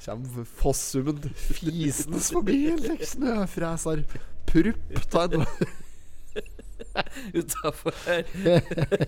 [0.00, 0.22] Kjem
[0.56, 2.60] Fossummen fisende forbi.
[2.80, 4.04] Like snøfreser.
[4.48, 5.44] Prupp ta en
[7.36, 8.24] Utafor her.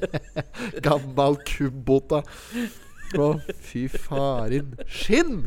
[0.87, 2.21] gammel kubbåta.
[3.19, 3.31] Å,
[3.65, 4.75] fy farin.
[4.87, 5.47] Skinn!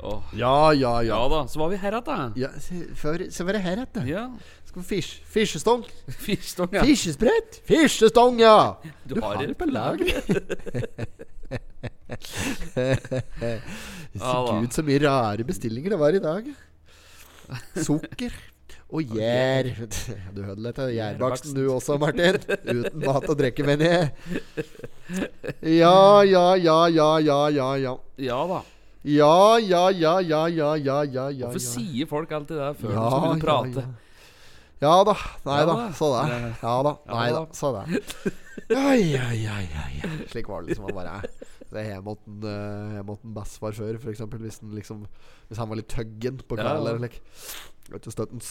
[0.00, 0.22] Oh.
[0.32, 1.16] Ja, ja, Ja ja.
[1.28, 4.22] da, så var vi her igjen, ja så var det her igjen, Ja.
[4.64, 5.84] Skal vi fish, Fiskestong.
[6.08, 6.84] Fiskestong, ja.
[6.88, 7.60] Fiskesprett.
[7.68, 8.80] Fiskestong, ja.
[9.04, 10.22] Du har det på lager.
[14.14, 16.48] Gud, så mye rare bestillinger det var i dag.
[17.78, 18.34] Sukker.
[18.90, 19.68] Og gjær.
[20.34, 22.40] Du hørte litt av gjærbaksten du også, Martin.
[22.66, 24.10] Uten mat og drikke, mener jeg.
[25.78, 27.94] Ja, ja, ja, ja, ja, ja, ja.
[28.18, 28.60] Ja da.
[29.06, 33.00] Ja, ja, ja, ja, ja, ja, ja, ja, Hvorfor sier folk alltid det før Ja,
[33.00, 33.84] de skal begynne å prate?
[33.86, 34.06] ja.
[34.80, 35.14] Ja da.
[35.44, 35.74] Nei da.
[35.92, 36.36] Så det.
[36.62, 36.92] Ja da.
[37.12, 37.40] Nei da.
[37.52, 37.82] Så det.
[38.76, 40.10] Ai, ai, ai, ai.
[40.30, 40.88] Slik var det liksom.
[40.88, 41.20] å bare
[41.70, 43.34] Det hos uh, hjemme hos en
[43.78, 44.42] før, eksempel.
[44.42, 45.04] Hvis, den liksom,
[45.48, 46.70] hvis han var litt tøggen på kvelden.
[46.70, 46.94] ja.
[46.94, 47.22] Eller like.
[47.90, 48.42] Støtten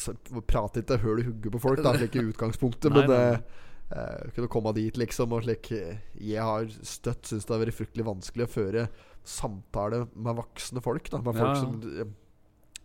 [0.48, 2.92] Prater ikke høl i hugget på folk, da, slik i utgangspunktet.
[2.92, 5.36] Nei, men det uh, eh, kunne komme dit, liksom.
[5.36, 8.88] Og slik Jeg har støtt syns det har vært fryktelig vanskelig å føre
[9.28, 11.12] samtale med voksne folk.
[11.12, 11.56] Da Med folk Ja.
[11.60, 12.10] som eh,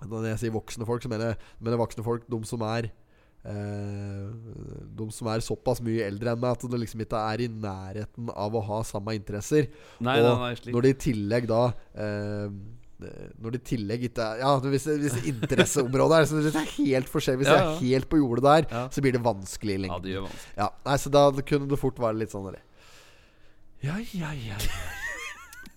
[0.04, 1.34] Når jeg sier voksne folk, så mener
[1.70, 2.92] jeg voksne folk de som er eh,
[3.44, 8.30] De som er såpass mye eldre enn meg at det liksom ikke er i nærheten
[8.32, 9.68] av å ha samme interesser.
[10.04, 11.60] Nei, og nei, nei, når det i tillegg da
[11.92, 12.48] eh,
[13.42, 17.10] Når det i tillegg ikke er Ja, hvis, hvis interesseområdet er så det er helt
[17.12, 18.84] forskjellig Hvis Ja, jeg er helt på jordet der, Ja.
[18.94, 20.56] så blir det vanskelig i Ja, det gjør vanskelig.
[20.62, 22.62] Ja, nei, så da kunne det fort være litt sånn der.
[23.84, 25.02] Ja, ja, ja, ja.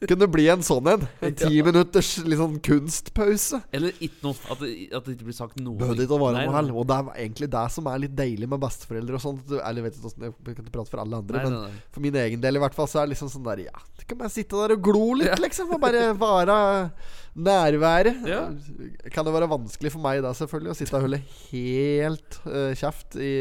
[0.06, 1.06] Kunne bli en sånn en.
[1.26, 3.64] En ti minutters litt sånn kunstpause.
[3.74, 4.38] Eller ikke noe.
[4.54, 5.74] At det, at det ikke blir sagt noe.
[5.80, 6.76] Behøvde ikke å være noe heller.
[6.78, 9.56] Og det er egentlig det som er litt deilig med besteforeldre og sånt.
[9.58, 11.82] Eller vet ikke hvordan Jeg kan prate for alle andre, Nei, men nei, nei.
[11.96, 14.06] for min egen del i hvert fall så er det liksom sånn der Ja, du
[14.06, 15.74] kan bare sitte der og glo litt, liksom.
[15.74, 16.60] Og bare være
[17.50, 18.24] nærværet.
[18.38, 18.46] Ja.
[19.14, 23.18] Kan det være vanskelig for meg da, selvfølgelig, å sitte og holde helt uh, kjeft
[23.18, 23.34] i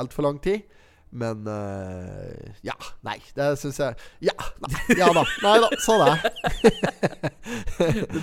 [0.00, 0.64] altfor lang tid.
[1.10, 2.76] Men eh, ja.
[3.06, 3.96] Nei, det syns jeg
[4.30, 4.34] Ja.
[4.62, 5.24] Nei, ja da.
[5.42, 5.70] Nei da.
[5.82, 6.14] Så det.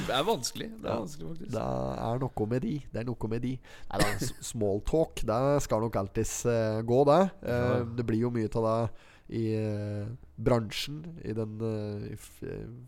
[0.07, 0.69] Det er vanskelig.
[0.79, 2.75] Det er vanskelig faktisk Det er noe med de.
[2.93, 3.53] Det er noe med de.
[3.91, 7.21] Nei da, small talk, det skal nok alltids uh, gå, det.
[7.43, 7.83] Uh.
[7.97, 8.79] Det blir jo mye av det
[9.27, 10.07] i eh,
[10.39, 11.01] bransjen.
[11.25, 12.43] I den eh, i f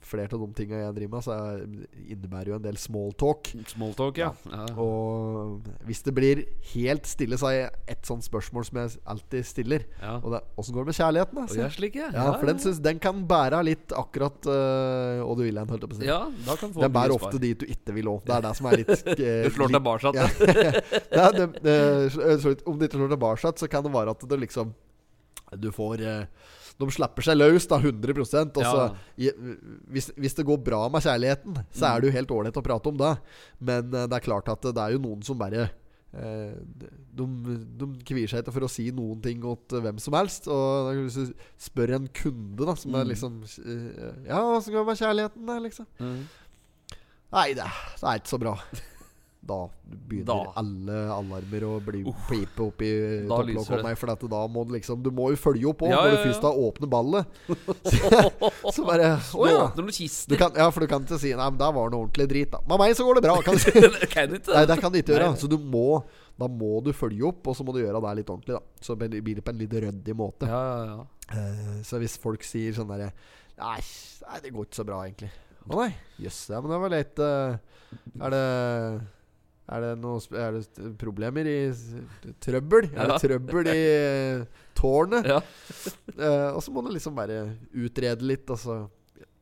[0.05, 1.63] Flere av de tinga jeg driver med, så er,
[2.13, 3.51] innebærer jo en del smalltalk.
[3.67, 4.29] Smalltalk, ja.
[4.47, 4.63] ja.
[4.79, 9.49] Og hvis det blir helt stille, så har jeg ett sånt spørsmål som jeg alltid
[9.49, 9.85] stiller.
[10.01, 10.15] ja.
[10.19, 11.41] Og det er åssen går det med kjærligheten?
[11.49, 11.65] jeg.
[11.65, 12.09] er slik, ja.
[12.15, 15.85] Ja, for den, synes, den kan bære litt akkurat uh, hva du vil hen, holdt
[15.85, 16.09] jeg på å si.
[16.09, 17.43] Ja, da kan få Den bærer ofte spar.
[17.43, 18.21] dit du ikke vil òg.
[18.27, 20.13] Det er det som er litt eh, Du slår tilbake.
[20.19, 21.31] ja.
[21.39, 21.79] det, det,
[22.63, 24.71] Om du ikke slår tilbake, så kan det være at det liksom
[25.57, 26.25] Du får eh,
[26.79, 29.31] De slipper seg løs, da, 100% Og så Ja.
[29.91, 31.89] hvis, hvis det går bra med kjærligheten, så Mm.
[31.95, 33.17] er det jo helt ålreit å prate om det.
[33.59, 35.69] Men eh, det er klart at det er jo noen som bare
[36.13, 36.53] eh,
[37.13, 37.25] de,
[37.77, 40.47] de kvier seg ikke for å si noen ting til hvem som helst.
[40.47, 43.09] Og hvis du spør en kunde, da, som er Mm.
[43.09, 43.41] liksom
[44.25, 45.85] Ja, åssen går det med kjærligheten, da, liksom?
[45.99, 46.23] Mm.
[47.31, 47.65] Nei, det,
[47.99, 48.55] det er ikke så bra.
[49.39, 50.51] Da begynner Da.
[50.59, 52.89] alle alarmer å bli pipe opp i
[53.25, 53.95] topplokket på meg.
[53.97, 56.19] For dette, da må du liksom Du må jo følge opp òg, Ja, når du
[56.27, 57.39] først har åpnet ballet.
[57.87, 58.11] Så,
[58.75, 59.63] så bare Å ja.
[59.73, 62.27] Du kan, ja, for du kan ikke si Nei, men der var det noe ordentlig
[62.33, 62.61] drit, da.
[62.67, 63.37] Med meg så går det bra.
[63.45, 63.73] Kan du si.
[64.03, 65.31] Det kan ikke Nei, det kan du ikke gjøre.
[65.33, 65.41] Nei.
[65.41, 66.03] Så du må
[66.39, 68.59] Da må du følge opp, og så må du gjøre det litt ordentlig.
[68.59, 70.49] da Så blir det på en litt ryddig måte.
[70.51, 71.05] Ja, ja, ja.
[71.29, 73.13] Uh, Så hvis folk sier sånn derre
[73.59, 73.79] nei,
[74.23, 75.31] nei, det går ikke så bra, egentlig.
[75.69, 75.89] Å nei,
[76.23, 76.45] jøss.
[76.49, 77.57] ja, men det var litt uh,
[78.23, 78.43] Er det
[79.69, 82.39] er det noe det problemer i Trøbbel?
[82.41, 82.89] Trøbbel?
[82.93, 85.29] Er det trøbbel i eh, tårnet?
[85.29, 85.39] ja.
[86.17, 87.43] uh, og så må du liksom bare
[87.77, 88.79] utrede litt, og så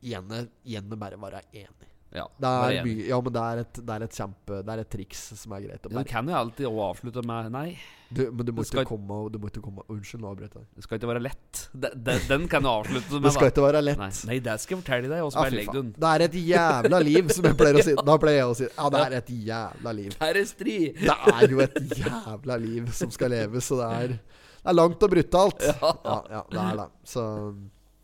[0.04, 1.92] gjerne, gjerne bare være enig.
[2.16, 2.26] ja.
[2.38, 4.90] Det er mye Ja, men det er et, det er et kjempe Det er et
[4.94, 7.70] triks som er greit å Du kan jo alltid avslutte med Nei,
[8.10, 10.66] du, Men du må ikke komme og- Du må ikke komme Unnskyld, nå avbrøt jeg
[10.76, 11.62] det skal ikke være lett.
[11.74, 13.24] Den, de, den kan du avslutte med.
[13.28, 13.98] Det skal ikke være lett.
[14.00, 15.24] Nei, nei, det skal jeg fortelle deg.
[15.26, 15.92] Og så Ja, bare faen.
[15.98, 17.96] Det er et jævla liv, som jeg pleier å si.
[18.08, 20.18] Da pleier jeg å si Ja, det er et jævla liv.
[20.22, 20.78] Er stri.
[20.94, 25.04] Det er jo et jævla liv som skal leves, så det er Det er langt
[25.04, 25.62] og brutalt.
[25.64, 25.92] Ja.
[26.06, 26.88] Ja, ja, det er det.
[27.08, 27.24] Så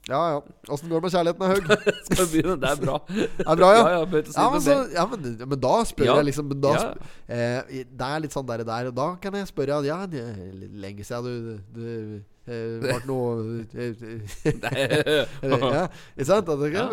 [0.10, 0.40] ja, ja.
[0.68, 1.64] Åssen går det med kjærligheten, Haug?
[2.08, 2.58] Skal vi begynne?
[2.60, 2.98] Det er bra.
[3.08, 3.84] Det er bra, ja?
[3.88, 6.74] Ja, ja, si Ja, men, så, ja, men, men da spør jeg liksom da,
[7.28, 11.80] eh, Det er litt sånn der, der da kan jeg spørre Ja, lenge siden du,
[11.80, 11.88] du
[12.44, 13.64] ble noe
[15.64, 16.50] ja, ikke sant?
[16.60, 16.92] Det kan,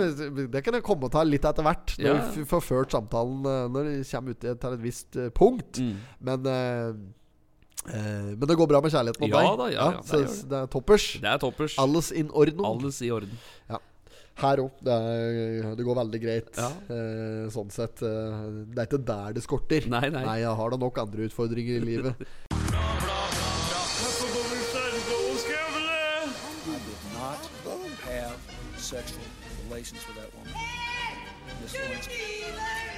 [0.55, 3.65] det kan jeg komme og ta litt etter hvert, når vi får ført samtalen eh,
[3.75, 5.81] Når vi kommer ut til et visst eh, punkt.
[5.83, 5.97] Mm.
[6.29, 6.95] Men eh,
[7.87, 9.59] Men det går bra med kjærligheten mot Ja deg?
[9.59, 10.49] da, ja, ja, det det.
[10.51, 11.07] det er toppers.
[11.23, 11.79] Det er toppers.
[11.81, 12.65] Alles in orden?
[12.65, 13.39] Alles i orden.
[13.71, 13.79] Ja.
[14.41, 14.71] Her òg.
[14.85, 16.53] Det, er- det går veldig greit.
[16.57, 16.69] Ja.
[16.93, 18.03] Eh, sånn sett.
[18.03, 19.89] Eh, det er ikke der det skorter.
[19.89, 20.25] Nei, nei.
[20.25, 22.15] nei, jeg har da nok andre utfordringer i livet.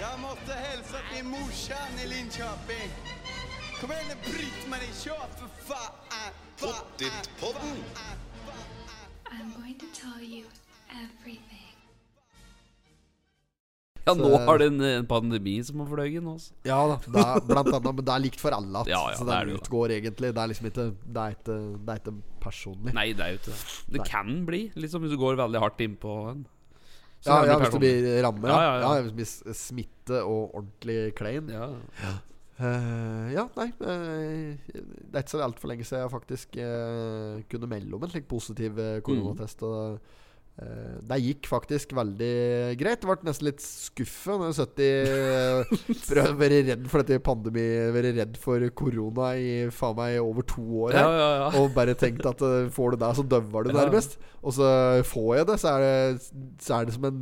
[0.03, 2.91] Jeg måtte hilse til morsan i Linköping.
[3.83, 6.35] Kom igjen, bryt meg i kör for faen!
[6.61, 7.81] Pottit-podden!
[9.33, 10.45] I'm going to tell you
[10.93, 11.59] everything.
[14.07, 16.31] Ja, nå har det en, en pandemi som har fløyet inn.
[16.31, 16.55] også.
[16.67, 18.85] Ja da, det er, blant annet, men det er likt for alle.
[18.85, 20.31] at- Ja, ja, så det det utgår egentlig.
[20.35, 22.95] Det er liksom ikke Det er ikke, det er ikke personlig.
[22.95, 23.61] Nei, det er jo ikke det.
[23.99, 24.11] Det Nei.
[24.15, 26.47] kan bli, liksom hvis du går veldig hardt innpå en.
[27.27, 29.03] Ja, ja, hvis det blir rammer Ja, Ja, ja, ja.
[29.03, 31.51] hvis det blir smitte og ordentlig klein.
[31.51, 31.71] Ja.
[32.63, 37.71] Eh, ja, nei uh, Det er ikke så altfor lenge siden jeg faktisk uh, kunne
[37.71, 39.63] melde om en slik positiv koronatest.
[39.63, 39.65] koronatest.
[39.67, 40.21] Og,
[40.61, 42.33] eh, det gikk faktisk veldig
[42.81, 43.05] greit.
[43.07, 47.65] Ble nesten litt skuffa når jeg satt i uh, Vært redd for dette pandemi
[47.95, 50.97] Vært redd for korona i faen meg over to år.
[50.99, 51.49] Her ja, ja.
[51.61, 53.79] Og bare tenkt at uh, får du det, så døver du Ja.
[53.85, 54.19] nærmest.
[54.43, 54.69] Og så
[55.07, 56.31] får jeg det, så er det,
[56.67, 57.19] så er det som en,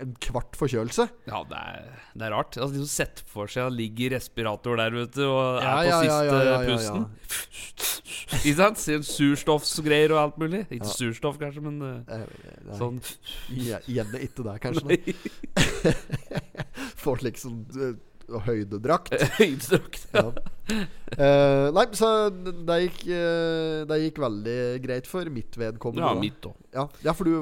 [0.00, 1.04] en kvart forkjølelse.
[1.28, 2.56] Ja, det er, det er rart.
[2.56, 5.66] Altså, de som setter for seg å ligge i respirator der, vet du, og er
[5.66, 6.70] Ja, på ja, ja, siste ja, ja, ja, ja.
[6.72, 7.04] pusten.
[8.42, 8.80] Ikke sant?
[8.80, 10.62] Sier Surstoffsgreier og alt mulig.
[10.72, 12.24] Ikke surstoff, kanskje, men Eh,
[12.72, 12.80] nei.
[12.80, 13.02] sånn
[13.52, 14.98] Gje- Gjerne ikke det, kanskje.
[17.02, 17.92] Får liksom uh,
[18.46, 19.14] høydedrakt.
[19.40, 20.04] høydestrakt.
[20.14, 20.28] Ja.
[21.12, 26.04] Uh, nei, så det gikk, uh, det gikk veldig greit for mitt vedkommende.
[26.06, 26.22] Ja, da.
[26.22, 26.54] mitt òg.
[26.72, 27.34] Ja, ja, for du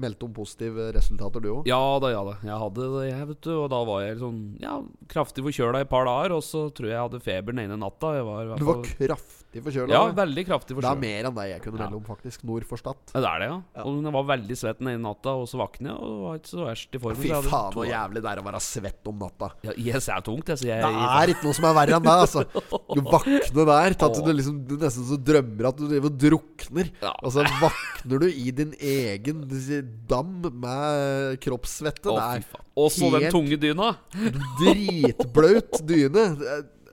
[0.00, 1.66] meldte om positive resultater, du òg?
[1.68, 2.36] Ja da, ja da.
[2.46, 3.52] Jeg hadde det, jeg, vet du.
[3.58, 4.78] Og da var jeg sånn ja,
[5.12, 6.38] kraftig forkjøla i et par dager.
[6.38, 8.14] Og så tror jeg jeg hadde feber den ene natta.
[8.30, 8.88] Var, Du var fall-
[9.48, 9.92] kraftig forkjøla?
[9.92, 12.44] Ja, veldig kraftig det er mer enn det jeg kunne melde om, faktisk.
[12.44, 12.96] Nord for Stad.
[13.14, 13.58] Ja, det er det, ja.
[13.78, 13.84] Ja.
[13.84, 16.52] Og hun var veldig svett den ene natta, og så våkner jeg, og var ikke
[16.52, 17.22] så verst i formen.
[17.22, 19.50] Fy så faen, så jævlig det er å være svett om natta.
[19.64, 22.16] Ja, jeg er tungt, jeg, jeg Det er ikke noe som er verre enn det,
[22.26, 22.44] altså.
[22.92, 26.20] Du våkner der til at du liksom Du nesten så drømmer at du driver og
[26.20, 26.92] drukner.
[27.02, 27.14] Ja.
[27.22, 29.44] Og så våkner du i din egen
[30.08, 32.08] dam med kroppssvette.
[32.08, 32.64] Det er.
[32.78, 33.94] Og så den tunge dyna.
[34.60, 36.26] dritblaut dyne.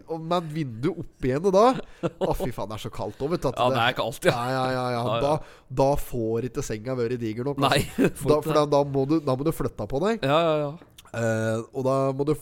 [0.05, 1.65] Det Og med et vindu opp igjen da.
[2.05, 3.51] Å, fy faen, det er så kaldt òg, vet du.
[3.51, 4.35] Ja, det er kaldt, ja.
[4.35, 5.21] ja, ja, ja, ja.
[5.23, 7.61] Da, da får ikke senga vært diger nok.
[7.65, 7.79] Nei.
[7.97, 8.27] Altså.
[8.35, 10.25] Da, for da, da, må du, da må du flytte på deg.
[10.25, 10.73] Ja, ja, ja.
[11.15, 12.33] Uh, og da må du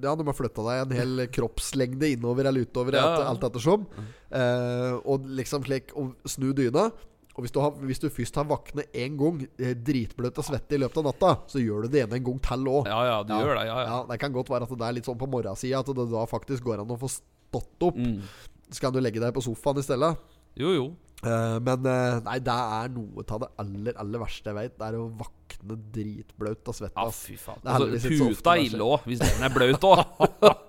[0.00, 3.26] Ja, du må flytte deg en hel kroppslengde innover eller utover, Ja, ja.
[3.28, 3.84] alt ettersom.
[4.32, 6.88] Uh, og liksom slik Og snu dyna.
[7.36, 10.72] Og hvis du, har, hvis du først har våknet én gang eh, dritbløt og svett
[10.72, 12.88] i løpet av natta, så gjør du det ene en gang til òg.
[12.88, 13.64] Ja, ja, du gjør det.
[13.68, 13.98] Ja, ja.
[14.08, 16.64] Det kan godt være at det er litt sånn på morgensida at det da faktisk
[16.64, 17.98] går an å få stått opp.
[18.00, 18.22] Mm.
[18.70, 20.14] Så kan du legge deg på sofaen i stedet.
[20.56, 20.86] Jo, jo.
[21.24, 24.74] Uh, men uh, nei, det er noe av det aller, aller verste jeg vet.
[24.80, 26.96] Det er å våkne dritblaut av svette.
[26.96, 27.60] Ja, fy faen.
[27.68, 30.02] Altså, puta er ille òg, hvis den er blaut òg.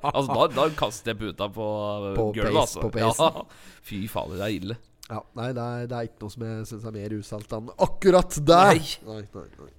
[0.03, 1.71] altså, da, da kaster jeg puta på,
[2.19, 2.87] På gulvet, altså.
[2.91, 3.03] på.
[3.03, 3.47] Ja.
[3.87, 4.79] Fy fader, det er ille.
[5.07, 7.69] Ja, nei, det er, det er ikke noe som jeg syns er mer usalt enn
[7.85, 8.75] akkurat der!
[8.75, 8.95] Nei.
[9.07, 9.73] nei, nei, nei.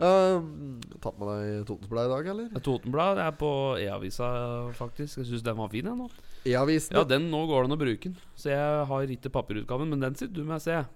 [0.00, 2.62] Um, tatt med deg Totensbladet i dag, eller?
[2.64, 3.50] Totenblad er på
[3.82, 4.30] E-avisa,
[4.78, 5.18] faktisk.
[5.20, 6.06] Jeg syns den var fin, jeg nå.
[6.48, 6.96] E-avisen.
[6.96, 8.16] Ja, den nå går det an å bruke den.
[8.38, 10.88] Så jeg har ikke papirutgaven, men den sitter du med, ser jeg.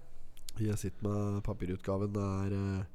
[0.71, 2.15] Jeg sitter med papirutgaven.
[2.15, 2.94] Det er eh,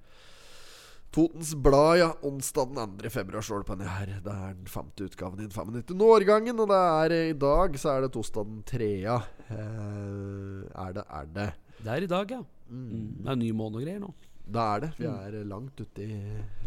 [1.10, 2.10] Totens Blad, ja.
[2.22, 3.10] Onsdag den 2.
[3.10, 4.12] februar står det på den her.
[4.22, 6.04] Det er den femte utgaven i den 95.
[6.06, 6.62] årgangen.
[6.62, 9.16] Og det er eh, i dag så er det torsdag den tredje.
[9.50, 11.48] Eh, er det, er det.
[11.80, 12.42] Det er i dag, ja.
[12.70, 13.24] Mm.
[13.24, 14.12] Det er ny måned og greier nå.
[14.50, 14.92] Det er det.
[15.00, 16.20] Vi er eh, langt ute i,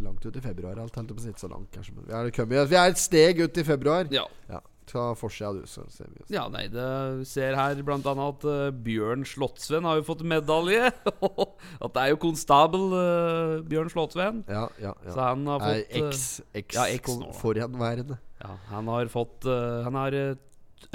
[0.04, 0.84] langt ut i februar.
[0.84, 1.96] Alt helt på snitt så langt, kanskje.
[1.96, 4.12] Men vi er, kommet, vi er et steg ut i februar.
[4.12, 4.28] Ja.
[4.52, 4.60] Ja.
[4.92, 6.32] Ta forsida, du, så ser vi oss.
[6.34, 10.92] Ja, nei, det ser her blant annet at uh, Bjørn Slottsvenn har jo fått medalje.
[11.80, 14.44] at det er jo konstabel uh, Bjørn Slottsvenn.
[14.50, 15.30] Ja, ja, Så ja.
[15.32, 16.26] han har Er fått eh, eks,
[16.64, 17.32] eks, ja, nå.
[17.40, 18.20] forhenværende.
[18.44, 20.36] Ja, han har fått uh, Han har uh,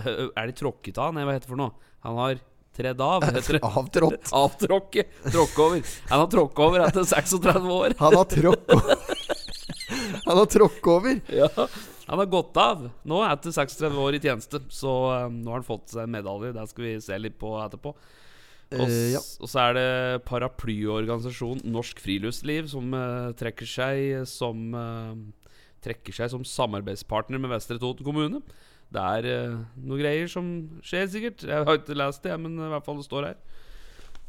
[0.05, 1.15] Er det tråkket av?
[1.17, 1.93] Nei, hva heter det for noe?
[2.05, 2.41] Han har
[2.79, 3.25] tredd av.
[3.63, 4.31] Avtrådt.
[4.45, 5.05] Avtråkke.
[5.27, 5.95] Tråkke over.
[6.13, 7.97] Han har tråkket over etter 36 år.
[7.99, 8.99] Han har tråkket over.
[10.29, 11.21] Han har tråkket over.
[11.33, 11.49] Ja,
[12.07, 14.61] Han har gått av nå etter 36 år i tjeneste.
[14.73, 14.93] Så
[15.27, 16.53] um, nå har han fått seg medalje.
[16.57, 17.95] Det skal vi se litt på etterpå.
[18.69, 19.21] Og, Eh, ja.
[19.41, 25.17] og så er det paraplyorganisasjonen Norsk Friluftsliv som uh, trekker seg som uh,
[25.79, 28.41] Trekker seg som samarbeidspartner med Vestre Toten kommune.
[28.91, 30.49] Det er uh, noe greier som
[30.83, 31.45] skjer, sikkert.
[31.47, 33.39] Jeg har ikke lest det, men i hvert fall det står her.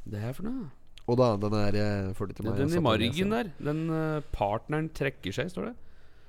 [0.06, 0.70] Det er for noe.
[1.10, 3.52] Og da, den er eh, meg, Den i margen der.
[3.58, 5.76] Den eh, partneren trekker seg, står det.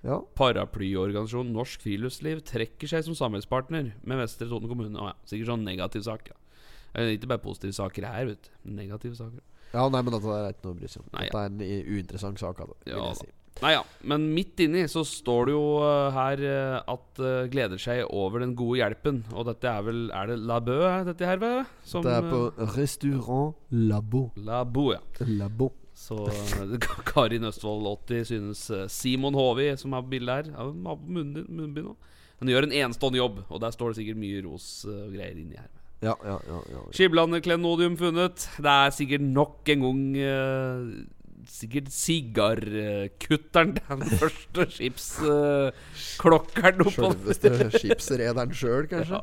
[0.07, 0.17] Ja.
[0.40, 4.97] Paraplyorganisasjonen Norsk Friluftsliv trekker seg som samarbeidspartner med Vestre Toten kommune.
[4.97, 6.31] Å ja, sikkert sånn negativ sak.
[6.33, 6.38] Ja.
[6.94, 8.54] Eh, Ikke bare positive saker her, vet du.
[8.76, 9.42] Negative saker.
[9.70, 11.11] Ja, nei, men dette er ikke noe å bry seg om.
[11.14, 12.64] Nei, Dette er en uinteressant sak.
[12.64, 13.30] Altså, vil Ja, jeg si.
[13.61, 17.80] Nei ja, men midt inni så står det jo eh, her eh, at uh, gleder
[17.82, 19.18] seg over den gode hjelpen.
[19.35, 22.28] Og dette er vel Er det La Bø, er dette her, Ved, Som, Det er
[22.30, 24.30] på restaurant Labo.
[24.40, 25.02] La Bø, ja.
[25.28, 25.73] Labo.
[26.00, 26.16] Så
[27.11, 31.99] Karin Østfold 80 synes Simon Håvi, som har bilde her har munnbind nå.
[32.40, 35.59] Han gjør en enestående jobb, og der står det sikkert mye ros og greier inni
[35.61, 35.68] her.
[36.00, 36.80] Ja, ja, ja, ja.
[36.97, 38.49] Skiblandeklenodium funnet.
[38.57, 41.04] Det er sikkert nok en gang uh,
[41.50, 43.75] Sikkert sigarkutteren.
[43.76, 49.21] Den første skipsklokkeren uh, Sjølveste skipsrederen sjøl, kanskje.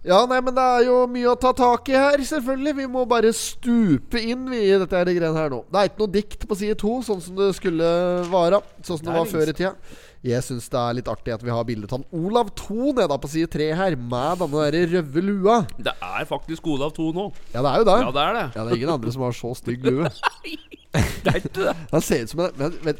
[0.00, 2.72] Ja, nei, men det er jo mye å ta tak i her, selvfølgelig.
[2.78, 5.60] Vi må bare stupe inn vi, i dette her greiene her nå.
[5.68, 7.84] Det er ikke noe dikt på side to, sånn som det skulle
[8.32, 8.62] være.
[8.80, 9.74] Sånn som det, Det var før i tida.
[10.20, 13.28] Jeg syns det er litt artig at vi har bildet av Olav Thon nede på
[13.32, 15.54] side tre her, med denne der røve lua.
[15.80, 17.24] Det er faktisk Olav 2 nå.
[17.54, 17.94] Ja, det er jo det.
[18.02, 18.42] Ja, det er det.
[18.52, 20.10] Ja, det er ingen andre som har så stygg lue.
[20.92, 21.72] Det er ikke det.
[21.94, 22.98] Han ser ut som en men, du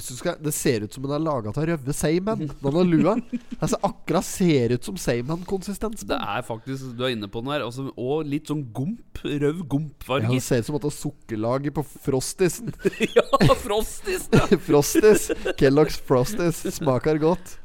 [0.00, 2.48] skal, Det ser ut som den er laga av røde seigmenn.
[2.62, 3.16] har lua.
[3.60, 6.06] Altså, akkurat ser ut som seigmenn-konsistens.
[6.08, 7.66] Det er faktisk Du er inne på den her.
[7.66, 9.00] Altså, og litt sånn gomp.
[9.22, 9.60] Rød
[10.08, 12.72] Ja, det ser ut som at det er sukkerlaget på Frostisen.
[13.16, 14.28] Ja, Frostis.
[14.32, 14.46] Ja.
[14.68, 15.28] Frostis.
[15.60, 17.58] Kellogg's Frostis smaker godt.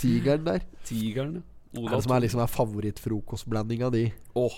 [0.00, 0.64] Tigeren der.
[0.84, 1.42] Tigeren.
[1.76, 4.08] Er det som er liksom er favorittfrokostblandinga di?
[4.34, 4.56] Åh,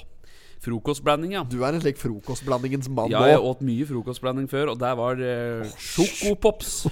[0.62, 1.42] frokostblanding, ja.
[1.48, 5.20] Du er en slik frokostblandingens mann Ja, jeg åt mye frokostblanding før, og der var
[5.22, 6.74] eh, sjokopops.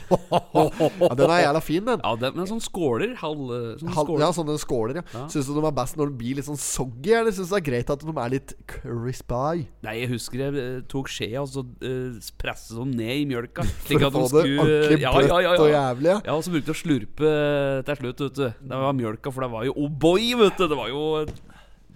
[1.00, 2.02] Ja, den er jævla fin, den.
[2.02, 3.14] Ja, den men sånn skåler.
[3.20, 3.50] Halv,
[3.80, 4.22] sånn Hal- skåler.
[4.22, 5.04] Ja, sånne skåler, ja.
[5.14, 5.24] Ja.
[5.32, 7.60] Syns du de er best når de blir litt sånn soggy, eller syns du det
[7.60, 9.64] er greit at de er litt crispy?
[9.86, 13.66] Nei, jeg husker jeg eh, tok skjea og så uh, presset dem ned i mjølka.
[13.86, 16.18] For å få det skulle ordentlig ja, ja, ja, bløtt og jævlig, ja.
[16.26, 18.46] ja, og så brukte jeg å slurpe eh, til slutt, vet du.
[18.72, 20.66] Det var mjølka, for det var jo O'boy, vet du.
[20.70, 21.32] Det var jo eh,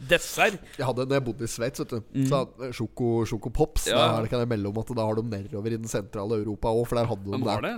[0.08, 0.58] dessert.
[0.78, 3.96] Jeg hadde Da jeg bodde i Sveits, vet du Så hadde Sjoko, Pops Mm.
[3.96, 4.20] Ja.
[4.20, 6.87] Da kan jeg melde om at da har de nedover i den sentrale Europa òg,
[6.88, 7.75] for der hadde de var det?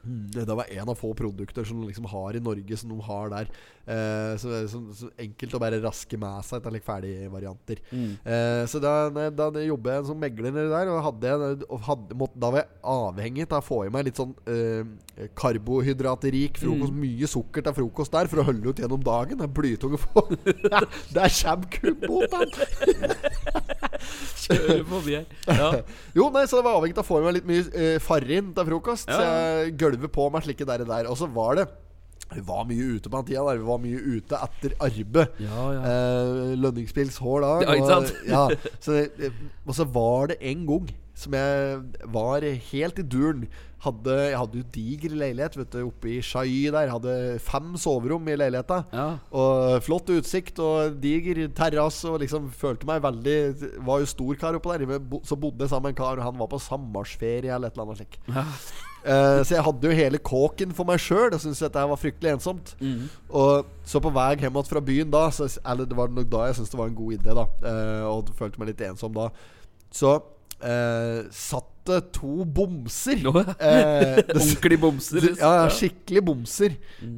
[0.00, 3.00] Mm, Det var en av få produkter som de liksom har i Norge, som de
[3.04, 3.50] har der.
[3.90, 7.82] Eh, så, så, så enkelt å bare raske med seg etter like ferdigvarianter.
[7.92, 8.12] Mm.
[8.24, 8.94] Eh, så da,
[9.34, 11.34] da, jobbet jeg som megler nedi der, og, hadde,
[11.88, 16.60] hadde, måtte, da var jeg avhengig av å få i meg litt sånn eh, karbohydratrik
[16.62, 16.94] frokost.
[16.94, 17.02] Mm.
[17.04, 19.40] Mye sukker til frokost der for å holde ut gjennom dagen.
[19.40, 20.24] Det er blytunge få.
[21.16, 22.56] Der kommer kubbåten!
[24.40, 25.26] Kjører forbi her.
[25.46, 25.70] Ja.
[26.16, 28.50] Jo, nei, så det var avhengig av å få i meg litt mye eh, farin
[28.56, 29.10] til frokost.
[29.10, 29.34] Så Ja.
[29.66, 31.10] jeg gølvet på meg slike der der.
[31.10, 31.68] Og så var det
[32.30, 33.42] Vi var mye ute på den tida.
[33.48, 33.58] Der.
[33.58, 35.40] Vi var mye ute etter arbeid.
[35.42, 35.80] Ja, ja.
[35.90, 37.54] Eh, Lønningspils hår da.
[37.66, 38.12] Ja, ikke sant?
[38.28, 38.44] ja,
[38.78, 39.00] så,
[39.66, 43.42] og så var det en gang som jeg var helt i duren.
[43.80, 46.90] Hadde, jeg hadde jo diger leilighet vet du, oppe i Shai der.
[46.92, 48.82] Hadde fem soverom i leiligheta.
[48.92, 49.06] Ja.
[49.32, 52.04] Og flott utsikt og diger terrasse.
[52.12, 53.38] Og liksom følte meg veldig
[53.88, 55.00] Var jo stor kar oppå der.
[55.24, 57.88] Så bodde jeg sammen med en kar, og han var på sammarsferie eller et eller
[57.88, 58.20] annet slikt.
[59.00, 62.34] Eh, så jeg hadde jo hele kåken for meg sjøl og syntes dette var fryktelig
[62.34, 62.74] ensomt.
[62.80, 63.06] Mm.
[63.32, 66.58] Og så på vei hjem fra byen da så, Eller det var nok da jeg
[66.58, 67.46] syntes det var en god idé, da.
[67.64, 69.30] Uh, og følte meg litt ensom da.
[69.94, 73.22] Så uh, satt det to bomser.
[73.24, 73.54] Nå, ja.
[73.56, 75.24] Eh, det- Ordentlig bomser.
[75.24, 75.40] liksom.
[75.40, 76.76] ja, ja, skikkelig bomser.
[77.00, 77.16] Mm.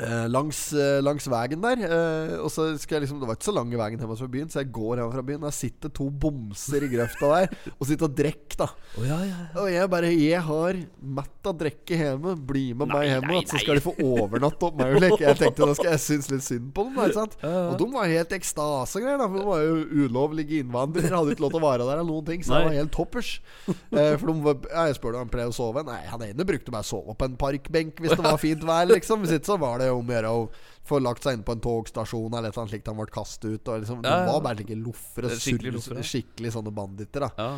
[0.00, 1.82] Eh, langs, eh, langs veien der.
[1.84, 4.48] eh, og så skal jeg liksom Det var ikke så lang veien hjemme fra byen,
[4.48, 5.40] så jeg går hjem fra byen.
[5.44, 8.68] Der sitter to bomser i grøfta der og sitter og drikker, da.
[8.96, 9.38] Å, ja, ja.
[9.60, 10.78] Og jeg bare Jeg har
[11.20, 12.34] mett av drikke hjemme.
[12.50, 14.96] Bli med Nei, meg hjem nei, igjen, så skal de få overnatte opp meg.
[15.20, 16.96] Jeg tenkte da skal jeg synes litt synd på dem.
[17.00, 17.36] Der, sant?
[17.44, 19.20] Og de var helt i ekstase greier.
[19.20, 21.12] For De var jo ulovlige innvandrere.
[21.12, 22.44] Hadde ikke lov til å være der eller noen ting.
[22.46, 23.32] Så det var helt toppers.
[23.68, 25.84] Eh, for de var, jeg spurte om han pleier å sove.
[25.86, 28.88] Nei, han ene brukte bare å sove på en parkbenk hvis det var fint vær,
[28.90, 29.24] liksom.
[29.24, 30.42] Hvis ikke så var det om å gjøre å
[30.90, 33.70] få lagt seg inn på en togstasjon eller annet slikt han ble kastet ut.
[33.70, 34.26] Og liksom, Ja, ja.
[34.26, 35.32] De var bare slike loffere.
[35.36, 36.10] Skikkelig loffer loffere.
[36.14, 37.32] Skikkelig sånne banditter, da.
[37.38, 37.54] ja.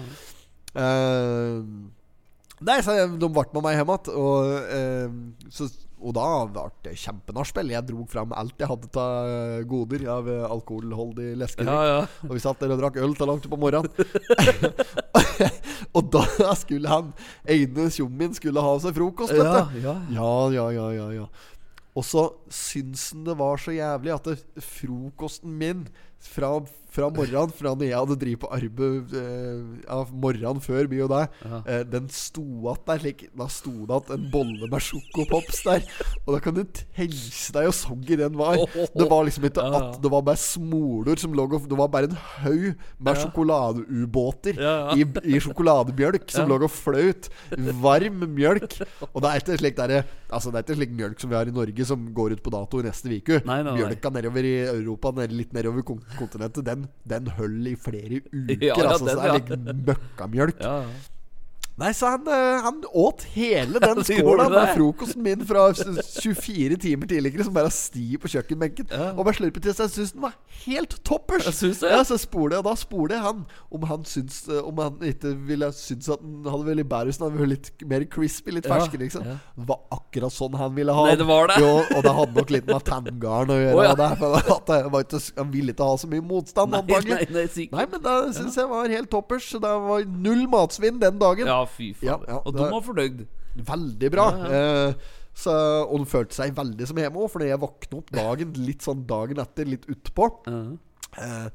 [0.73, 1.61] Uh,
[2.65, 4.12] nei, så de ble med meg hjem igjen.
[4.17, 5.67] Og, eh, så,
[6.03, 7.73] og da ble det kjempenachspiel.
[7.75, 11.71] Jeg dro fram alt jeg hadde av goder av eh, alkoholholdig leskedrikk.
[11.71, 12.29] ja, ja.
[12.29, 13.93] Og vi satt der og drakk øl til langt på morgenen.
[15.97, 17.12] og da skulle han
[17.45, 19.81] ene tjommien skulle ha seg frokost, vet du.
[19.85, 21.29] Ja, ja, ja, ja, ja.
[21.99, 25.85] Og så syns han det var så jævlig at det, frokosten min
[26.23, 26.55] fra,
[26.93, 31.13] fra morgenen Fra når jeg hadde drevet på arbeid eh, Av morgenen før mye og
[31.13, 35.63] deg, eh, den sto att der slik Da sto det att en bolle med sjokopops
[35.65, 35.85] der.
[36.27, 37.09] Og da kan du tenke
[37.55, 38.61] deg hvor soggy den var.
[38.93, 42.11] Det var liksom ikke at det var bare smoler som lå og Det var bare
[42.11, 44.59] en haug med sjokoladeubåter
[44.97, 47.31] i, i sjokoladebjølk som lå og fløt.
[47.83, 48.79] Varm mjølk.
[49.13, 51.49] Og det er ikke slik derre Altså det er ikke slik mjølk som vi har
[51.49, 53.41] i Norge, som går ut på dato i neste uke.
[53.45, 58.57] Mjølka nedover i Europa, litt nedover kon kontinentet, den, den holder i flere uker.
[58.61, 59.39] Ja, ja, altså, den, så det er ja.
[59.39, 60.62] like møkkamjølk.
[60.62, 60.77] Ja,
[61.83, 66.77] Nei, så han, eh, han åt hele den Han skåla med frokosten min fra 24
[66.83, 68.89] timer tidligere, som bare sti på kjøkkenbenken.
[68.93, 69.11] Ja.
[69.17, 69.89] Og bare slurpet til seg.
[69.89, 71.47] Jeg syns den var helt toppers.
[71.51, 71.91] Jeg synes det.
[71.91, 75.03] Ja, så spoler jeg, og da spoler jeg han om han syns eh, Om han
[75.11, 78.07] ikke ville synes at den hadde vært litt bedre hvis den hadde vært litt mer
[78.15, 78.97] crispy, litt fersk.
[79.03, 79.27] Liksom.
[79.27, 81.59] Det var akkurat sånn han ville ha Nei, det var det.
[81.62, 83.75] Jo, og det hadde nok litt med tanngarn å gjøre.
[83.75, 83.97] Å, ja.
[83.97, 86.83] og det, for at det var ikke, han ville ikke ha så mye motstand, Nei,
[86.87, 87.47] nei, nei.
[87.73, 89.49] Nei, men det syns jeg var helt toppers.
[89.53, 91.49] Så det var null matsvinn den dagen.
[91.49, 92.25] Ja, fy faen.
[92.29, 93.26] Ja, og de var fornøyd.
[93.73, 94.26] Veldig bra.
[94.49, 95.52] Eh, så,
[95.87, 98.85] og de følte seg veldig som hjemme òg, for når jeg våkna opp dagen litt
[98.85, 101.47] sånn dagen etter, litt utpå eh,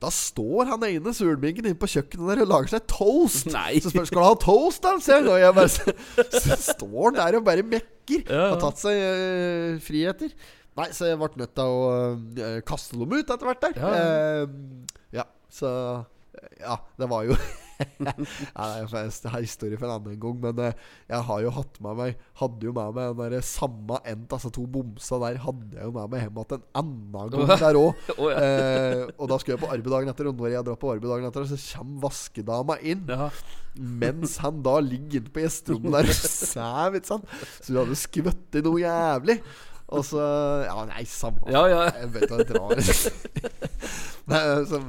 [0.00, 3.50] Da står han ene sulbingen inne på kjøkkenet der og lager seg toast.
[3.52, 3.76] Nei.
[3.80, 4.94] Så spør han skal du ha toast, da?
[5.04, 5.28] Så han.
[5.32, 5.96] Og jeg bare så,
[6.32, 8.24] så står han der og bare mekker.
[8.24, 8.46] Ja.
[8.54, 10.32] Har tatt seg eh, friheter.
[10.76, 11.84] Nei, så jeg ble nødt til å
[12.36, 13.78] eh, kaste dem ut etter hvert der.
[13.80, 13.92] Ja.
[14.00, 15.70] Eh, ja, så
[16.60, 17.36] Ja, det var jo
[17.78, 21.98] ja, Jeg har historie for en annen gang, men eh, jeg har jo hatt med
[21.98, 25.88] meg Hadde jo med meg den der samme endt, altså to bomsa der, hadde jeg
[25.88, 28.02] jo med meg hjem igjen en annen gang der òg.
[28.16, 28.40] oh, ja.
[28.40, 31.12] eh, og da skulle jeg på arbeid dagen etter, og når jeg drar på arbeid
[31.12, 33.06] dagen etter, så kommer vaskedama inn.
[33.10, 33.30] Ja.
[33.76, 37.32] Mens han da ligger inne på gjesterommet der og sover, ikke sant.
[37.60, 39.40] Så du hadde skvøtt i noe jævlig.
[39.94, 40.22] Og så
[40.66, 41.82] Ja, nei, samme Ja, ja.
[41.94, 42.80] Jeg vet hva det var.
[44.32, 44.80] Nei, så,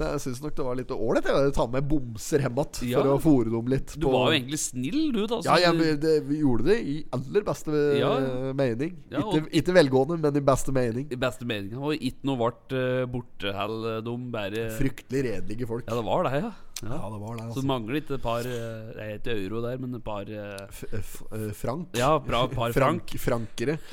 [0.00, 3.00] nei, jeg syns nok det var litt ålreit å ta med bomser hjem igjen Ja.
[3.02, 3.94] for å fôre dem litt.
[4.00, 5.40] Du var jo egentlig snill, du, da.
[5.46, 8.52] Ja, jeg, det, vi gjorde det i aller beste eh, Ja, ja.
[8.56, 8.96] mening.
[9.12, 11.08] Ja, ikke, ikke velgående, men i beste mening.
[11.14, 15.86] I beste mening Og ikke noe ble uh, bortehell dum, bare Fryktelig redelige folk.
[15.88, 16.50] Ja, det var det, ja.
[16.50, 16.54] ja.
[16.84, 17.42] Ja, det var det.
[17.42, 17.60] Så Altså.
[17.62, 21.52] det mangler ikke et par eh, Det heter euro der, men et par eh, eh,
[21.56, 21.94] Frank.
[21.96, 23.14] Ja, bra par frank.
[23.18, 23.78] Frankere.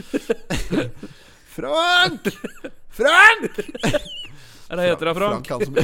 [1.52, 2.28] Frank!
[2.90, 3.62] Frank!
[4.72, 5.50] Er det heter da, Frank?
[5.52, 5.76] han som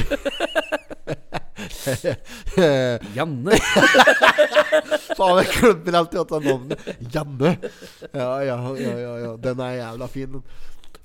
[3.16, 3.50] Janne.
[5.18, 6.78] Faen, jeg glemmer alltid at det er navnet.
[7.14, 7.50] Janne.
[8.14, 9.32] Ja, ja, ja, ja, ja.
[9.42, 10.32] Den er jævla fin.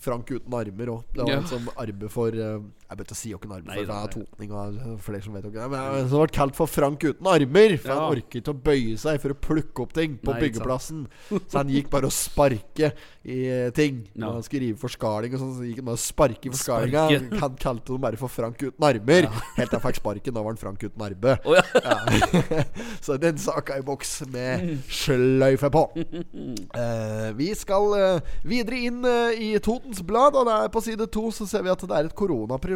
[0.03, 1.01] Frank uten armer òg.
[1.15, 1.37] Det var Ja.
[1.39, 2.59] en som arme for eh,
[2.93, 5.71] Jeg begynte å si åkken armer, for, det er totning og flere som vet åkken
[5.71, 7.77] Men jeg- har vært kalt for Frank uten armer.
[7.81, 7.95] For Ja.
[7.95, 11.07] han orker ikke å bøye seg for å plukke opp ting på Nei, byggeplassen.
[11.31, 12.93] Så han gikk bare og sparke
[13.25, 14.03] i eh, ting.
[14.13, 14.27] Ja.
[14.27, 17.39] Når han skulle rive forskaling og sånn, så gikk han bare og sparke i forskalinga.
[17.43, 19.25] Han kalte dem bare for Frank uten armer.
[19.57, 20.33] Helt til han fikk sparken.
[20.33, 21.39] Da var han Frank uten arme.
[21.45, 21.63] Oh, ja.
[21.81, 22.63] Ja.
[23.01, 25.83] så den saka i boks med sløyfe på.
[25.97, 31.31] Uh, vi skal uh, videre inn uh, i Totens Blad, og der på side to
[31.33, 32.15] så ser vi at det er et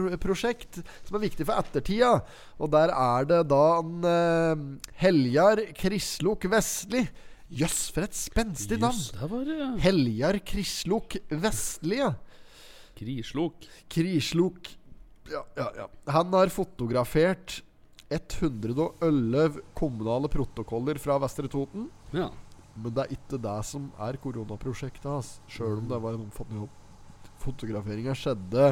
[0.07, 2.11] koronaprosjekt som er viktig for ettertida.
[2.57, 4.65] Og der er det da en uh,
[5.01, 7.03] Heljar Krislok Vestli.
[7.47, 8.97] Jøss, for et spenstig navn!
[9.47, 12.11] Det Heljar Krislok Vestli, ja.
[12.97, 13.63] krislok.
[13.87, 14.73] Krislok
[15.31, 15.87] ja, ja, ja.
[16.11, 17.61] Han har fotografert
[18.09, 21.89] 111 kommunale protokoller fra Vestre Toten.
[22.15, 22.29] Ja.
[22.77, 25.37] Men det er ikke det som er koronaprosjektet hans.
[25.51, 26.75] Sjøl om det var en omfattende jobb.
[27.43, 28.71] Fotograferinga skjedde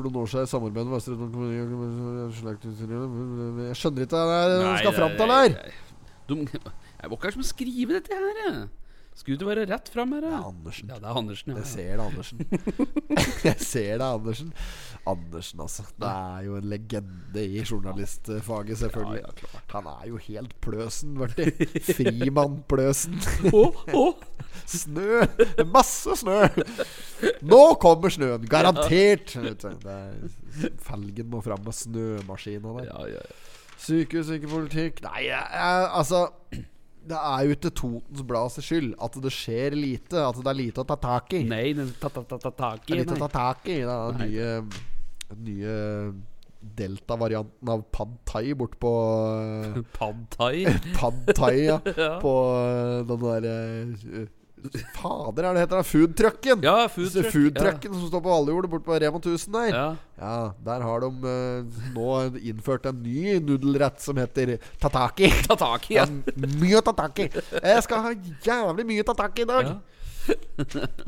[0.00, 1.54] for noen år siden i samarbeid med kommune.
[3.68, 5.56] Jeg skjønner ikke hva de skal fram til her.
[6.30, 8.40] De, jeg var ikke her som skriver skrive dette her.
[8.44, 8.68] jeg.
[9.18, 10.22] Skulle det være rett fram her?
[10.24, 10.88] Det er Andersen.
[10.88, 11.50] Ja, det er Andersen.
[11.52, 12.38] Ja, Jeg ser det, Andersen.
[13.48, 14.52] Jeg ser det, Andersen.
[15.12, 15.84] Andersen, altså.
[16.00, 19.20] Det er jo en legende i journalistfaget, selvfølgelig.
[19.20, 19.74] Ja, ja, klart.
[19.74, 21.50] Han er jo helt pløsen, Berti.
[21.90, 23.20] Frimann-pløsen.
[23.60, 23.64] Å,
[23.98, 24.06] å.
[24.70, 25.20] Snø!
[25.68, 26.40] Masse snø!
[27.46, 28.46] Nå kommer snøen!
[28.50, 29.36] Garantert!
[29.36, 30.16] Er,
[30.86, 32.88] felgen må fram med snømaskina der.
[32.88, 33.38] Ja, ja, ja.
[33.80, 36.26] Sykehus, ikke politikk Nei, jeg, jeg, altså
[37.00, 40.20] Det er jo ikke Totens Blads skyld at det skjer lite.
[40.20, 41.44] At det er lite å ta tak i.
[41.48, 42.98] Nei, den ta, ta, ta, ta tak Det i.
[42.98, 43.78] er lite å ta tak i.
[43.80, 44.28] Det er den Nei.
[44.28, 44.50] nye,
[45.46, 45.78] nye
[46.60, 48.90] Delta-varianten av pad thai bort på
[49.98, 50.66] Pad thai.
[50.98, 51.78] Pad thai, ja.
[51.96, 52.10] Ja.
[52.20, 54.26] På eh, den derre
[54.96, 55.86] Fader, er det heter det?
[55.90, 56.64] Foodtrucken!
[56.66, 59.68] Ja, food foodtrucken Foodtrucken som står på Valjordet bort på Rema 1000 der.
[59.74, 59.86] Ja.
[60.20, 60.34] Ja,
[60.66, 62.08] der har de uh, nå
[62.52, 65.30] innført en ny nudelrett som heter tataki.
[65.50, 66.50] Tataki, Ja, ja.
[66.60, 67.30] mye tataki.
[67.56, 68.12] Jeg skal ha
[68.46, 69.72] jævlig mye tataki i dag.
[69.74, 69.78] ja.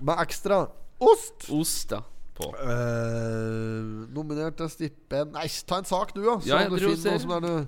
[0.02, 0.64] Med ekstra
[1.02, 1.48] ost.
[1.52, 2.00] Ost, ja.
[2.32, 2.48] På.
[2.56, 6.38] Uh, nominert til stipend Nei, ta en sak du, da.
[6.40, 7.66] Så Ja, jeg du finner noe som er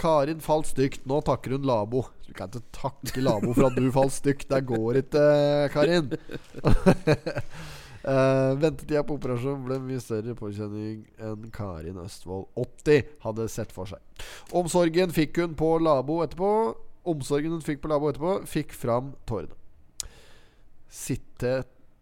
[0.00, 1.04] Karin falt stygt.
[1.08, 2.06] Nå takker hun Labo.
[2.30, 4.46] Du kan ikke takke Labo for at du falt stygt.
[4.52, 5.22] Det går ikke,
[5.74, 6.12] Karin.
[8.06, 13.90] Uh, ventetida på operasjon ble mye større påkjenning enn Karin Østfold 80 hadde sett for
[13.90, 13.98] seg.
[14.54, 16.52] Omsorgen fikk hun på Labo etterpå.
[17.10, 19.58] Omsorgen hun fikk på Labo etterpå, fikk fram tårene.
[20.90, 21.60] Sitte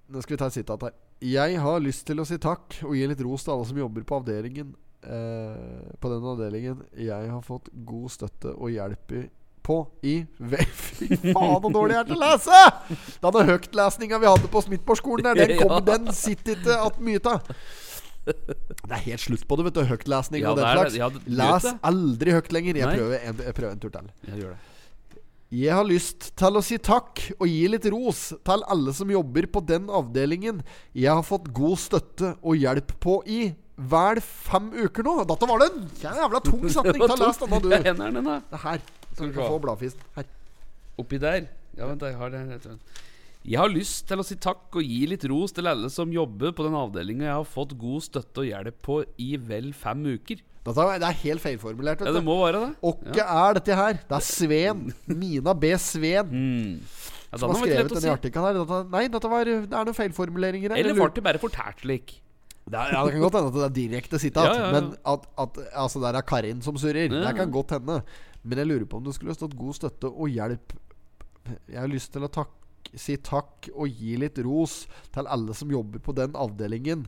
[0.08, 0.92] Nå skal vi ta et sitat her.
[1.24, 4.04] Jeg har lyst til å si takk og gi litt ros til alle som jobber
[4.08, 4.70] på avdelingen.
[4.98, 9.20] Eh, på den avdelingen jeg har fått god støtte og hjelp i
[9.68, 10.14] på i
[10.98, 12.62] Fy faen, så dårlig jeg er til å lese!
[13.26, 17.52] Denne høytlesninga vi hadde på Smithborgskolen, der, den, kom, den sitter ikke att mye av.
[18.28, 19.84] Det er helt slutt på det, vet du.
[19.88, 20.98] Høytlesning Ja, og den det slags.
[20.98, 21.08] Ja,
[21.40, 22.80] Les aldri høyt lenger.
[22.82, 24.10] Jeg prøver, en, jeg prøver en tur til.
[24.28, 24.74] Jeg gjør det.
[25.48, 29.46] Jeg har lyst til å si takk og gi litt ros til alle som jobber
[29.48, 30.58] på den avdelingen
[30.92, 33.40] jeg har fått god støtte og hjelp på i
[33.78, 35.14] vel fem uker nå.
[35.30, 37.00] Dette var det en jævla tung setning.
[37.00, 38.32] Ta Les denne, du.
[38.50, 38.84] Det her.
[39.18, 40.08] Skal du kan få bladfisen.
[40.16, 40.28] Her.
[40.98, 41.46] Oppi der.
[41.78, 42.74] Ja, vent, jeg har det.
[43.48, 46.52] Jeg har lyst til å si takk og gi litt ros til alle som jobber
[46.56, 50.42] på den avdelinga jeg har fått god støtte og hjelp på i vel fem uker.
[50.68, 52.02] Dette er, det er helt feilformulert.
[52.04, 52.70] Ja, det må være det.
[52.90, 54.00] Åkke er dette her?
[54.10, 54.82] Det er Sveen.
[55.06, 55.70] Mina B.
[55.80, 56.32] Sveen.
[56.34, 56.72] Mm.
[57.28, 58.12] Ja, Som har skrevet denne si.
[58.12, 58.58] artikkelen her.
[58.58, 60.82] Dette, nei, dette var, det er noen feilformuleringer her.
[60.82, 62.18] Eller ble det bare fortært slik?
[62.68, 64.50] Det er, ja, det kan godt hende at det er direkte sitat.
[64.50, 64.72] Ja, ja, ja.
[64.74, 67.08] Men at, at altså, det er Karin som surrer.
[67.08, 67.22] Ja.
[67.24, 68.02] Det kan godt hende.
[68.42, 70.74] Men jeg lurer på om det skulle stått god støtte og hjelp.
[71.68, 72.54] Jeg har lyst til å takke,
[72.96, 77.06] si takk og gi litt ros til alle som jobber på den avdelingen.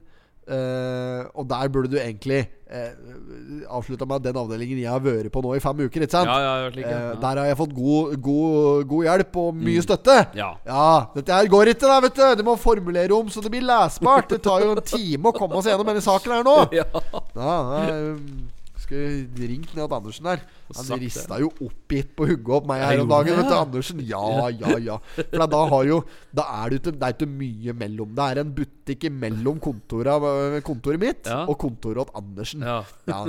[0.50, 2.40] Uh, og der burde du egentlig
[2.72, 6.02] uh, avslutta med at den avdelingen jeg har vært på nå i fem uker.
[6.02, 6.26] Ikke sant?
[6.26, 7.12] Ja, ja, like, ja.
[7.12, 10.16] uh, der har jeg fått god, god, god hjelp og mye støtte.
[10.40, 10.48] Ja.
[10.66, 12.24] Ja, dette her går ikke, da, vet du.
[12.40, 14.32] Du må formulere om så det blir lesbart.
[14.32, 16.56] Det tar jo en time å komme oss gjennom denne saken her nå.
[16.80, 16.86] Ja.
[17.34, 17.52] da,
[17.86, 18.48] ja um,
[18.90, 20.40] Skulle ringt ned til Andersen der.
[20.74, 23.36] Han rista jo oppgitt på hugget opp meg her om dagen.
[23.38, 23.60] Vet du, ja.
[23.62, 24.00] Andersen.
[24.08, 24.96] Ja, ja, ja.
[25.20, 26.00] For da har jo
[26.34, 28.10] Da er det ikke, det mye mellom.
[28.18, 31.44] Det er en butikk mellom kontoret, kontoret mitt Ja.
[31.46, 32.66] og kontoret til Andersen.
[32.66, 32.82] Ja.
[33.06, 33.22] Ja.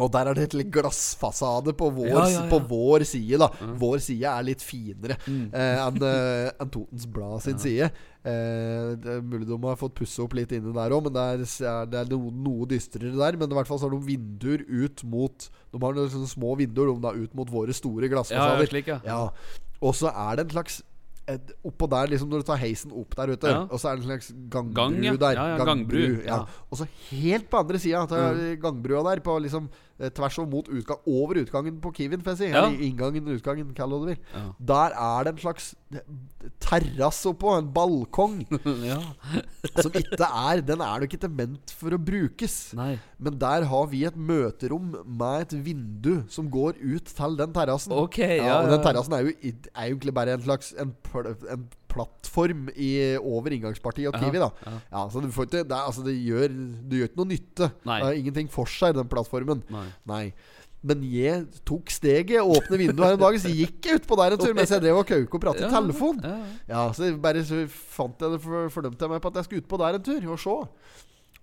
[0.00, 2.48] Og der er det et litt glassfasade på vår, Ja, ja, ja.
[2.48, 3.36] På vår side.
[3.42, 5.50] da Vår side er litt finere Mm.
[5.52, 7.90] eh, enn eh, enn Totens Blad sin side.
[8.24, 11.26] Eh, det er mulig de har fått pusse opp litt inne der òg, men det
[11.60, 13.36] er, det er noe, noe dystrere der.
[13.36, 16.94] Men i hvert fall så har de vinduer ut mot De har noen små vinduer
[16.94, 18.66] de da, ut mot våre store Ja, ja, glassfasader.
[18.72, 19.00] slik, ja.
[19.04, 19.30] Ja.
[19.82, 20.80] Og så er det en slags
[21.28, 23.62] et, Oppå der, liksom når du tar heisen opp der ute, Ja.
[23.66, 25.16] og så er det en slags gangbru Gang, ja.
[25.16, 25.32] der.
[25.34, 26.04] Ja, ja, gangbru.
[26.70, 31.06] Og så helt på andre sida av gangbrua der, på liksom tvers over mot utgang
[31.08, 32.50] Over utgangen på Kiwien, får jeg si.
[32.52, 32.66] Ja.
[32.68, 34.18] Inngangen, utgangen, kall det du vil.
[34.34, 34.44] Ja.
[34.72, 36.04] Der er det en slags eh,
[36.62, 38.42] terrasse oppå, en balkong,
[39.82, 42.58] som ikke er Den er nok ikke ment for å brukes.
[42.76, 42.96] Nei.
[43.18, 47.94] Men der har vi et møterom med et vindu som går ut til den terrassen.
[47.96, 50.92] Okay, ja, ja, og den terrassen er jo er jo egentlig bare en slags En,
[51.50, 54.42] en plattform i, over inngangspartiet og Ja, Kiwi.
[54.42, 54.74] da ja.
[54.92, 56.54] Ja, Så du får ikke det, altså, det, gjør,
[56.86, 57.70] du gjør ikke noe nytte.
[57.88, 57.98] Nei.
[57.98, 59.64] Det har ingenting for seg, den plattformen.
[59.72, 59.88] Nei.
[60.12, 60.22] Nei.
[60.86, 64.42] Men jeg tok steget, åpne vinduet her en dag, så gikk jeg utpå der en
[64.42, 66.20] tur mens jeg drev og kauka og pratet i telefon.
[66.22, 66.52] Ja, ja.
[66.70, 69.64] Ja, så bare så fant jeg det for, fordømte jeg meg på at jeg skulle
[69.64, 70.56] ut på der en tur og se.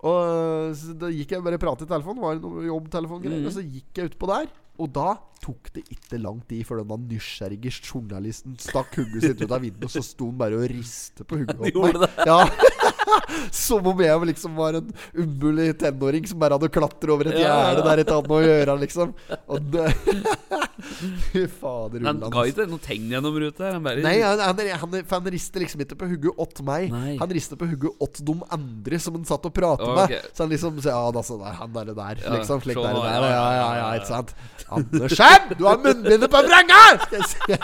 [0.03, 3.49] Og så da gikk jeg bare og pratet i telefonen, var det noe jobbtelefongreier, mm.
[3.49, 4.49] og så gikk jeg utpå der.
[4.83, 5.09] Og da
[5.43, 9.87] tok det ikke lang tid før denne nysgjerrige journalisten stakk hugget sitt ut av vinduet,
[9.89, 12.23] og så sto han bare og ristet på åt Gjorde meg.
[12.27, 12.39] Ja.
[13.53, 17.83] Som om jeg liksom var en umulig tenåring som bare hadde klatra over et gjerde
[17.85, 19.13] der ikke hadde noe å gjøre, liksom.
[19.53, 19.85] Og det
[21.29, 23.69] Fy fader Men Han ga ikke noe tegn gjennom ruta?
[23.79, 26.89] Nei, han, han, han, han rister liksom ikke på hugget åt meg.
[26.93, 27.15] Nei.
[27.21, 30.19] Han rister på hugget åt de andre som han satt og pratet okay.
[30.19, 30.31] med.
[30.33, 32.23] Så han liksom Ja, altså, han er det der.
[32.37, 32.63] Liksom.
[32.65, 33.05] Slik sånn der, der.
[33.05, 33.89] ja, Ja, ja, ja, ja, ja, ja.
[34.01, 34.35] ikke sant?
[34.73, 35.32] Andersen!
[35.57, 36.79] Du har munnbindet på vranga!
[37.13, 37.59] Jeg.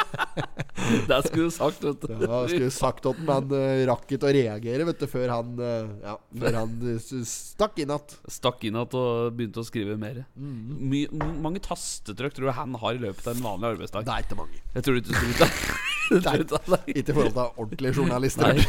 [1.09, 2.13] Det skulle du sagt, vet du.
[2.23, 5.89] Ja, skulle sagt at han uh, rakk ikke å reagere, vet du, før han uh,
[6.05, 6.95] Ja, før han uh,
[7.29, 8.15] stakk inn igjen.
[8.31, 10.23] Stakk inn igjen og begynte å skrive mer.
[10.39, 10.79] Mm.
[10.91, 11.03] My,
[11.45, 14.07] mange tastetrykk tror du han har i løpet av en vanlig arbeidsdag?
[14.07, 14.63] Det er ikke mange.
[14.77, 15.51] Jeg tror du ikke.
[16.09, 16.31] Ikke
[16.89, 18.49] i forhold til ordentlige journalister.
[18.49, 18.63] Nei.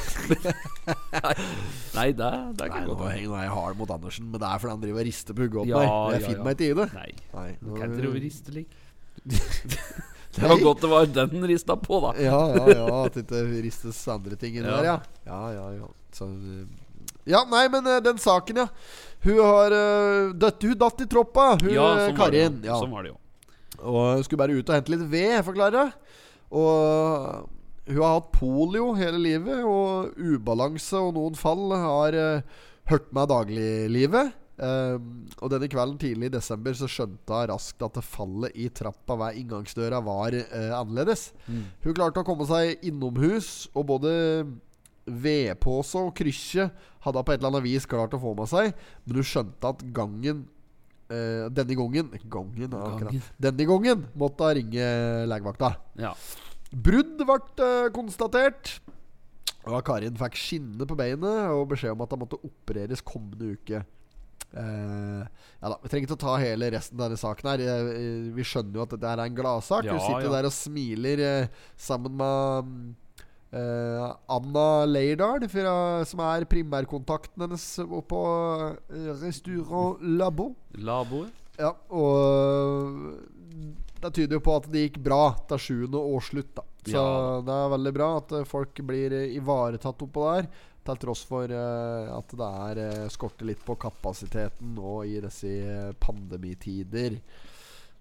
[1.95, 3.05] Nei, det, det er ikke Nei, godt.
[3.15, 5.37] jeg nå er jeg hard mot Andersen, men det er fordi han driver og rister
[5.39, 5.89] på hugget åt Ja, meg.
[5.89, 6.45] Jeg ja, finner ja.
[6.45, 6.87] meg ikke i det.
[6.99, 7.11] Nei.
[7.39, 8.77] Nei, nå- kan ikke drive riste lik.
[10.31, 12.13] Det var godt det var den rista på, da.
[12.23, 12.99] Ja, ja, ja.
[13.05, 14.77] At det ikke ristes andre ting inni Ja.
[14.77, 14.99] der, ja.
[15.27, 15.89] Ja, ja, ja.
[16.15, 16.67] Så, eh,
[17.29, 18.69] ja, nei, men eh, den saken, ja.
[19.21, 22.61] Hun har uh, døtt, Hun datt i troppa, hun Ja, sånn var det Karin.
[22.65, 22.79] Ja.
[22.81, 23.19] Sånn var det jo.
[23.81, 26.17] Og skulle bare ut og hente litt ved, forklarer jeg.
[26.57, 27.51] Og
[27.91, 33.29] hun har hatt polio hele livet, og ubalanse og noen fall har uh, hørt meg
[33.35, 34.33] dagliglivet.
[34.61, 38.67] Um, og denne kvelden tidlig i desember så skjønte hun raskt at det fallet i
[38.77, 41.31] trappa ved inngangsdøra var uh, annerledes.
[41.49, 44.13] Hun klarte å komme seg innomhus, og både
[45.11, 46.67] vedpose og krykkje
[47.07, 48.75] hadde hun på et eller annet vis klart å få med seg,
[49.07, 50.43] men hun skjønte at gangen
[51.09, 52.77] uh, Denne gangen Gangen.
[52.77, 53.25] Gangen.
[53.41, 54.91] Denne gangen måtte hun ringe
[55.31, 55.73] legevakta.
[55.99, 56.13] Ja.
[56.71, 58.77] Brudd ble uh, konstatert.
[59.69, 63.83] Og Karin fikk skinne på beinet og beskjed om at hun måtte opereres kommende uke.
[64.53, 65.21] Eh,
[65.61, 67.51] ja da, Vi trenger ikke å ta hele resten av denne saken.
[67.53, 69.85] her Eh, eh, Vi skjønner jo at dette er en gladsak.
[69.85, 70.35] Ja, Hun sitter ja.
[70.37, 72.95] der og smiler sammen med
[73.53, 75.47] eh, Anna Leirdal,
[76.07, 77.67] som er primærkontakten hennes
[78.09, 80.55] på uh, Restaurant Labo.
[80.79, 81.27] Labo.
[81.59, 83.19] Ja, og
[84.01, 86.55] det tyder jo på at det gikk bra til sjuende årsslutt.
[86.55, 87.41] da Så Ja.
[87.45, 90.49] det er veldig bra at folk blir ivaretatt oppå der.
[90.91, 95.51] Til tross for eh, at det er eh, skorter litt på kapasiteten nå i disse
[95.51, 97.19] eh, pandemitider.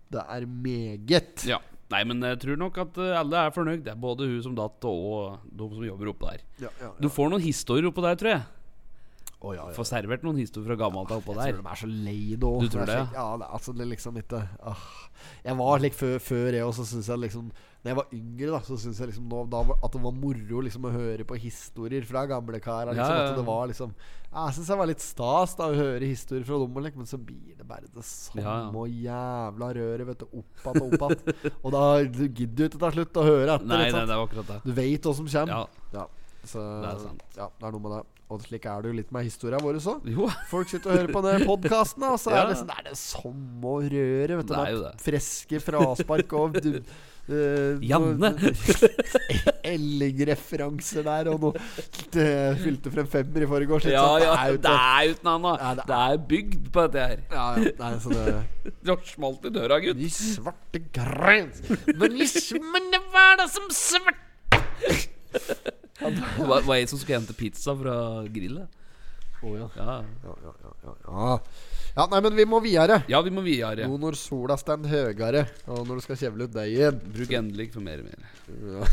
[0.09, 1.45] Det er meget.
[1.45, 1.59] Ja.
[1.89, 3.83] Nei, men jeg tror nok at alle er fornøyd.
[3.85, 6.43] Det er både hun som datt, og de som jobber oppe der.
[6.65, 8.43] Ja, ja, Du får noen historier oppå der, tror jeg.
[9.39, 9.75] Å, ja, ja.
[9.77, 12.49] Får servert noen historier fra gammelt av oppå Jeg tror de er så lei nå.
[12.59, 14.81] Du tror det, Ja, det, altså, det liksom ikke ah.
[15.45, 18.59] Jeg var like før, før jeg også syns jeg liksom Når jeg var yngre, da
[18.67, 22.03] Så syns jeg liksom nå, da, at det var moro liksom å høre på historier
[22.09, 22.91] fra gamle karer.
[22.91, 23.31] Liksom, Ja, ja.
[23.31, 23.95] At det var liksom
[24.27, 27.55] Jeg syns jeg var litt stas da å høre historier fra dem, men så blir
[27.55, 30.29] det bare det samme jævla røret, vet du.
[30.43, 31.57] Opp igjen og opp igjen.
[31.63, 33.71] og da du gidder du ikke til slutt å høre etter.
[33.71, 34.61] Nei, nei, det var akkurat det.
[34.67, 35.55] Du veit hva som kommer.
[35.55, 35.91] Ja.
[35.95, 36.07] Ja,
[36.43, 37.29] så, Det er sant.
[37.39, 38.05] Ja, det er noe med det.
[38.29, 39.95] Og slik er det jo litt med historia vår også.
[40.05, 40.27] Jo.
[40.51, 42.43] Folk sitter og hører på den podkasten, og så Ja.
[42.43, 44.35] er det, sånn, det er det samme røret.
[44.37, 44.91] Vet du, Det er jo det.
[45.01, 48.29] Freske fraspark og du, uh, Janne.
[49.73, 51.53] Elling-referanser der, og noe
[52.61, 53.89] Fylte frem femmer i forgårs.
[53.89, 54.23] Ja, sant?
[54.23, 55.59] ja, det er uten annet.
[55.65, 57.25] Ja, det Det er bygd på dette her.
[57.33, 58.37] ja, ja, nei, så det
[58.85, 59.97] Du har smalt i døra, gutt.
[59.97, 62.13] De svarte grens Men,
[62.73, 64.25] men det var da som svart
[65.99, 67.95] Det var, var jeg som skulle hente pizza fra
[68.31, 68.79] grillet.
[69.41, 69.69] Oh, ja.
[69.75, 70.03] Ja.
[70.23, 71.35] Ja, ja, ja, ja, ja.
[71.95, 72.97] ja, nei, men vi må videre.
[73.07, 73.87] ja, vi må videre.
[73.87, 77.85] Nå når sola står høyere, og når du skal kjevle ut deigen Bruk endelig for
[77.85, 78.27] mer og mer.
[78.59, 78.89] Ja.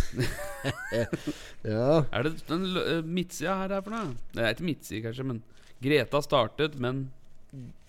[1.73, 1.90] ja.
[2.14, 4.14] Er det den eh, midtsida her er for noe?
[4.37, 5.42] Det er ikke midtside, kanskje, men
[5.83, 7.09] Greta startet, men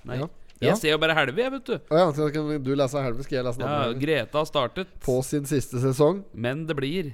[0.08, 0.22] Nei.
[0.24, 0.28] Ja.
[0.58, 0.72] Ja.
[0.72, 1.76] Jeg ser jo bare halve, jeg, vet du.
[1.92, 4.02] Oh, ja, så kan du lese helvete, skal jeg lese den Ja, andre?
[4.02, 7.12] Greta startet, På sin siste sesong men det blir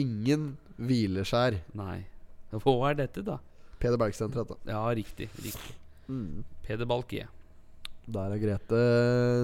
[0.00, 0.54] ingen
[0.88, 1.60] hvileskjær.
[1.78, 2.00] Nei.
[2.52, 3.38] Hva er dette, da?
[3.82, 4.74] Peder Bergsenteret, da.
[4.74, 5.30] Ja, riktig.
[5.42, 5.78] riktig
[6.10, 6.44] Mm.
[6.66, 7.26] Peder Balke.
[8.12, 8.80] Der er Grete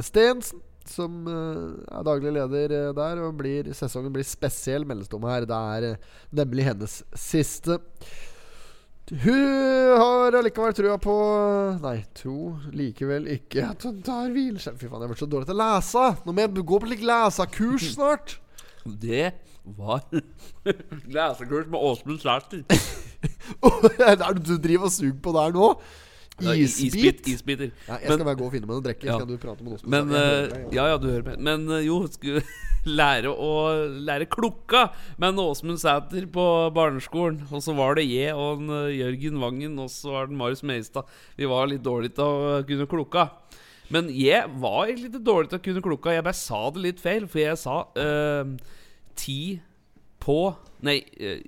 [0.02, 3.20] Stensen, som eh, er daglig leder eh, der.
[3.26, 5.46] Og blir, sesongen blir spesiell, meldes det om her.
[5.48, 6.08] Det er eh,
[6.40, 7.78] nemlig hennes siste.
[9.08, 11.14] Hun har allikevel trua på
[11.80, 14.76] Nei, tro likevel ikke at hun tar hvileskjær.
[14.76, 16.04] Fy faen, jeg blir så dårlig til å lese!
[16.26, 18.36] Nå må jeg gå på litt lesekurs snart.
[18.84, 19.30] Det
[19.76, 20.04] var
[21.06, 22.64] lesekurs med Åsmund Sæter.
[24.08, 25.72] er det du driver og suger på der nå?
[26.38, 26.94] Isbit.
[26.94, 27.28] Isbit?
[27.32, 27.70] Isbiter.
[27.88, 29.16] Ja, jeg skal bare gå og finne meg noe å drikke, Ja.
[29.18, 31.42] Skal du prate med Åsmund Men deg, Ja, ja, du hører med.
[31.42, 32.44] Men eh, jo, skulle
[33.00, 33.50] lære å
[34.06, 34.84] lære klokka
[35.18, 37.40] med Åsmund Sæter på barneskolen.
[37.50, 40.62] Og så var det jeg og en, eh, Jørgen Vangen, og så var det Marius
[40.62, 41.10] Meistad.
[41.36, 43.28] Vi var litt dårlige til å kunne klokka.
[43.90, 46.14] Men jeg var litt dårlig til å kunne klokka.
[46.14, 48.54] Jeg bare sa det litt feil, for jeg sa eh,
[49.18, 49.58] ti
[50.22, 50.40] på
[50.86, 51.42] Nei, eh,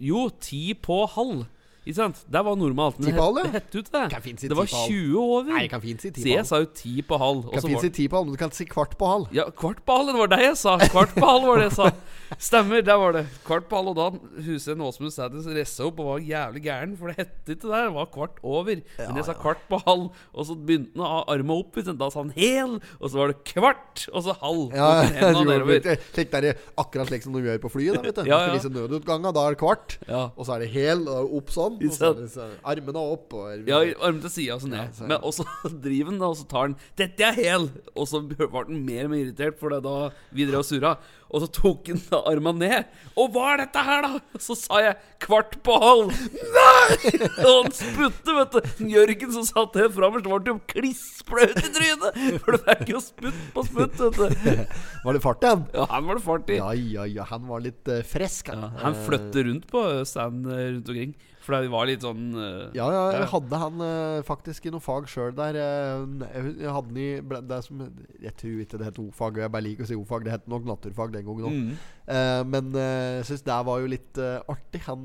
[0.00, 1.44] jo, ti på halv.
[1.84, 2.20] Ikke sant?
[2.32, 2.98] Der var normalt.
[2.98, 3.60] men halv, ja.
[3.60, 4.04] Ut det.
[4.10, 5.50] Kan si Det var ti på 20 over.
[5.52, 7.42] Nei, kan fint si ti Så på jeg sa jo 10 på halv.
[7.52, 9.28] Kan så fint si 10 på halv, men du kan si kvart på halv.
[9.36, 10.78] ja, kvart på halv, det var det jeg sa.
[10.80, 11.90] Kvart på halv var det jeg sa.
[12.48, 13.24] Stemmer, der var det.
[13.44, 17.12] Kvart på halv, og da huset Åsmund Sæthes ressa opp og var jævlig gæren, for
[17.12, 17.82] det hette ikke det.
[17.84, 18.80] Det var kvart over.
[18.98, 21.76] Men jeg sa kvart på halv, og så begynte han å ha arma opp.
[21.84, 24.72] Da sa han hel, og så var det kvart, og så halv.
[24.72, 25.98] Ja, det.
[26.14, 27.98] Slik det er akkurat slik som de gjør på flyet.
[27.98, 28.30] Da, vet du.
[28.30, 28.72] Ja, ja.
[28.72, 29.98] nødutganga, da er det kvart.
[30.08, 30.26] Ja.
[30.34, 31.73] Og så er det hel, og opp sånn.
[31.80, 33.32] Og så er så, armene opp.
[33.34, 34.94] Og, Ja, armene til sida og så ned.
[34.94, 35.44] så- Men, og så
[35.86, 39.10] driver han og så tar han 'Dette er hel!' Og så ble han mer og
[39.10, 40.96] mer irritert, for det da vi drev og surra.
[41.34, 42.84] Og så tok han da armene ned.
[43.16, 46.14] 'Og hva er dette her, da?' Så sa jeg 'kvart på halv'.
[46.54, 47.28] Nei!
[47.48, 48.84] Og han sputte, vet du.
[48.94, 52.40] Jørgen som satt helt framerst, ble jo klissblaut i trynet.
[52.44, 54.66] For det fikk jo sputt på sputt, vet du.
[55.04, 55.66] Var det fart han?
[55.74, 56.56] Ja, han var det fart i.
[56.60, 57.24] Ja, ja, ja.
[57.30, 58.62] Han var litt uh, frisk, han.
[58.62, 61.14] Ja, han Eh, flytter rundt på stand eh, rundt omkring.
[61.44, 64.80] For det var litt sånn uh, Ja, ja, jeg hadde han uh, faktisk i noe
[64.80, 65.58] fag sjøl der.
[65.60, 67.82] Uh, jeg, hadde han i ble- det som
[68.22, 70.24] Jeg tror ikke det het O-fag, jeg bare liker å si O-fag.
[70.24, 71.58] Det het nok naturfag den gangen òg.
[71.60, 72.50] mm.
[72.50, 74.82] Men jeg syns det var jo litt artig.
[74.88, 75.04] Han,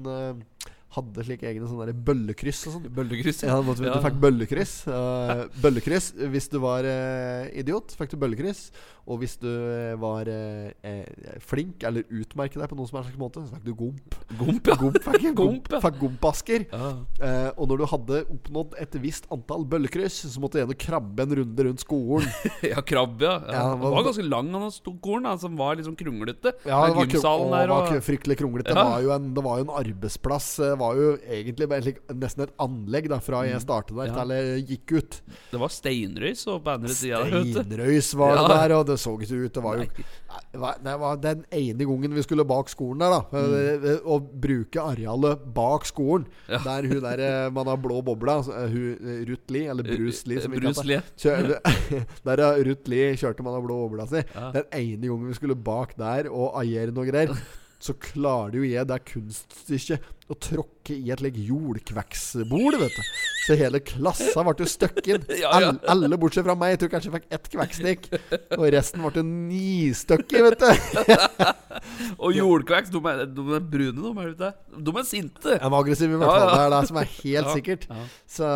[0.95, 2.87] hadde slike egne sånne der bøllekryss og sånn.
[2.97, 3.43] Bøllekryss.
[3.45, 3.97] Ja, du, Ja.
[3.97, 4.75] du fikk bøllekryss.
[4.89, 8.69] Uh, bøllekryss Hvis du var uh, idiot, fikk du bøllekryss.
[9.09, 13.41] Og hvis du eh, var eh, flink eller utmerket deg på noen som helst måte,
[13.41, 14.17] så fikk du gomp.
[14.37, 14.75] Gomp, ja.
[14.77, 15.79] Gomp fikk Gomp, ja.
[15.81, 16.65] fikk gompasker.
[16.69, 16.89] Ja.
[17.57, 21.33] Og når du hadde oppnådd et visst antall bøllekryss, så måtte du igjen krabbe en
[21.41, 22.29] runde rundt skolen.
[22.69, 23.39] ja, krabbe, ja.
[23.49, 23.63] ja.
[23.71, 26.53] Han hva- var ganske lang, han skolen, som var litt sånn kronglete.
[26.69, 27.09] Ja, det var,
[27.55, 28.75] der var fryktelig kronglete.
[28.75, 28.77] Ja.
[28.77, 30.51] Det, var jo en, det var jo en arbeidsplass.
[30.79, 31.67] Var jo egentlig
[32.15, 34.15] nesten et anlegg da fra jeg startet der Mm.
[34.15, 34.23] Ja.
[34.23, 35.19] til jeg gikk ut.
[35.51, 37.43] Det var steinrøys og på andre sida der.
[37.43, 38.47] Steinrøys var det Ja.
[38.67, 39.53] der, og det så ikke ut.
[39.53, 39.85] Det var jo
[40.53, 43.21] det var, den ene gangen vi skulle bak skolen der, da.
[43.33, 43.85] Mm.
[43.91, 46.25] eh, Å bruke arealet bak skolen.
[46.47, 46.57] Ja.
[46.63, 50.25] Der hun der eh, man har blå bobla, eh, hun, eh, Ruth Lie, eller Bruce
[50.27, 51.01] Lie, som vi Lee.
[51.17, 51.59] Kjør,
[52.25, 54.21] Der Ruth Lie kjørte man av blå bobla si.
[54.53, 57.33] Den ene gangen vi skulle bak der og aiere noe greier,
[57.79, 63.07] så klarer jo jeg det kunststykket å tråkke i et like jordkveksbol, vet du.
[63.47, 65.23] Så hele klassa ble jo støkken.
[65.39, 65.69] Ja, ja.
[65.89, 66.75] Alle, alle bortsett fra meg.
[66.75, 68.07] Jeg tror kanskje jeg fikk ett kveksnikk,
[68.57, 71.49] Og resten ble nistøkket, vet du.
[72.25, 74.51] Og jordkveks, de er, de er brune, de er ute.
[74.89, 75.55] De er sinte.
[75.55, 76.45] Jeg var aggressiv, i hvert fall.
[76.45, 76.51] ja.
[76.53, 77.87] Det er det som er helt sikkert.
[78.37, 78.51] Så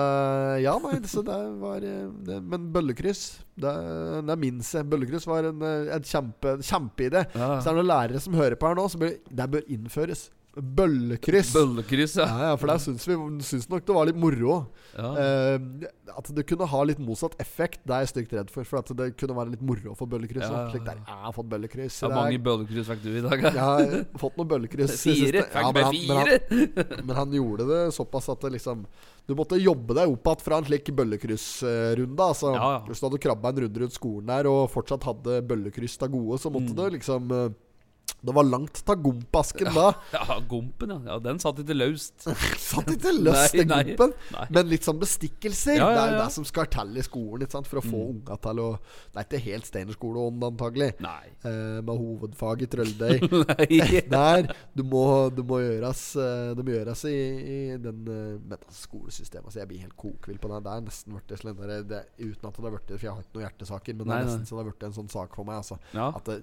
[0.65, 3.23] ja, nei, så det var eh, det, Men bøllekryss,
[3.65, 3.73] det,
[4.29, 4.89] det minnes jeg.
[4.93, 6.13] Bøllekryss var en, en kjempeidé.
[6.13, 7.25] kjempe, kjempeidé.
[7.33, 7.49] Ja.
[7.57, 10.27] Så er det noen lærere som hører på her nå, så bør, det bør innføres.
[10.53, 11.51] Bøllekryss.
[11.55, 12.25] Bøllekryss, ja.
[12.29, 14.59] Ja, ja, for der syns vi syns nok det var litt moro.
[14.93, 15.09] ja.
[15.17, 18.63] Eh, at det kunne ha litt motsatt effekt, det er jeg stygt redd for.
[18.69, 20.45] For at det kunne være litt moro å få bøllekryss.
[20.45, 21.97] Ja, Slik der, jeg har fått bøllekryss.
[22.03, 23.41] Jeg har mange bøllekryss fikk du i dag?
[23.47, 24.93] Jeg har fått noen bøllekryss.
[25.01, 25.41] Fire?
[25.47, 27.05] Fikk Ja, men han- men han-?
[27.07, 28.85] Men han gjorde det såpass at det liksom
[29.25, 32.19] Du måtte jobbe deg opp igjen fra en slik bøllekryssrunde.
[32.19, 32.53] Altså.
[32.89, 36.37] Hvis du hadde krabba en runde rundt skolen der og fortsatt hadde bøllekryss til gode,
[36.43, 36.75] så måtte Mm.
[36.75, 37.49] du liksom eh,
[38.23, 39.89] Det var langt til gompasken da.
[40.15, 40.99] Ja, gompen, ja.
[41.11, 41.15] ja.
[41.19, 42.23] Den satt ikke løst.
[42.69, 44.13] Satt ikke løst nei, gompen.
[44.31, 44.45] nei.
[44.55, 45.75] Men litt sånn bestikkelser.
[45.75, 47.67] Ja, Det er jo det som skal til i skolen sant?
[47.67, 48.67] for å få unga til å
[49.11, 50.89] Det er ikke helt Steinerskoleånd, antagelig.
[51.03, 51.33] Nei.
[51.43, 53.27] Eh, med hovedfag i trølldøy.
[53.43, 53.99] Nei.
[54.15, 55.03] Der du må,
[55.35, 59.49] du må gjøres eh, Det må gjøres i, i den uh, med skolesystemet.
[59.51, 60.61] Altså, jeg blir helt kokvill på det.
[60.63, 63.23] Det er nesten blitt det der- det, Uten at det har blitt For jeg har
[63.27, 65.49] ikke noen hjertesaker, men det er nesten så det har blitt en sånn sak for
[65.51, 65.59] meg.
[65.59, 65.79] Altså.
[65.91, 66.39] At det,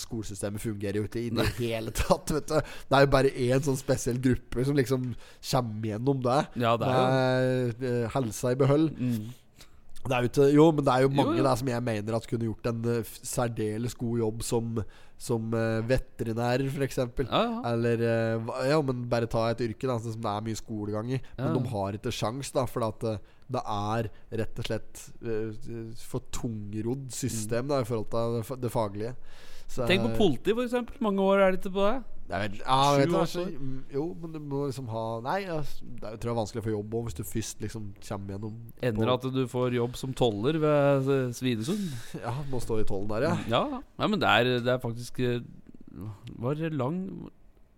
[0.00, 2.32] skolesystemet fungerer jo ikke i det hele tatt.
[2.36, 2.56] Vet du.
[2.88, 5.12] Det er jo bare én sånn spesiell gruppe som liksom
[5.50, 6.40] kommer gjennom det.
[6.64, 8.92] Ja, det er jo eh, helsa i behold.
[8.98, 9.30] mm.
[10.02, 11.42] Det er jo ikke, jo, men det er jo mange jo.
[11.46, 14.80] der som jeg mener at kunne gjort en uh, særdeles god jobb som,
[15.14, 16.98] som uh, veterinærer, f.eks.
[16.98, 17.60] Ja, ja.
[17.70, 21.20] Eller uh, Ja, men bare ta et yrke da som det er mye skolegang i.
[21.38, 21.54] Men Ja.
[21.54, 22.98] de har ikke sjans da For at
[23.52, 24.10] det er
[24.42, 25.04] rett og slett
[26.02, 28.10] for tungrodd system da i forhold
[28.42, 29.14] til det faglige.
[29.72, 30.98] Så, Tenk på politi, for eksempel.
[31.04, 32.00] Mange år er det ikke på det?
[32.32, 33.42] jeg vet, ja, vet du, altså,
[33.92, 36.72] Jo, men du må liksom ha Nei, ja, det tror jeg er vanskelig å få
[36.72, 38.54] jobb òg hvis du først liksom kommer gjennom
[38.88, 41.82] Ender at du får jobb som toller ved Svinesund.
[42.24, 43.34] Ja, må stå i tollen der, ja.
[43.52, 44.08] Ja, ja.
[44.08, 45.42] Men det er, det er faktisk eh,
[46.40, 47.02] Var lang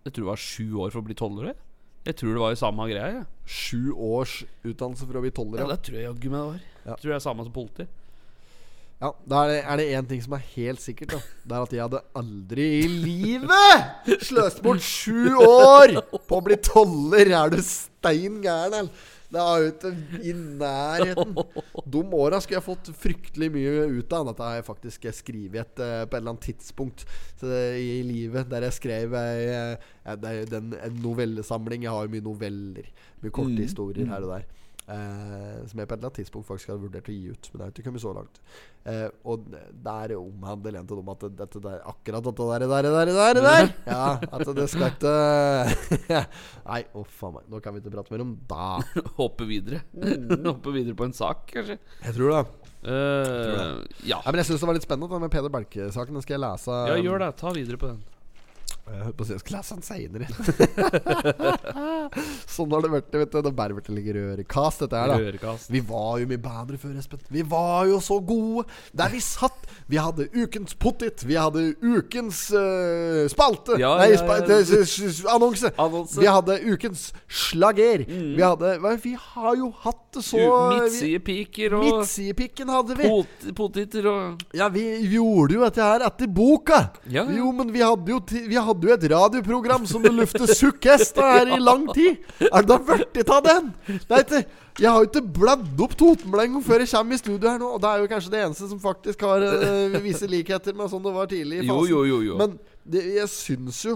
[0.05, 1.51] Jeg tror det var sju år for å bli toller.
[1.51, 1.59] jeg.
[2.05, 3.11] Jeg tror det var i samme greia.
[3.11, 3.27] jeg.
[3.49, 5.73] Sju års utdannelse for å bli toller, Ja, ja.
[5.73, 6.59] det tror jeg jaggu meg det var.
[6.61, 6.89] Ja.
[6.93, 7.87] Jeg tror det er samme som politi.
[9.01, 11.19] Ja, Da er det, én ting som er helt sikkert, da.
[11.43, 16.55] Det er at jeg hadde aldri i livet sløst bort sju år på å bli
[16.63, 17.27] toller.
[17.43, 19.11] Er du stein gæren, eller?
[19.35, 19.89] Det er ikke
[20.23, 21.33] i nærheten.
[21.91, 24.29] De åra skulle jeg fått fryktelig mye ut av.
[24.29, 27.03] Dette har jeg faktisk skrevet et, eh, på et eller annet tidspunkt
[27.41, 28.47] så det, i livet.
[28.53, 29.17] Der jeg skrev
[30.21, 31.83] den, en novellesamling.
[31.83, 32.87] Jeg har jo mye noveller.
[33.25, 34.45] Mye korte Mm, historier her og der.
[34.87, 37.49] Eh, som jeg på et eller annet tidspunkt faktisk hadde vurdert å gi ut.
[37.51, 38.39] Men det har ikke kommet så langt.
[38.85, 39.47] Eh, og
[39.81, 43.71] der omhandler en til dem at dette der, akkurat dette der, der, der, der, der
[43.87, 45.13] Ja, at det skal ikke
[46.69, 47.47] Nei, å faen meg.
[47.49, 49.01] Nå kan vi ikke prate mer om det.
[49.19, 49.81] Hoppe videre.
[50.51, 51.79] Hoppe videre på en sak, kanskje.
[52.05, 52.71] Jeg tror det.
[52.85, 53.49] Eh,
[54.05, 54.19] ja.
[54.19, 54.23] ja.
[54.27, 56.19] men jeg syns det var litt spennende, den med Peder Belke-saken.
[56.19, 56.81] Den skal jeg lese.
[56.91, 57.31] ja, gjør det.
[57.41, 58.03] Ta videre på den.
[58.85, 60.27] Jeg holdt på lese den seinere.
[62.53, 63.15] sånn har det vært.
[63.17, 63.39] Vet du.
[63.45, 65.17] Det bærer å ligge rørekast, dette her, da.
[65.23, 65.71] Rørekast.
[65.73, 67.23] Vi var jo mye bedre før, Espen.
[67.33, 68.67] Vi var jo så gode.
[68.93, 69.65] Der vi satt.
[69.89, 71.23] Vi hadde ukens pottit.
[71.25, 73.79] Vi hadde ukens uh, spalte.
[73.81, 74.59] Ja, Nei, ja, spa ja.
[74.61, 75.73] s- annonse.
[75.81, 76.19] Annonse.
[76.21, 78.05] Vi hadde ukens slager.
[78.05, 80.39] Vi hadde Vi har jo hatt det så
[80.75, 83.09] Midtsidepiker og Midtsidepikken hadde vi.
[83.09, 86.83] pot poteter og Ja, vi gjorde jo dette her etter boka.
[87.09, 87.39] Ja, ja.
[87.41, 91.53] Jo, men vi hadde jo, vi hadde jo et radioprogram som du lufter sukkhester her
[91.55, 92.19] i lang tid.
[92.49, 93.71] Er det da blitt av den?
[93.87, 94.41] Det er ikke
[94.75, 97.69] Jeg har jo ikke bladd opp Totenblengo før jeg kommer i studio her nå.
[97.77, 101.05] Og det er jo kanskje det eneste som faktisk har uh, visse likheter med sånn
[101.05, 101.87] det var tidlig i fasen.
[101.93, 102.17] jo, jo.
[102.25, 102.35] jo.
[102.41, 103.95] Men det, jeg syns jo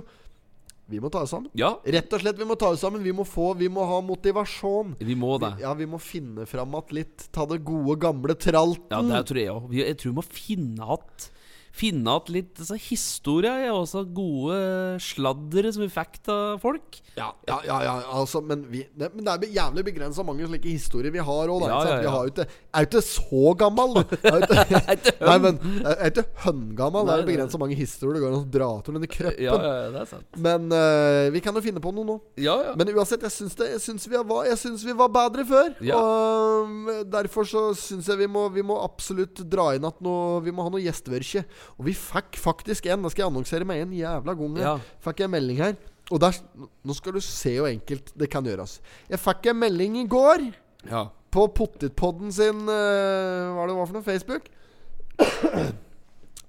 [0.89, 1.51] Vi må ta oss sammen.
[1.53, 3.03] Ja, Rett og slett, vi må ta oss sammen.
[3.05, 4.95] Vi må få Vi må ha motivasjon.
[4.97, 5.51] vi må det.
[5.61, 7.27] Ja, vi må finne fram att litt.
[7.31, 8.87] Ta det gode, gamle tralten.
[8.89, 9.75] Ja, det tror jeg òg.
[9.75, 11.29] Jeg tror vi må finne att
[11.75, 14.57] Finne igjen litt altså, historie og også gode
[15.03, 16.99] sladdere som vi fikk av folk.
[17.17, 20.71] Ja, ja, ja, ja altså, men, vi, det, men det er jævlig begrensa mange slike
[20.71, 21.65] historier vi har òg.
[21.67, 24.03] Ja, ja, Vi har jo ikke er jo ikke så gammel, da.
[24.39, 25.59] Ikke, nei, men
[25.89, 27.07] er ikke høngammal.
[27.07, 29.43] Det er jo begrensa mange historier det går an å dra til under krøppen.
[29.45, 30.27] Ja, ja, det er sant.
[30.41, 32.17] Men uh, vi kan jo finne på noe nå.
[32.39, 32.75] Ja, ja.
[32.79, 35.71] Men uansett, jeg syns, det, jeg syns, vi, var, jeg syns vi var bedre før.
[35.85, 35.99] Ja.
[35.99, 40.39] Og um, derfor så syns jeg vi må, vi må absolutt dra inn at noe,
[40.45, 41.45] vi må ha noe gjestevørkje.
[41.77, 43.03] Og vi fikk faktisk en.
[43.05, 44.59] Da skal jeg annonsere meg en jævla gang.
[44.63, 44.75] Ja.
[45.05, 45.75] Fikk jeg en melding her.
[46.09, 48.79] Og der, nå skal du se hvor enkelt det kan gjøres.
[49.11, 50.47] Jeg fikk en melding i går
[50.89, 51.03] ja.
[51.29, 54.07] på Pottitpodden sin uh, Hva er det var for noe?
[54.07, 54.49] Facebook?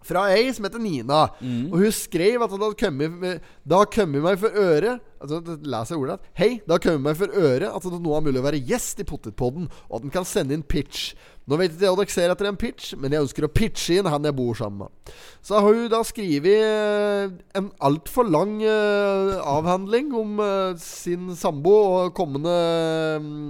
[0.07, 1.27] Fra ei som heter Nina.
[1.71, 5.93] Og hun skrev at det hadde kommet Det har kommet meg for øre altså, Les
[5.93, 6.19] jeg ordet?
[6.39, 9.03] Hei, det har kommet meg for øre at det nå er mulig å være gjest
[9.03, 11.13] i Potetpodden, og at en kan sende inn pitch.
[11.51, 13.97] Nå vet ikke jeg hva dere ser etter en pitch, men jeg ønsker å pitche
[13.99, 15.15] inn han jeg bor sammen med.
[15.43, 21.75] Så har hun da skrevet eh, en altfor lang eh, avhandling om eh, sin sambo
[21.75, 22.55] og kommende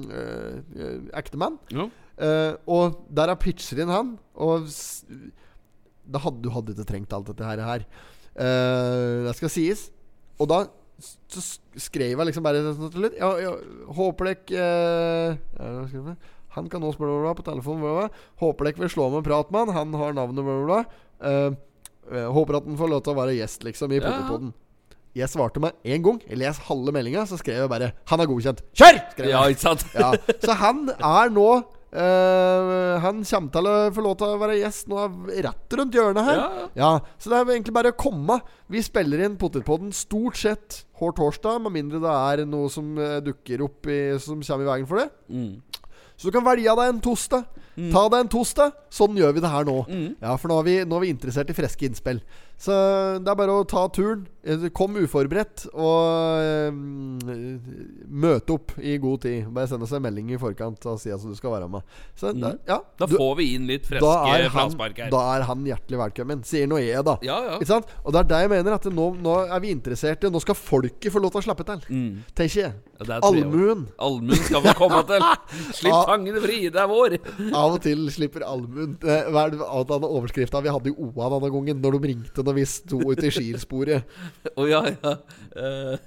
[0.08, 1.60] uh, ektemann.
[1.74, 1.90] ja.
[2.68, 4.08] Og der er pitcher inn han.
[4.36, 4.66] Og
[6.10, 7.86] da hadde, du hadde ikke trengt alt dette her.
[8.34, 9.88] Eh, det skal sies.
[10.40, 10.64] Og da
[11.30, 11.40] så
[11.80, 13.16] skrev jeg liksom bare sånn til litt.
[13.16, 13.54] ja, ja,
[13.96, 16.10] Håper dek uh?
[16.56, 17.84] Han kan nå spørre bla, på telefonen.
[17.84, 18.24] Bla, bla.
[18.42, 19.76] Håper dek vil slå med en prat med han.
[19.78, 20.80] Han har navnet bla, bla, bla.
[21.30, 21.52] Eh,
[22.10, 24.50] eh, håper at han får lov til å være gjest, liksom, i Ja.
[25.10, 26.20] Jeg svarte meg én gang.
[26.22, 28.62] Jeg les halve meldinga, så skrev jeg bare 'Han er godkjent'.
[28.74, 28.94] Kjør!
[29.26, 29.74] Ja, ikke?
[29.98, 34.58] Ja, så han er nå eh, Han kommer til å få lov til å være
[34.60, 35.04] gjest nå
[35.46, 36.40] rett rundt hjørnet her.
[36.40, 36.68] Ja, ja.
[36.80, 38.40] Ja, Så det er egentlig bare å komme.
[38.70, 43.18] Vi spiller inn Potetpodden stort sett hver torsdag, med mindre det er noe som eh,
[43.24, 45.08] dukker opp i, som kommer i veien for det.
[45.32, 45.86] Mm.
[46.20, 47.46] Så du kan velge deg en torsdag.
[47.94, 48.74] Ta deg en torsdag.
[48.92, 49.78] Sånn gjør vi det her nå.
[49.88, 50.08] Mm.
[50.20, 52.20] Ja, For nå er, vi, nå er vi interessert i friske innspill.
[52.60, 52.74] Så
[53.24, 54.26] det er bare å ta turen.
[54.44, 56.76] Eh, Kom uforberedt og eh,
[58.08, 59.46] møte opp i god tid.
[59.54, 61.84] Bare send oss en melding i forkant og si at du skal være med.
[62.20, 65.10] Så da, ja, Da du- får vi inn litt friske er, her.
[65.10, 66.44] da er han hjertelig velkommen.
[66.44, 67.16] Sier nå jeg, da.
[67.24, 67.56] Ja, ja.
[67.58, 67.86] Ikke sant?
[68.04, 68.72] Og det er det jeg mener.
[68.76, 70.30] At nå, nå er vi interesserte.
[70.30, 71.80] Nå skal folket få lov til å slappe til.
[71.88, 72.24] Mm.
[72.36, 72.72] Tenker jeg.
[73.24, 73.86] Allmuen.
[73.98, 75.24] Allmuen skal få komme til.
[75.80, 77.16] Slipp fangene fri, det er vår.
[77.56, 81.50] Av og til slipper allmuen eh, Hva er det overskrifta vi hadde i OA denne
[81.56, 84.16] gangen, når de ringte når vi sto ute i skilsporet.
[84.58, 85.16] Å ja, ja.
[85.56, 85.98] Eh,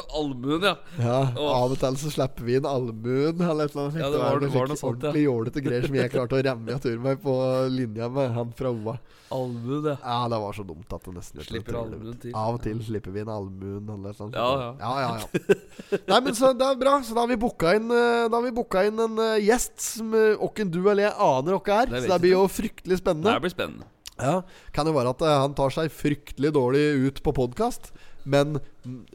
[0.16, 0.74] Allmuen, ja.
[0.96, 1.50] Ja, oh.
[1.52, 3.40] Av og til så slipper vi inn allmuen.
[3.44, 3.98] Eller et eller annet.
[4.00, 5.10] Ja, det var- det var noe sånt, ja.
[5.10, 7.34] ordentlig jålete greier som jeg klarte å remme i tur meg på
[7.74, 8.94] linja med han fra OA.
[9.30, 9.96] Allmuen, ja.
[10.02, 12.32] Ja, det var så dumt at det nesten Slipper allmuen til.
[12.34, 13.84] Av og til slipper vi inn allmuen.
[13.92, 14.40] Eller et eller annet.
[14.40, 14.72] Ja, ja.
[14.80, 16.00] ja, ja, ja.
[16.08, 16.96] Nei, men så det er bra.
[17.06, 19.78] Så da har vi booka inn, eh, Da har vi booka inn en eh, gjest
[19.84, 21.92] som eh, åkken du eller jeg aner hvem er.
[21.92, 23.36] Det Så det blir jo fryktelig spennende.
[23.36, 23.86] Det blir spennende.
[24.22, 24.36] Ja,
[24.76, 27.92] Kan jo være at eh, han tar seg fryktelig dårlig ut på podkast.
[28.28, 28.58] Men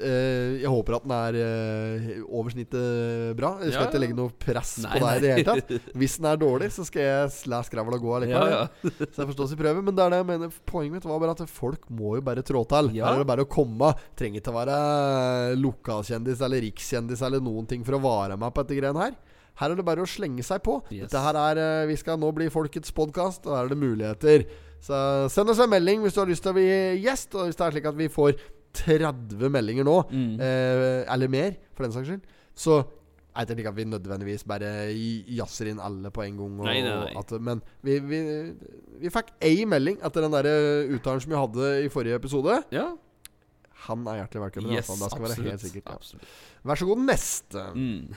[0.02, 3.52] eh, jeg håper at den er eh, over snittet bra.
[3.62, 5.92] Jeg skal Ja, ikke legge noe press Nei, på deg i det hele tatt.
[6.02, 8.56] Hvis den er dårlig, så skal jeg la skravla gå Ja, allikevel.
[8.56, 9.06] ja.
[9.14, 11.36] Så jeg forstås i prøve Men det er det jeg mener poenget mitt var bare
[11.38, 12.90] at folk må jo bare trå til.
[12.98, 13.12] Ja.
[13.12, 13.94] Her er det bare å komme.
[14.18, 14.80] Trenger ikke å være
[15.62, 19.16] lokalkjendis eller rikskjendis eller noen ting for å vare meg på dette greiene her.
[19.56, 20.82] Her er det bare å slenge seg på.
[20.92, 21.06] Yes.
[21.08, 24.44] Dette her er eh, Vi skal nå bli folkets podkast, og her er det muligheter.
[24.82, 26.68] Så send oss en melding hvis du har lyst til å bli
[27.04, 27.34] gjest.
[27.36, 28.36] Og hvis det er slik at vi får
[28.76, 30.40] 30 meldinger nå, Mm.
[30.40, 32.22] eh, eller mer, for den saks skyld,
[32.56, 32.84] så
[33.36, 34.70] jeg tenker ikke at vi nødvendigvis bare
[35.36, 36.58] jazzer inn alle på en gang.
[36.64, 37.14] Nei, nei, nei.
[37.20, 38.20] At, men vi, vi,
[39.02, 40.48] vi fikk ei melding etter den der
[40.96, 42.62] uttalen som vi hadde i forrige episode.
[42.72, 42.94] Ja.
[43.90, 44.72] Han er hjertelig velkommen.
[44.78, 45.98] Yes, skal være helt sikkert ja.
[46.00, 46.30] absolutt.
[46.66, 47.64] Vær så god, neste.
[47.78, 48.16] Mm.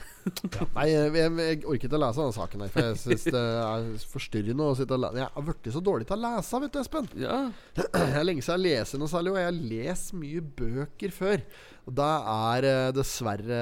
[0.75, 4.69] Nei, jeg, jeg, ikke å lese denne saken her, for jeg syns det er forstyrrende
[4.71, 5.21] å sitte og lese.
[5.21, 7.09] Jeg har blitt så dårlig til å lese, vet du, Espen.
[7.21, 7.37] Ja.
[7.77, 11.45] Jeg er lenge siden jeg leser noe særlig, og jeg har lest mye bøker før.
[11.89, 12.09] Og da
[12.49, 13.61] er eh, dessverre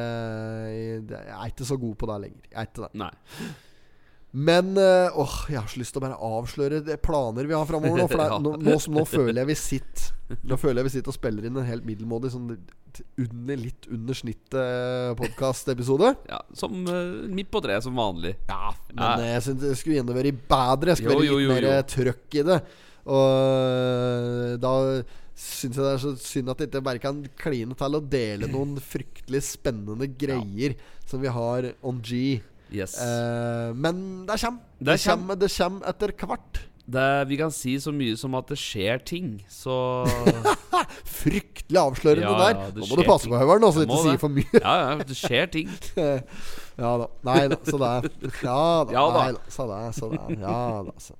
[0.67, 2.49] eh, Jeg er ikke så god på det lenger.
[2.49, 2.91] Jeg er ikke det.
[3.03, 3.13] Nei.
[4.37, 7.65] Men eh, åh, jeg har så lyst til å bare avsløre de planer vi har
[7.65, 8.07] framover nå.
[8.11, 11.15] For er- nå, nå, nå føler jeg vi sitter Nå føler jeg vi sitter og
[11.15, 16.09] spiller inn en helt middelmådig sånn under, litt under snittet podkastepisode.
[16.27, 18.33] Ja, som uh, midt på treet, som vanlig.
[18.49, 19.13] Ja, men Ja.
[19.21, 20.91] eh, jeg syns det skulle gjerne vært bedre.
[20.91, 22.59] Jeg skulle vært litt mer eh, trøkk i det.
[23.07, 24.73] Og eh, da
[25.37, 28.49] syns jeg det er så synd at jeg ikke bare kan kline til å dele
[28.51, 30.75] noen fryktelig spennende greier
[31.07, 32.41] som vi har on G.
[32.73, 32.97] Yes.
[33.01, 34.59] Eh, men det kommer.
[34.79, 36.59] Det Det kommer, det kommer etter hvert.
[36.87, 39.73] Det, vi kan si så mye som at det skjer ting, så
[41.19, 42.61] Fryktelig avslørende Ja, der.
[42.61, 44.61] ja, Nå må du passe på, Høveren, så du ikke sier for mye.
[44.61, 45.73] Ja, ja, det skjer ting.
[46.77, 47.07] Ja da.
[47.25, 48.07] Nei da, så det er
[48.47, 48.93] Ja da.
[48.93, 49.21] Ja da.
[49.23, 49.39] Nei da.
[49.51, 50.35] Så det er, så det er.
[50.45, 51.15] Ja da, så.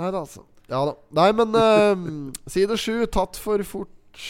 [0.00, 0.44] Nei da, altså.
[0.72, 0.94] Ja da.
[1.20, 2.94] Nei, men uh, side sju.
[3.12, 4.24] Tatt for fort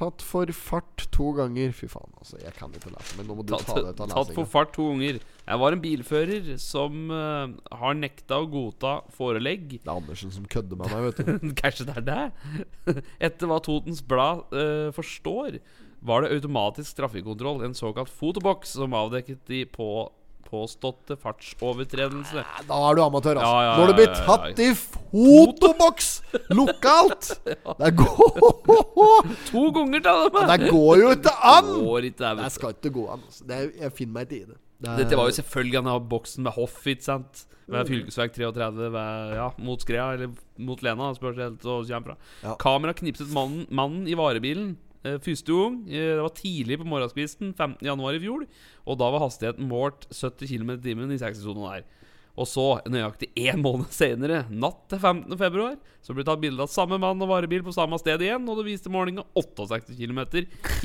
[0.00, 1.74] Tatt for fart to ganger.
[1.76, 2.38] Fy faen, altså.
[2.40, 4.48] Jeg kan ikke lese, men nå må du Tatt, ta det ut av tatt for
[4.48, 5.18] fart to ganger.
[5.44, 9.76] Jeg var en bilfører som uh, har nekta å godta forelegg.
[9.76, 11.52] Det er Andersen som kødder med meg, vet du.
[11.60, 13.02] Kanskje det er det?
[13.28, 15.60] Etter hva Totens Blad uh, forstår,
[16.00, 19.90] var det automatisk trafikkontroll, en såkalt fotoboks, som avdekket de på
[20.50, 22.44] påståtte fartsovertredelse.
[22.68, 23.50] Da er du amatør, altså.
[23.50, 24.26] Ja, ja, Når du blir ja, ja, ja.
[24.30, 26.08] tatt i fotoboks
[26.54, 27.30] lokalt!
[27.80, 28.40] Det går
[29.50, 30.42] To ganger, ta det!
[30.50, 31.70] Det går jo ikke an!
[31.84, 33.22] Går ikke, det, Det skal ikke gå an.
[33.28, 33.46] Altså.
[33.46, 34.58] Det er, jeg finner meg ikke i det.
[34.80, 37.46] det er, Dette var jo selvfølgelig har boksen med hoff, ikke sant?
[37.70, 42.16] Ved fylkesvei 33 ved, ja, mot Skrea, eller mot Lena, spørs helt hvor det kommer
[42.16, 42.30] fra.
[42.42, 42.54] Ja.
[42.58, 44.72] Kamera knipset mannen, mannen i varebilen
[45.24, 45.78] første gang.
[45.88, 47.86] Eh, det var tidlig på morgenskvisten 15.
[47.86, 48.44] januar i fjor.
[48.86, 51.88] Og da var hastigheten målt 70 km i timen i 60-sonen der.
[52.40, 55.34] Og så, nøyaktig én måned senere, natt til 15.
[55.36, 58.46] februar, så ble det tatt bilde av samme mann og varebil på samme sted igjen,
[58.48, 60.20] og det viste målinga 68 km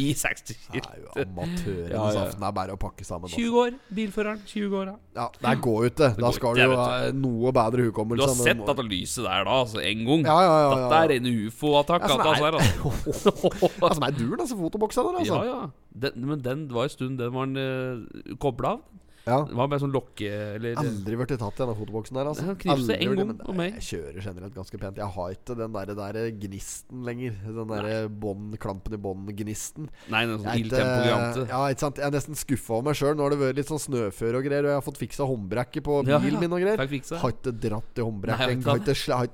[0.04, 0.90] i 60 det km.
[0.90, 2.10] er jo amatøren Ja, ja.
[2.18, 3.30] saften er bare å pakke sammen.
[3.30, 3.40] Altså.
[3.40, 4.42] 20 år, bilføreren.
[4.52, 4.98] 20 år, ja.
[5.16, 6.10] Ja, det går ut det.
[6.20, 8.20] Da skal du ha noe bedre hukommelse.
[8.20, 10.28] Du har sett dette lyset der da, altså, en gang.
[10.28, 12.10] Ja, ja, ja, ja, Dette er en ufo-attakk.
[12.10, 13.94] Ja, sånn er- altså.
[13.96, 14.60] Som er duren, altså.
[14.60, 15.40] fotoboksen der, altså.
[15.40, 15.72] Ja, ja.
[15.96, 18.84] Den, men den var en stund den var uh, kobla av.
[19.26, 19.40] Ja.
[19.50, 20.30] Det var bare sånn lokke...
[20.56, 22.56] Eller Aldri vært tatt i denne fotoboksen der, altså.
[22.62, 23.80] Knipse en gang om meg.
[23.80, 25.02] Jeg kjører generelt ganske pent.
[25.02, 27.40] Jeg har ikke den der, der gnisten lenger.
[27.58, 29.90] Den der bond, klampen i bånd-gnisten.
[30.14, 31.48] Nei, den sånn Jeg ildtempo-grante.
[31.50, 33.18] Ja, ikke sant Jeg er nesten skuffa over meg sjøl.
[33.18, 35.88] Nå har det vært litt sånn snøføre og greier, og jeg har fått fiksa håndbrekket
[35.90, 36.46] på bilen ja.
[36.46, 36.86] min og greier.
[37.26, 38.66] Har ikke dratt i håndbrekket.
[38.70, 38.84] Har
[39.16, 39.30] har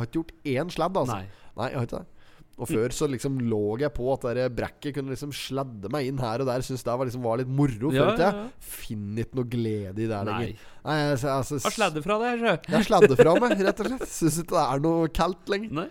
[0.00, 1.16] har ikke gjort én sladd, altså.
[1.16, 1.40] Nei.
[1.56, 2.19] Nei, jeg har ikke det.
[2.60, 6.20] Og før så liksom lå jeg på at der brekket kunne liksom sladde meg inn
[6.20, 6.64] her og der.
[6.66, 8.46] Syns det var, liksom, var litt moro Ja, ja, ja.
[8.60, 10.54] Finner ikke noe glede i det lenger.
[10.84, 12.54] Nei, jeg, altså, Har sladde fra deg, sjø?
[12.76, 14.08] Jeg sladder fra meg, rett og slett.
[14.12, 15.76] Syns ikke det er noe kaldt lenger.
[15.82, 15.88] Nei.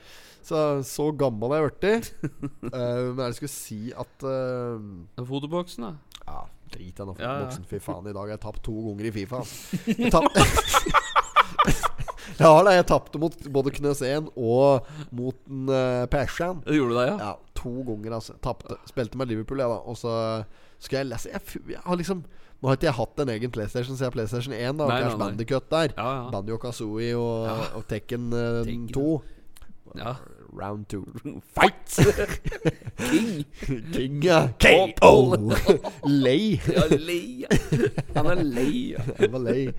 [0.49, 2.13] Så, så gammel er jeg blitt.
[2.69, 6.23] Uh, men jeg skulle si at uh, Fotoboksen, da.
[6.29, 7.35] Ja, drit i den ja.
[7.69, 9.43] Fy faen, i dag har jeg tapt to ganger i Fifa.
[10.19, 11.05] Altså.
[12.37, 16.61] Jeg ja, da, jeg tapte mot både Knøs 1 og mot en uh, Persian.
[16.67, 17.15] Gjorde du det, ja?
[17.29, 18.35] Ja, to ganger, altså.
[18.43, 18.77] Tapte.
[18.89, 19.79] Spilte med Liverpool, jeg, da.
[19.89, 20.13] Og så
[20.79, 21.41] skal jeg lese Jeg,
[21.73, 22.23] jeg har liksom
[22.59, 24.79] Nå har ikke jeg hatt en egen PlayStation siden PlayStation 1.
[24.81, 25.27] Da, Nei, Crash nei.
[25.29, 25.93] Bandicut der.
[25.95, 26.25] Ja, ja.
[26.33, 27.45] Banjo Kazooie og,
[27.79, 28.89] og Tekken uh, Tekken.
[28.91, 29.05] 2.
[29.95, 30.17] ja.
[30.51, 31.05] Round 2.
[31.55, 31.99] Fight!
[33.11, 33.45] King!
[33.93, 34.49] King, ja.
[34.59, 35.13] KO!
[36.03, 36.59] Lei.
[36.67, 37.45] Ja, lei.
[38.15, 38.73] Han er lei.
[38.97, 39.05] ja.
[39.19, 39.69] Jeg var lei.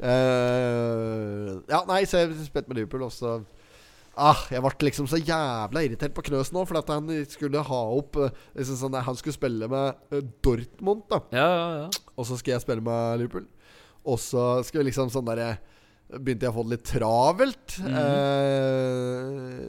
[0.00, 3.40] Eh, ja, nei, så jeg spilte med Liverpool, og så
[4.20, 7.78] Ah, jeg ble liksom så jævla irritert på Knøs nå, for at han skulle ha
[7.94, 11.22] opp eh, liksom sånn, Han skulle spille med eh, Dortmund, da.
[11.32, 11.88] Ja, ja, ja.
[12.18, 13.46] Og så skal jeg spille med Liverpool.
[14.10, 15.52] Og så skal vi liksom sånn derre
[16.10, 17.74] Begynte jeg å få det litt travelt.
[17.86, 19.60] eh,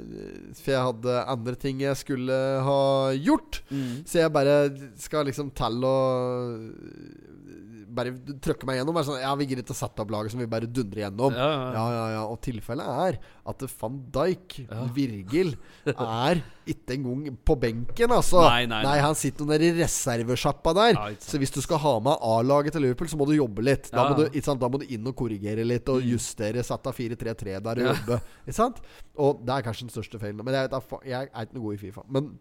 [0.58, 2.80] for jeg hadde andre ting jeg skulle ha
[3.14, 3.60] gjort.
[4.10, 4.56] Så jeg bare
[4.98, 6.58] skal liksom telle å
[7.98, 8.14] Bare
[8.44, 8.98] trøkker meg gjennom.
[9.04, 11.36] Sånn, ja, Vi gidder ikke å sette opp laget som vi bare dundrer gjennom.
[11.36, 12.06] Ja, ja, ja.
[12.16, 12.24] Ja.
[12.32, 13.20] Og tilfellet er
[13.52, 14.58] at van Dijk.
[14.96, 15.54] Virgil,
[15.92, 18.44] er ikke engang på benken, altså.
[18.46, 18.98] Nei, nei, nei.
[19.04, 21.00] han sitter nede i reservesjappa der.
[21.24, 23.90] Så hvis du skal ha med A-laget til Liverpool, så må du jobbe litt.
[23.92, 24.06] Da, Ja.
[24.06, 24.12] Mm.
[24.12, 24.62] må, du, sant?
[24.62, 26.64] da må du inn og korrigere litt, og justere.
[26.66, 28.22] Sette av 4-3-3 der og jobbe.
[28.46, 28.80] Ikke sant?
[29.18, 30.44] Og det er kanskje den største feilen.
[30.46, 32.06] Men jeg, vet jeg er ikke noe god i Fifa.
[32.08, 32.32] Men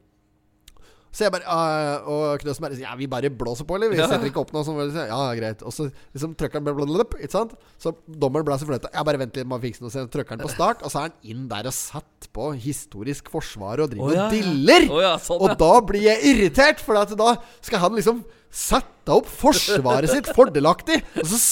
[1.11, 3.91] så jeg bare uh, Og Knøsen bare Ja, vi bare blåser på, eller?
[3.91, 4.07] Vi Ja.
[4.11, 4.79] setter ikke opp noe sånn.
[4.95, 5.65] Ja, ja, greit.
[5.67, 7.57] Og så liksom trykker han blablabla, Ikke sant?
[7.83, 8.93] Så dommeren blåser fløyta.
[8.95, 9.91] Jeg bare vent litt, må fikse noe.
[9.91, 13.31] Så trykker han på start, og så er han inn der og satt på historisk
[13.33, 14.45] forsvar og driver oh, ja, og ja.
[14.45, 14.87] diller.
[15.03, 20.11] Ja, sånn, og da blir jeg irritert, for da skal han liksom sette opp forsvaret
[20.15, 21.03] sitt fordelaktig.
[21.19, 21.43] Og så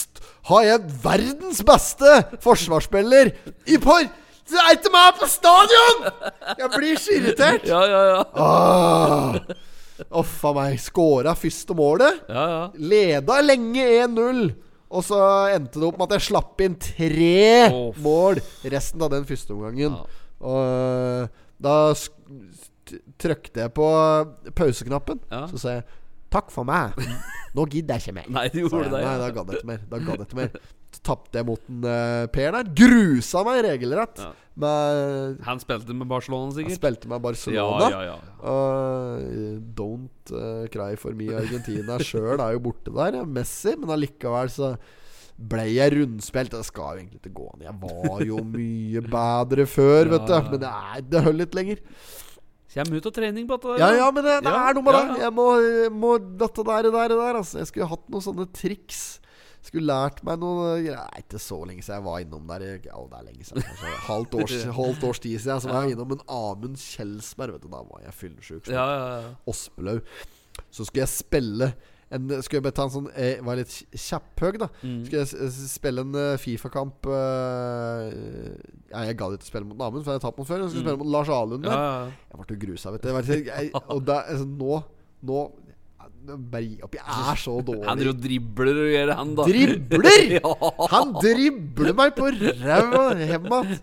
[0.52, 3.34] har jeg verdens beste forsvarsspiller
[3.66, 4.09] i par...
[4.49, 6.07] Så er ikke meg på stadion!
[6.59, 7.66] Jeg blir så irritert.
[7.68, 8.22] Ja, ja, ja.
[8.34, 9.36] Ah,
[10.20, 10.78] Uff a meg.
[10.80, 12.22] Skåra første målet.
[12.30, 12.62] ja, ja.
[12.78, 14.46] Leda lenge 1-0.
[14.88, 15.18] Og så
[15.53, 17.90] endte det opp med at jeg slapp inn tre oh.
[18.01, 18.38] mål
[18.72, 19.99] resten av den første omgangen.
[19.99, 20.24] Ja.
[20.49, 21.28] Og
[21.61, 21.74] da
[23.20, 23.88] trykte jeg på
[24.57, 25.20] pauseknappen.
[25.28, 25.44] Ja.
[25.51, 25.84] Så sa jeg
[26.32, 26.96] 'takk for meg'.
[27.57, 28.26] Nå gidder jeg ikke mer.
[28.32, 28.92] Nei, du gjorde jeg.
[28.92, 29.01] det.
[29.01, 29.18] Nei, Ja.
[29.18, 29.80] da gadd jeg ikke mer.
[29.90, 30.51] Da gadd jeg ikke mer.
[31.07, 32.68] Tapte jeg mot en uh, Per der.
[32.76, 34.20] Grusa meg regelrett.
[34.24, 34.32] Ja.
[34.59, 36.72] Med, Han spilte med Barcelona, sikkert?
[36.74, 37.90] Han spilte med Barcelona.
[37.92, 38.16] ja, ja.
[38.51, 43.20] Og eh, don't uh, cry for me Argentina sjøl er jo borte der.
[43.20, 43.26] ja.
[43.38, 44.72] Messi, men allikevel så
[45.38, 46.57] ble jeg rundspilt.
[46.59, 47.62] Det skal jo egentlig ikke gå an.
[47.68, 50.34] Jeg var jo mye bedre før, vet du.
[50.51, 51.84] Men det, er, det holder litt lenger.
[52.74, 53.78] Kjem ut av trening på dette.
[53.80, 55.14] Ja, ja, men det, det Ja, er noe med ja, det.
[55.14, 55.28] ja.
[55.28, 55.46] Jeg må,
[56.03, 56.11] må
[56.42, 57.62] Dette der, det der, det der altså.
[57.62, 59.07] Jeg skulle hatt noen sånne triks.
[59.66, 60.96] Skulle lært meg noe greier.
[61.02, 62.64] Nei, ikke så lenge siden jeg var innom der.
[62.86, 63.66] Ja, det er lenge siden.
[63.66, 65.61] Kanskje halvt års, halvt års tid siden.
[65.64, 67.56] Så var jeg innom en Amund Kjelsberg.
[67.59, 68.70] Vet du, da var jeg fyllesyk.
[68.72, 69.30] Ja, ja, ja.
[69.50, 69.98] Ospelau.
[70.70, 71.72] Så skulle jeg spille
[72.11, 74.70] en, Skulle jeg ta en sånn Jeg var litt kjapphøg, da.
[74.80, 75.02] Mm.
[75.04, 78.09] Skulle jeg spille en eh, Fifa-kamp uh,
[78.88, 80.62] jeg gadd ikke spille mot Amund, for jeg har tapt mot før.
[80.64, 82.14] Jeg skulle spille mot Lars Alund ja, der.
[82.32, 83.11] Jeg ble grusa, vet du.
[83.50, 84.80] Jeg, og det, er- altså, nå
[85.28, 85.38] Nå
[86.29, 86.97] Bare gi opp.
[86.99, 87.85] Jeg er så dårlig.
[87.89, 89.47] Han driver og dribler og gjør, han, da.
[89.49, 90.33] Dribler?!
[90.39, 90.55] ja.
[90.93, 93.79] Han dribler meg på ræva hjem igjen.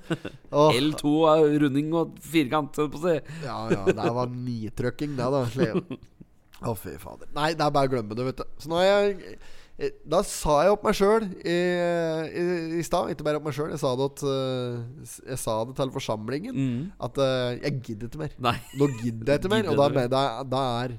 [0.54, 3.16] L2 er runding og firkant, på å si.
[3.46, 5.46] Ja, ja, det var nitrøkking, det, da.
[5.46, 7.30] Å, Å, fy fader.
[7.36, 8.46] Nei, det er bare å glemme det, vet du.
[8.62, 9.34] Så nå har jeg
[9.78, 12.46] eh, Da sa jeg opp meg sjøl i, i,
[12.80, 13.12] i stad.
[13.12, 13.74] Ikke bare opp meg sjøl.
[13.74, 16.56] Jeg, eh, jeg sa det til forsamlingen.
[16.56, 16.80] Mm.
[17.10, 18.38] At eh, jeg gidder ikke mer.
[18.52, 18.56] Nei.
[18.80, 19.74] Nå gidder jeg ikke mer.
[19.74, 20.96] Og da, da, da er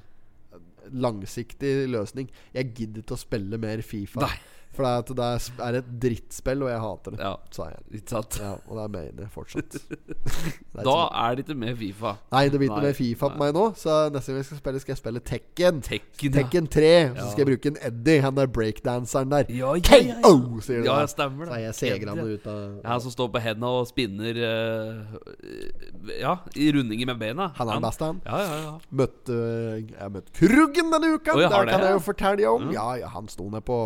[0.91, 4.23] langsiktig løsning Jeg gidder ikke å spille mer Fifa.
[4.25, 4.37] Nei.
[4.77, 7.19] For det er, det er- er et drittspill, og jeg hater det.
[7.25, 7.79] Ja, Sa jeg.
[7.97, 8.37] ikke sant.
[8.43, 9.77] Ja, og det mener jeg fortsatt.
[10.77, 12.11] Det er Da er det ikke med Fifa.
[12.31, 13.63] Nei, det blir ikke mer Fifa på meg nå.
[13.79, 15.79] Så neste gang jeg skal spille, skal jeg spille Tekken.
[15.81, 16.33] Tekken.
[16.35, 16.91] Tekken 3.
[17.17, 19.49] Så skal jeg bruke en Eddie, han der breakdanseren der.
[19.49, 20.19] Ja, ja, ja, ja.
[20.21, 20.89] KO, sier du.
[20.91, 21.57] Ja, jeg stemmer Så det.
[21.57, 26.35] er jeg segrende ut av Ja, Han som står på hendene og spinner eh, Ja,
[26.55, 27.49] i rundinger med beina.
[27.57, 28.21] Han er den beste, han.
[28.25, 28.75] Ja, ja, ja.
[28.91, 29.37] Møtte
[29.81, 31.33] Jeg møtte møtt Kruggen denne uka.
[31.33, 32.69] Oh, det det, kan jeg jo fortelle om.
[32.73, 33.79] Ja, ja, han sto ned på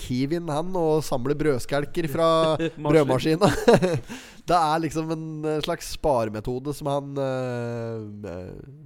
[0.00, 2.28] Kiwien, han, og samler brødskalker fra
[2.88, 3.50] brødmaskina.
[4.50, 8.00] det er liksom en eh, slags sparemetode som han uh,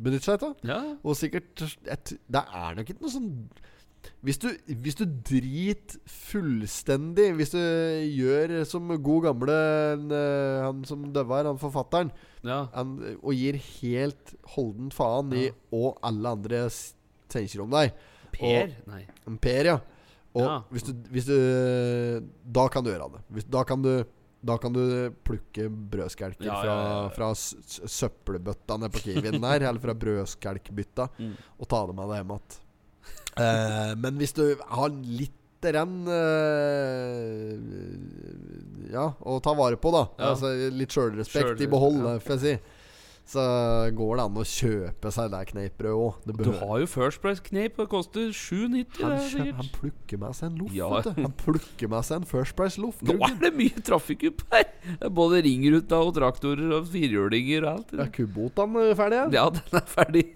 [0.04, 0.56] benytter seg av.
[0.66, 0.80] ja.
[1.04, 3.30] Og sikkert et, Det er nok ikke noe sånn
[4.24, 4.48] hvis du,
[4.80, 9.56] hvis du driter fullstendig Hvis du gjør som god gamle
[10.64, 12.12] Han som døva her, han forfatteren,
[12.44, 12.64] ja.
[12.74, 16.62] han, og gir helt holdent faen i hva alle andre
[17.32, 17.94] tenker om deg.
[18.34, 18.72] Per?
[18.90, 19.02] Nei.
[19.42, 19.78] Per, ja.
[20.34, 20.60] Og Ja.
[20.70, 21.36] hvis, du, hvis du
[22.52, 23.20] Da kan du gjøre det.
[23.30, 24.04] Hvis, da kan du
[24.44, 27.30] da kan du plukke brødskelker Ja, fra, fra
[27.88, 31.32] søppelbøtta nede på Kiwien der, eller fra brødskelkbytta, Mm.
[31.58, 32.58] og ta det med deg hjem igjen.
[33.40, 35.32] Eh, men hvis du har litt
[35.64, 37.56] renn eh,
[38.92, 40.04] Ja, å ta vare på, da.
[40.30, 42.54] Altså Litt sjølrespekt i behold, får jeg si.
[43.24, 43.40] Så
[43.96, 46.42] går det an å kjøpe seg det kneippbrødet òg.
[46.44, 49.00] Du har jo First Price-kneip, Det koster 7,90.
[49.00, 49.14] han,
[49.46, 50.74] det han plukker med seg en loff.
[50.76, 50.90] Ja.
[51.16, 53.00] Han plukker med seg en First Price-loff.
[53.00, 54.68] Nå er det mye trafikk opp her!
[55.00, 57.96] Er både ringruta og traktorer og firhjulinger og alt.
[58.04, 59.22] Er Kubotene er ferdig?
[59.22, 59.28] Ja.
[59.40, 60.26] Ja, den er ferdig.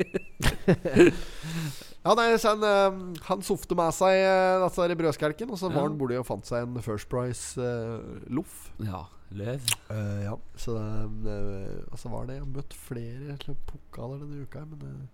[2.08, 5.68] ja, nei, så han, eh, han softe med seg uh, disse her brødskelken, og så
[5.68, 5.88] var Ja.
[5.90, 8.56] han borti og fant seg en First Price-loff.
[8.80, 9.02] Ja,
[9.36, 9.60] løv.
[9.90, 13.36] Uh, ja, så eh, Og så var det Jeg har møtt flere
[13.68, 15.06] pokaler denne uka, men eh,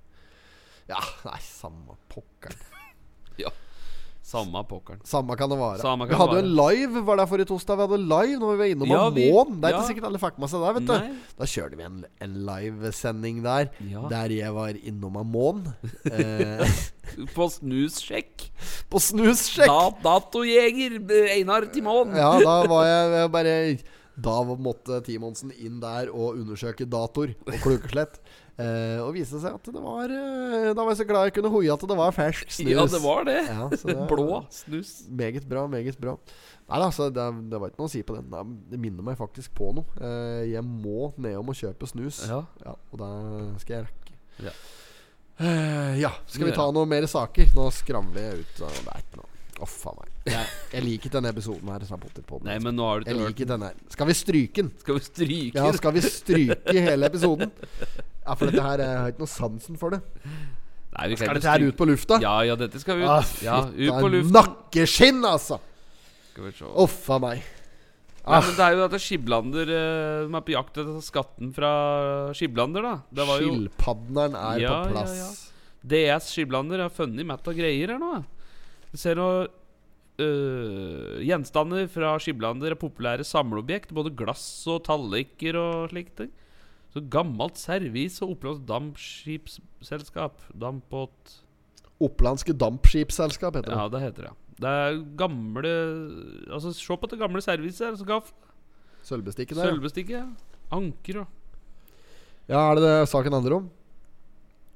[0.93, 2.63] Ja, nei, samme pokkeren.
[4.25, 5.03] Samme pokkeren.
[5.05, 5.83] Samme kan det være.
[5.83, 8.57] Samme vi hadde jo en live, var det forrige torsdag vi hadde live når vi
[8.63, 9.59] var innom Ja, vi- Amon.
[9.61, 9.81] Det er ja.
[9.83, 11.19] ikke sikkert alle fikk med seg det, vet du.
[11.43, 14.07] Da kjørte vi en, en livesending der, Ja.
[14.09, 15.61] der jeg var innom Amon.
[16.15, 16.65] Eh,
[17.37, 18.47] På snussjekk.
[18.91, 19.69] på snussjekk!
[19.69, 20.97] Da, datojeger
[21.37, 22.17] Einar Timon.
[22.17, 23.55] Ja, da var jeg jeg bare
[24.25, 28.21] Da måtte Timonsen inn der og undersøke dator og klukkeslett.
[28.55, 31.51] Eh, og viste seg at det var uh, Da var jeg så glad jeg kunne
[31.51, 32.71] hoie at det var fersk snus.
[32.71, 33.41] Ja, det var det.
[33.49, 34.93] Ja, det- Blå snus.
[35.11, 36.15] Meget bra, meget bra.
[36.71, 38.31] Nei da, så det, det var ikke noe å si på den.
[38.71, 39.85] Det- minner meg faktisk på noe.
[39.99, 42.23] Uh, jeg må nedom og kjøpe snus.
[42.31, 42.45] Ja.
[42.93, 43.11] og det
[43.65, 44.19] skal jeg rekke.
[44.47, 44.55] Ja.
[45.99, 47.51] Ja, skal vi ta noen mer saker?
[47.59, 48.61] Nå skramler jeg ut.
[48.61, 49.31] Det er ikke noe
[49.63, 50.13] Å, faen meg.
[50.31, 51.83] Jeg, jeg liker ikke denne episoden her.
[51.83, 52.47] er.
[52.47, 53.85] Nei, men nå har du Jeg ikke hørt liker den.
[53.95, 54.71] Skal vi stryke den?
[54.83, 57.51] Skal vi stryke Ja, skal vi stryke hele episoden?
[58.25, 60.01] Ja, for dette her Jeg har ikke noe sansen for det.
[60.95, 62.21] Nei, vi Skal dette her ut på lufta?
[62.23, 63.11] Ja, ja, dette skal vi ut.
[63.11, 64.33] Ah, ja, ut på luften.
[64.37, 65.59] Nakkeskinn, altså!
[66.33, 66.69] Skal vi se.
[66.85, 67.43] Uff a meg.
[68.25, 71.73] Nei, men det er jo dette Skiblander eh, De er på jakt etter skatten fra
[72.33, 72.95] Skiblander, da.
[73.37, 75.19] Skilpadderen er Ja, på plass.
[75.19, 75.27] ja.
[75.85, 78.15] DS Skiblander har funnet mett av greier her nå.
[78.89, 79.43] Du ser noe
[80.23, 83.93] øh, Gjenstander fra Skiblander er populære samleobjekt.
[83.93, 86.33] Både glass og talliker og slike ting.
[86.95, 90.39] Så gammelt servis og opplandsk dampskipsselskap.
[90.55, 91.41] Dampbåt
[92.05, 93.79] Opplandske Dampskipsselskap heter det.
[93.79, 94.35] Ja, det heter det.
[94.63, 95.71] Det er gamle
[96.53, 98.03] Altså, se på det gamle serviset.
[98.07, 98.31] Gaff,
[99.05, 99.73] Sølvbestikket der.
[99.73, 100.45] Sølvbestikket.
[100.75, 101.33] Anker og
[102.49, 103.71] Ja, er det det saken handler om?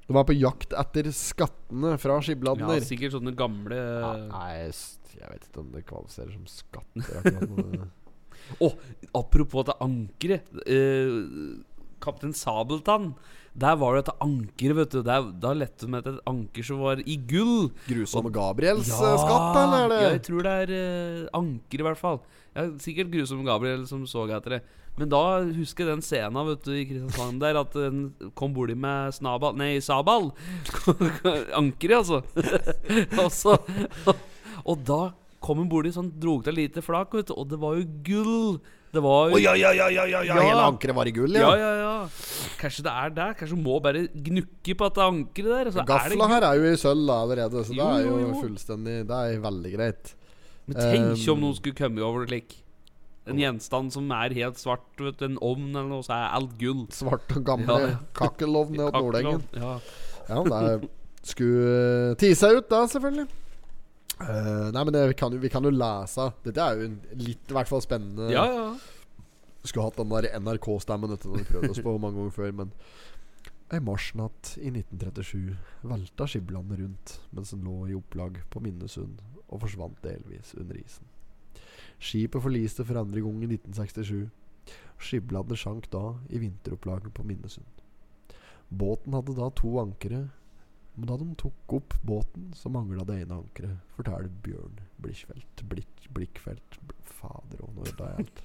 [0.09, 4.53] De er på jakt etter skattene fra Ja, sikkert sånne gamle Ja, nei,
[5.19, 7.83] jeg vet ikke om det kvalifiserer som skatter.
[8.59, 8.73] Å, oh,
[9.21, 10.49] apropos det ankeret.
[10.65, 11.19] eh,
[12.03, 13.13] Kaptein Sabeltann.
[13.59, 14.99] Der var det et anker, vet du.
[15.03, 17.71] Der, da lette de etter et anker som var i gull.
[17.89, 21.87] Grusomme Gabriels ja, skatt, eller er det Ja, jeg tror det er uh, anker, i
[21.89, 22.21] hvert fall.
[22.55, 24.61] Ja, sikkert Grusom Gabriel som så etter det.
[24.99, 25.21] Men da
[25.55, 29.55] husker jeg den scenen vet du, i Kristiansand der at den kom borti med snabal
[29.59, 30.33] Nei, sabal.
[31.59, 32.19] Ankeret, altså.
[33.23, 33.55] og, så,
[34.65, 35.01] og da
[35.43, 37.87] kom hun borti sånn drog til et lite flak, vet du, og det var jo
[38.07, 38.59] gull.
[38.89, 40.35] Det var oh, ja, ja, ja, ja, ja, ja.
[40.41, 41.57] Hele ankeret var i gull, ja, ja.
[41.57, 42.47] ja, ja.
[42.57, 43.35] Kanskje det er der.
[43.37, 45.67] Kanskje du må bare gnukke på dette ankeret der.
[45.69, 46.31] og Så er det Gafla gull.
[46.33, 48.39] her er jo i sølv allerede, så det er jo jo, jo.
[48.41, 50.15] fullstendig Det er veldig greit.
[50.69, 52.57] Men tenk Um, om noen skulle komme over slik.
[53.29, 56.55] En gjenstand som er helt svart, vet du, en ovn eller noe, så er alt
[56.57, 56.87] gull.
[56.93, 57.97] Svart og gamle Ja, ja.
[58.17, 59.43] kakkelovn nede på Nordengen.
[59.53, 59.75] Ja.
[60.29, 60.87] Ja, det er,
[61.29, 63.27] skulle tise seg ut da, selvfølgelig.
[64.19, 66.97] Eh, nei, men det, vi, kan jo, vi kan jo lese Dette er jo en
[67.21, 68.31] litt i hvert fall spennende.
[68.33, 68.71] ja, ja.
[69.63, 72.53] Skulle hatt den der NRK-stemmen etter har vi prøvde oss på mange ganger før.
[72.55, 72.69] Men
[73.75, 75.51] ei marsnatt i 1937
[75.91, 81.11] velta Skiblandet rundt mens den lå i opplag på Minnesund og forsvant delvis under isen.
[81.99, 84.29] Skipet forliste for andre gang i 1967.
[84.99, 87.67] Skiblandet sank da i vinteropplaget på Minnesund.
[88.69, 90.29] Båten hadde da to ankere,
[90.99, 95.63] men da de tok opp båten, så mangla det ene ankeret, forteller Bjørn Blikkfelt.
[95.71, 98.43] Blikk, Blikkfelt Bl- Fader og når det er alt.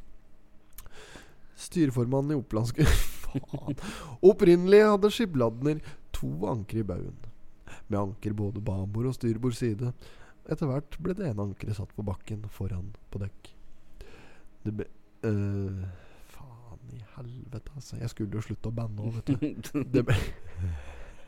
[1.64, 2.86] Styreformannen i Opplandske
[3.24, 3.76] Faen.
[4.26, 5.82] Opprinnelig hadde Skibladner
[6.14, 7.18] to anker i baugen,
[7.90, 9.92] med anker både babord og styrbord side.
[10.50, 13.52] Etter hvert ble det ene ankeret satt på bakken foran på dekk.
[14.64, 14.86] Det ble
[15.30, 15.84] øh,
[16.34, 17.96] Faen i helvete, altså.
[18.02, 19.84] Jeg skulle jo slutte å banne òg, vet du.
[19.94, 20.18] Det ble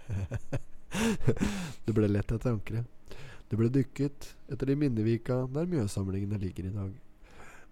[1.86, 3.16] Det ble lett etter ankeret.
[3.46, 6.94] Det ble dykket etter de minnevika der Mjøssamlingene ligger i dag.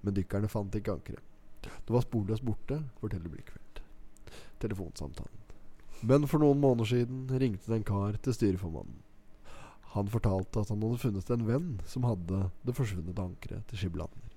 [0.05, 1.25] Men dykkerne fant ikke ankeret.
[1.65, 3.81] Det var sporløst borte, forteller Blikkfeldt.
[4.63, 5.41] Telefonsamtalen.
[6.05, 9.01] Men for noen måneder siden ringte det en kar til styreformannen.
[9.95, 14.31] Han fortalte at han hadde funnet en venn som hadde det forsvunne ankeret til Skibladner.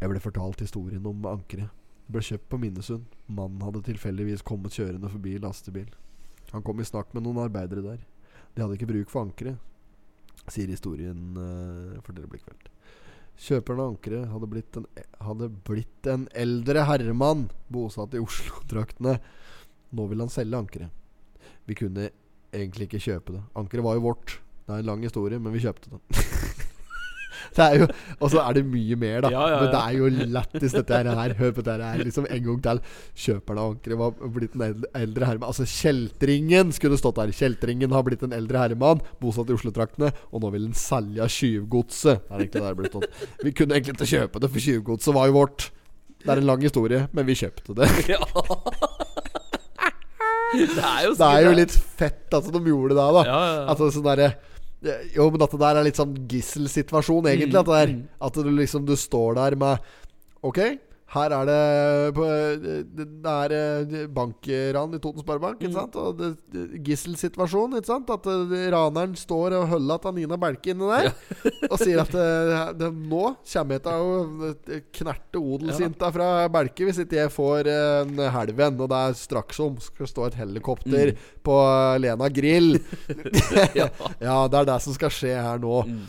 [0.00, 1.72] Jeg ble fortalt historien om ankeret.
[2.06, 3.06] Det ble kjøpt på Minnesund.
[3.26, 5.88] Mannen hadde tilfeldigvis kommet kjørende forbi lastebil.
[6.52, 8.04] Han kom i snakk med noen arbeidere der.
[8.54, 9.58] De hadde ikke bruk for ankeret,
[10.48, 12.70] sier historien, uh, forteller Blikkfelt.
[13.36, 14.86] Kjøperen av ankeret hadde blitt en,
[15.20, 19.18] hadde blitt en eldre herremann bosatt i Oslo-traktene.
[19.96, 21.04] Nå ville han selge ankeret.
[21.68, 22.08] Vi kunne
[22.54, 23.44] egentlig ikke kjøpe det.
[23.58, 24.38] Ankeret var jo vårt.
[24.64, 26.26] Det er en lang historie, men vi kjøpte det.
[27.80, 27.86] jo
[28.20, 29.30] Og så er det mye mer, da.
[29.32, 31.34] Ja, ja, Men det er jo lættis, dette her.
[31.38, 32.02] Hør på dette her.
[32.04, 32.82] Liksom en gang til.
[33.26, 35.52] Kjøperen av ankeret var blitt en eldre, herremann.
[35.52, 37.34] Altså Kjeltringen skulle stått der.
[37.36, 42.26] Kjeltringen har blitt en eldre herremann bosatt i Oslo-traktene, og nå vil den selge tjuvgodset.
[42.26, 43.24] Det er egentlig der det ble stått.
[43.42, 45.70] Vi kunne egentlig ikke kjøpe det, for tjuvgodset var jo vårt.
[46.22, 47.88] Det er en lang historie, men vi kjøpte det.
[48.14, 48.20] ja.
[50.56, 53.24] det er Det er jo litt fett at de gjorde det, da.
[53.28, 53.64] Ja, ja, ja.
[53.70, 54.32] Altså, sånn derre
[55.14, 57.60] Jo, men at det der er litt sånn gisselsituasjon, egentlig.
[57.60, 58.02] At, det er, mm.
[58.28, 59.94] at du liksom Du står der med
[60.46, 60.60] Ok,
[61.14, 62.24] her er det på,
[62.98, 65.68] Det er eh, bankran i Toten Sparebank, Mm.
[65.68, 65.94] ikke sant?
[66.02, 66.30] Og det,
[66.84, 68.10] gisselsituasjon, ikke sant?
[68.10, 71.12] At eh, raneren står og holder at Nina Belke inni der.
[71.70, 72.26] Og sier at det,
[72.80, 77.70] det, nå kommer jeg til å eh, knerte odelsjenta fra Belke hvis ikke jeg får
[77.70, 78.80] eh, en helven.
[78.82, 81.18] Og det er straks om skal stå et helikopter Mm.
[81.46, 82.80] på eh, Lena Grill.
[83.78, 83.88] ja.
[84.50, 85.84] det er det som skal skje her nå.
[85.86, 86.06] Mm.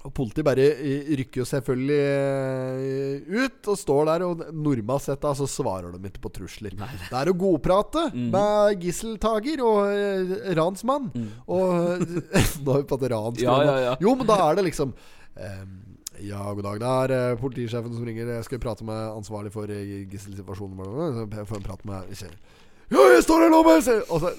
[0.00, 5.20] Og politiet bare eh, rykker jo selvfølgelig eh, ut og står der, og normalt sett
[5.20, 6.72] da så svarer de ikke på trusler.
[6.78, 8.30] Det er å godprate Mm.
[8.32, 11.10] med gisseltaker og eh, ransmann.
[11.52, 12.00] Og
[12.64, 13.44] Nå har vi pratet ransmann.
[13.44, 13.94] Ja, ja, ja.
[14.00, 14.94] Jo, men da er det liksom
[15.36, 15.76] ehm,
[16.24, 16.80] Ja, god dag.
[17.12, 18.28] Det er politisjefen som ringer.
[18.38, 20.80] Jeg skal prate med ansvarlig for gisselsituasjonen.
[21.48, 22.32] Får en prat med ikke-
[22.90, 24.34] Ja, jeg står her nå med Og så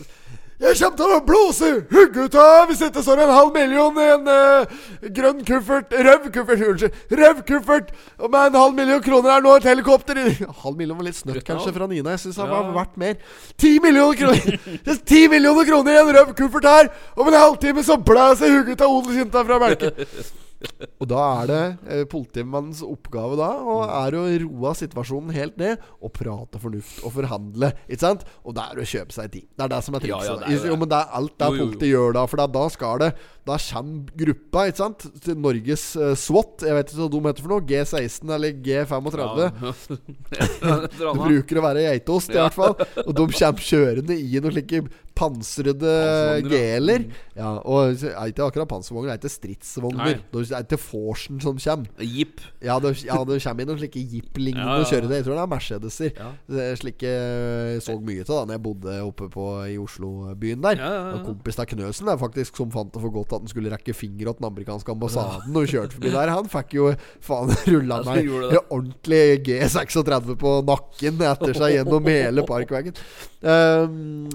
[0.61, 4.03] jeg kommer til å blåse hugget ut av hvis det står en halv million i
[4.13, 4.73] en uh,
[5.09, 6.99] grønn kuffert Røv kuffert, unnskyld.
[7.17, 7.89] Røv kuffert
[8.21, 10.27] med en halv million kroner er nå et helikopter i
[10.61, 12.13] Halv million var litt snøtt, kanskje, fra Nina.
[12.13, 13.17] Jeg syns han var verdt mer.
[13.57, 16.93] Ti millioner kroner Det er Ti millioner kroner i en røv kuffert her!
[17.17, 19.91] Om en halvtime så blåser hugget av odelsjenta fra Belke.
[21.01, 25.81] Og da er det eh, politimannens oppgave da Å er å roe situasjonen helt ned
[26.01, 27.71] og prate fornuft og forhandle.
[27.89, 28.25] Ikke sant?
[28.45, 29.47] Og det er å kjøpe seg tid.
[29.57, 30.29] Det er det som er Ja, trikset.
[30.29, 30.69] ja, det er jo det.
[30.73, 31.65] jo, men det er alt det Jo, jo, jo.
[31.71, 32.25] politiet gjør da.
[32.31, 33.11] For da, da skal det
[33.47, 36.65] Da kommer gruppa ikke sant til Norges uh, SWAT.
[36.67, 37.65] Jeg vet ikke hva de heter for noe.
[37.71, 39.47] G16 eller G35.
[41.01, 42.75] Det bruker å være geitost, i hvert fall.
[43.05, 44.83] Og de kommer kjørende i noen slike
[45.17, 46.37] pansrede ja.
[46.45, 47.05] geler.
[47.35, 50.21] Ja, og det er ikke akkurat panservogner, det er ikke stridsvogner.
[50.31, 51.89] Det er ikke Forsen som kommer.
[52.01, 52.41] Jeep.
[52.63, 54.89] Ja, det, ja, det kommer i noen slike jeep-lignende Ja, ja, ja.
[54.89, 55.15] kjøretøy.
[55.17, 56.13] Jeg tror det er Mercedeser.
[56.17, 56.29] Ja.
[56.51, 60.63] Det er Slike jeg så mye til da Når jeg bodde oppe på i Oslo-byen
[60.63, 60.81] der.
[60.81, 61.21] Ja, ja, ja.
[61.25, 64.31] Kompis av Knøsen der faktisk som fant det for godt at han skulle rekke finger
[64.31, 66.33] åt den amerikanske ambassaden og kjørte forbi der.
[66.35, 66.89] Han fikk jo
[67.23, 72.97] faen rulla meg en ordentlig G36 på nakken etter seg gjennom hele parkveggen.
[73.41, 74.27] Um,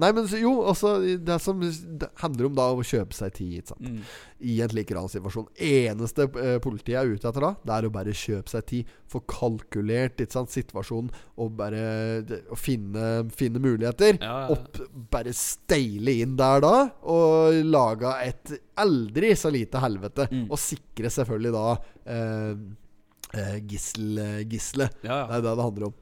[0.00, 3.58] nei, men så- jo, altså Det som det handler om da å kjøpe seg tid.
[3.60, 3.84] Ikke sant?
[3.84, 4.00] Mm.
[4.44, 5.46] i en slik ransituasjon.
[5.64, 9.22] Eneste eh, politiet er ute etter da, det er å bare kjøpe seg tid, få
[9.30, 11.08] kalkulert ikke sant, situasjonen
[11.40, 11.84] og bare
[12.28, 14.18] det, å finne, finne muligheter.
[14.20, 14.56] Ja, ja.
[14.56, 14.76] Opp,
[15.14, 16.74] bare steile inn der da,
[17.08, 18.43] og laga et
[18.76, 20.28] aldri så lite helvete.
[20.30, 20.46] Mm.
[20.50, 21.66] Og sikre selvfølgelig da
[22.06, 24.48] eh, gisselet.
[24.50, 25.94] gissel, Ja, Ja, Det er det det handler om.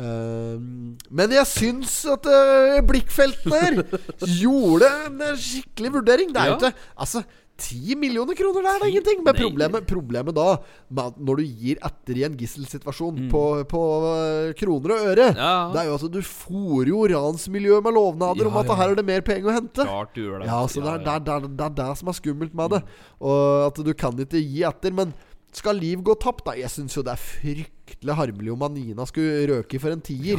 [0.00, 3.80] Ehm, men jeg syns at uh, blikkfeltene her
[4.42, 6.30] gjorde en eh, skikkelig vurdering.
[6.32, 6.58] Det er jo Ja.
[6.70, 7.24] ikke Altså,
[7.60, 9.20] 10 millioner kroner, det er ingenting.
[9.26, 10.46] Men problemet, problemet da,
[11.20, 13.30] når du gir etter i en gisselsituasjon Mm.
[13.30, 15.52] på, på eh, kroner og øre, Ja.
[15.74, 18.74] det er jo altså du fòrer jo ransmiljøet med lovnader om at ja.
[18.80, 19.84] her er det mer penger å hente.
[19.86, 20.46] Klart du gjør det.
[20.50, 22.70] Ja, så det er det, er- det, er- det er det som er skummelt med
[22.78, 22.82] det.
[23.20, 24.92] Og at du kan ikke gi etter.
[24.92, 25.12] Men
[25.52, 26.52] skal liv gå tapt, da?
[26.54, 30.38] Jeg syns jo det er fryktelig harmelig om Anina skulle røke for en tier.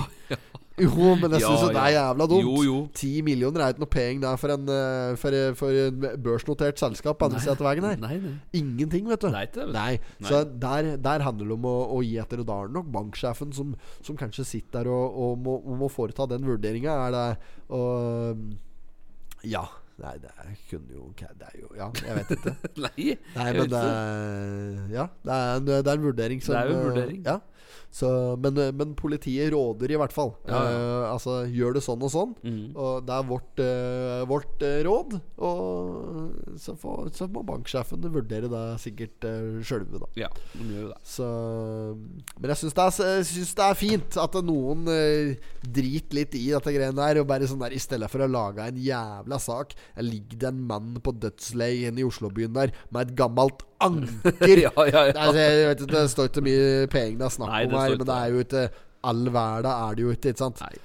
[0.85, 2.45] Jo, men jeg Ja, syns jo det er jævla dumt.
[2.47, 2.77] Jo, jo.
[2.97, 7.19] Ti millioner er ikke noe penger der for en eh, For, for en børsnotert selskap
[7.21, 7.99] på andre siden av veien her.
[8.01, 8.33] Nei, nei.
[8.61, 9.29] Ingenting, vet du.
[9.29, 9.75] Er det, vet.
[9.75, 10.27] Nei.
[10.27, 12.41] Så der, der handler det om å, å gi etter.
[12.41, 15.91] Og da er det nok banksjefen som, som kanskje sitter der og, og må, må
[15.91, 16.97] foreta den vurderinga.
[17.07, 17.27] Er det
[17.77, 18.49] Og
[19.47, 19.67] Ja.
[20.01, 22.53] Nei, det er, kunne jo Det er jo Ja, jeg vet ikke.
[22.87, 26.61] Nei, Nei, men det er Ja, det er en, det er en vurdering som Det
[26.61, 27.19] er jo en eh, vurdering.
[27.27, 27.35] Ja.
[27.91, 28.07] Så,
[28.39, 30.29] men, men politiet råder i hvert fall.
[30.47, 30.75] Ja, ja.
[30.79, 32.29] Uh, altså, gjør det sånn og sånn.
[32.39, 32.69] Mm.
[32.79, 35.15] Og det er vårt, uh, vårt uh, råd.
[35.43, 40.07] Og så, får, så må banksjefen vurdere det sikkert uh, sjølve, da.
[40.23, 40.99] Ja, de gjør det.
[41.03, 41.27] Så
[42.39, 46.95] Men jeg syns det, er- det er fint at noen driter litt i dette greiene
[46.95, 47.19] der.
[47.21, 50.63] Og bare sånn der I stedet for å lage en jævla sak ligger det en
[50.71, 54.61] mann på dødsleiet inne i Oslobyen der med et gammelt anker.
[54.65, 55.25] ja, ja, ja.
[55.31, 57.95] Nei, jeg vet ikke, Det står ikke mye penger det er snakk Nei, om her,
[57.97, 58.63] men det er jo ikke
[59.11, 60.59] All verden er det jo ikke, ikke sant?
[60.61, 60.75] Nei.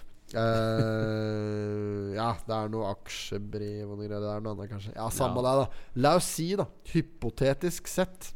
[0.41, 4.23] uh, ja, det er noe aksjebrev og noe greier.
[4.25, 4.95] Det er noe annet, kanskje.
[4.97, 5.85] Ja, samme det, da.
[6.07, 8.33] La oss si, da, hypotetisk sett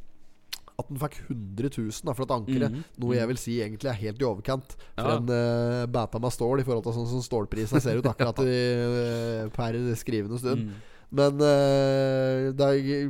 [0.80, 2.72] at den fikk 100 000 da, for et ankeret.
[2.72, 2.84] Mhm.
[3.02, 5.16] Noe jeg vil si egentlig er helt i overkant for Ja.
[5.18, 8.54] en uh, bæta med stål, i forhold til sånn som stålprisen ser ut akkurat i,
[8.84, 10.68] uh, per skrivende stund.
[11.10, 11.16] Mm.
[11.18, 13.08] Men uh, det er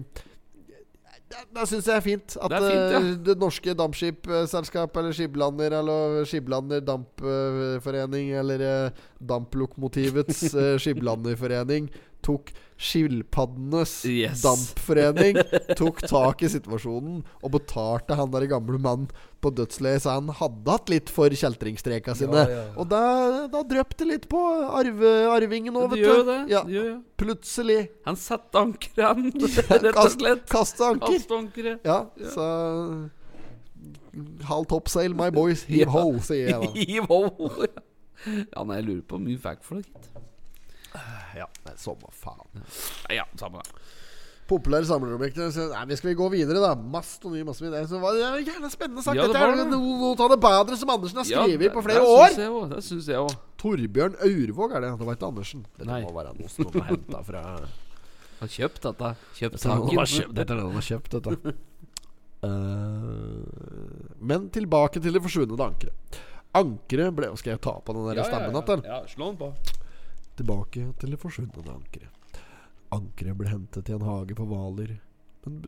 [1.30, 2.36] det, det syns jeg er fint.
[2.36, 3.00] At Det er fint, ja.
[3.00, 11.90] eh, det norske dampskipselskapet, eller Skiblander, eller Skiblander Dampforening, eller uh, Damplokomotivets uh, Skiblanderforening,
[12.26, 14.40] tok skilpaddenes Yes.
[14.40, 15.36] dampforening
[15.80, 19.10] tok tak i situasjonen og betalte han der gamle mannen
[19.40, 22.42] på dødsleiet, så han hadde hatt litt for kjeltringstreka sine.
[22.44, 22.64] ja, ja.
[22.80, 23.00] Og da,
[23.52, 26.24] da drøp det litt på arve, arvingen òg, vet du.
[26.28, 26.38] det.
[26.52, 26.82] Ja, det
[27.20, 27.78] plutselig.
[28.08, 29.40] Han satte ankeret.
[29.84, 30.44] Rett og slett.
[30.52, 31.16] kaste anker.
[31.20, 31.88] Kaste ankeret.
[31.88, 32.02] Ja,
[32.36, 32.48] så
[34.44, 35.62] Halv topsail, my boys.
[35.70, 35.90] Heave Ja.
[35.94, 36.70] ho, sier jeg da.
[36.90, 37.20] Hiv ho.
[38.26, 40.09] Ja, nei, jeg lurer på hvor mye fikk for det, gitt.
[41.36, 42.64] Ja, nei, Samme faen.
[43.14, 43.82] Ja, samme det.
[44.50, 45.52] Populære samlerobjekter.
[45.54, 46.72] Så, Nei, vi skal vi gå videre, da.
[46.74, 47.84] Mast og ny masse videre.
[47.86, 49.14] Så var det en jævla spennende sak.
[49.14, 49.66] Ja, det Dette er det.
[49.70, 52.24] noe, av det bedre som Andersen har skrevet ja, på flere det år.
[52.34, 53.36] også, Det syns jeg òg.
[53.62, 54.90] Torbjørn Aurvåg er det.
[54.98, 55.62] Det var ikke Andersen.
[55.78, 56.00] Dette Nei.
[56.02, 57.44] må være noe som noen har henta fra
[58.40, 59.12] Har kjøpt dette.
[59.38, 60.02] Kjøpt han saken.
[60.16, 61.54] kjøpt, dette er det han har kjøpt, dette.
[62.42, 66.18] uh, men tilbake til det forsvunne ankeret.
[66.58, 69.52] Ankeret ble Skal jeg ta på den der stemmen igjen, Ja, Ja, slå den på.
[70.40, 72.42] Tilbake til det forsvunne ankeret.
[72.96, 74.96] Ankeret ble hentet i en hage på Hvaler.
[75.44, 75.62] Men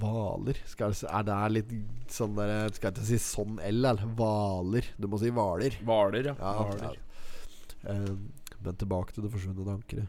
[0.00, 1.72] Hvaler Er det litt
[2.08, 4.06] sånn der Skal jeg ikke si sånn L, eller?
[4.16, 4.86] Hvaler.
[4.96, 5.76] Du må si Hvaler.
[5.84, 6.36] Hvaler, ja.
[6.38, 6.96] Ja, valer.
[6.96, 7.92] ja.
[7.92, 8.14] Eh,
[8.60, 10.08] men tilbake til det forsvunne ankeret.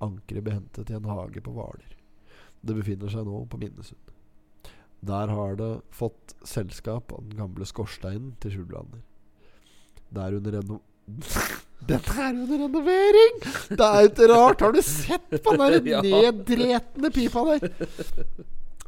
[0.00, 1.96] Ankeret ble hentet i en hage på Hvaler.
[2.60, 4.12] Det befinner seg nå på Minnesund.
[5.00, 9.00] Der har det fått selskap av den gamle skorsteinen til Skjulbrander.
[10.10, 10.80] Det er under reno...
[11.90, 13.38] Dette er under renovering!
[13.70, 14.64] Det er jo ikke rart!
[14.64, 17.70] Har du sett på den der neddretne pipa der?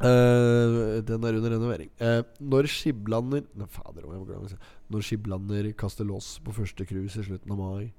[0.02, 1.90] Uh, den er under renovering.
[2.02, 4.56] Uh, når Skiblander Nei, fader, jeg må glemme
[4.90, 7.92] Når Skiblander kaster loss på første cruise i slutten av mai,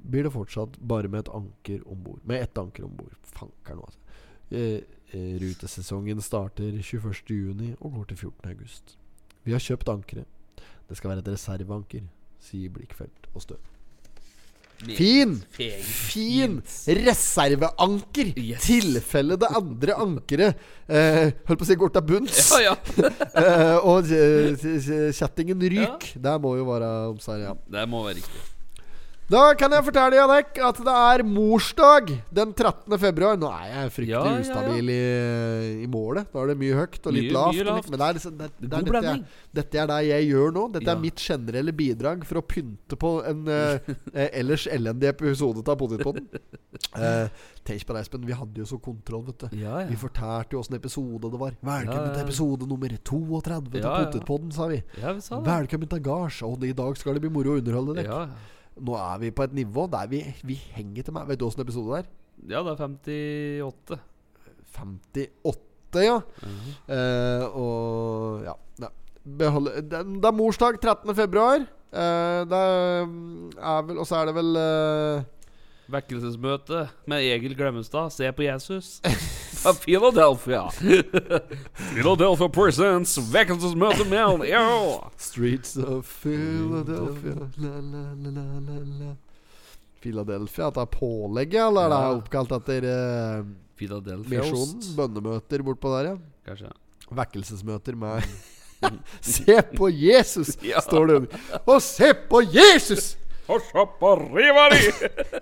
[0.00, 2.22] blir det fortsatt bare med et anker om bord.
[2.26, 3.14] Med ett anker om bord.
[3.36, 4.00] Fanker nå, altså.
[4.50, 4.80] Eh,
[5.38, 8.96] rutesesongen starter 21.6 og går til 14.8.
[9.46, 10.26] Vi har kjøpt ankeret.
[10.88, 12.08] Det skal være et reserveanker,
[12.44, 13.58] sier Blikkfelt og Stø.
[14.80, 15.34] Fin!
[15.52, 18.30] Fin reserveanker!
[18.40, 18.64] Yes.
[18.64, 22.40] Tilfelle det andre ankeret eh, Holdt på å si går til bunns.
[22.64, 23.10] Ja, ja.
[23.42, 26.12] eh, og eh, kjettingen ryk.
[26.16, 27.52] Det må jo være omsær, ja.
[27.76, 28.46] Det må være riktig.
[29.30, 32.96] Da kan jeg fortelle Janek at det er morsdag den 13.
[32.98, 33.36] februar.
[33.38, 34.40] Nå er jeg fryktelig Ja, ja, ja.
[34.42, 36.26] ustabil i, i målet.
[36.32, 37.54] Da er det mye høyt og litt Mye- lavt.
[37.54, 37.90] mye men- lavt.
[37.92, 39.22] Men det er, liksom, det, det er dette, jeg,
[39.60, 40.64] dette er det jeg gjør nå.
[40.74, 40.96] Dette Ja.
[40.96, 45.78] er mitt generelle bidrag for å pynte på en uh, eh, ellers elendig episode av
[45.78, 46.26] Potetpotten.
[46.98, 47.30] Uh,
[47.70, 48.26] tenk på det, Espen.
[48.26, 49.58] Vi hadde jo så kontroll, vet du.
[49.62, 51.54] Ja, Vi fortalte jo åssen episode det var.
[51.62, 52.14] Velkommen Ja, ja.
[52.18, 54.06] til episode nummer 32 av Ja, ja.
[54.10, 54.82] Potetpodden, sa vi.
[54.98, 55.46] Ja, vi sa det.
[55.46, 56.42] Velkommen til gards.
[56.42, 58.24] Og i dag skal det bli moro å underholde dere.
[58.78, 61.28] Nå er vi på et nivå der vi, vi henger til meg.
[61.28, 62.10] Vet du åssen episode det er?
[62.48, 62.78] ja, det er
[63.64, 63.98] 58.
[65.44, 66.16] 58, ja.
[66.88, 68.54] Eh, og ja.
[68.80, 68.90] ja.
[69.24, 71.14] Behold, det, det er morsdag 13.
[71.18, 71.66] februar.
[71.90, 72.62] Eh, det
[73.58, 75.24] er vel Og så er det vel eh,
[75.90, 78.12] Vekkelsesmøte med Egil Glemmestad.
[78.14, 79.00] Se på Jesus.
[79.60, 80.62] Fra Philadelphia.
[81.92, 84.44] Philadelphia presents vekkelsesmøte med han
[85.20, 89.10] Streets of Philadelphia la, la, la, la, la, la.
[90.00, 94.86] Philadelphia, at det er pålegget, eller er det er oppkalt etter uh, misjonen?
[94.96, 96.16] Bønnemøter bortpå der, ja.
[96.48, 96.72] Kanskje.
[97.20, 98.24] Vekkelsesmøter med
[99.20, 100.80] Se på Jesus, Ja.
[100.80, 101.40] står det.
[101.66, 103.16] Og se på Jesus!
[103.50, 104.80] Og se på Rivari!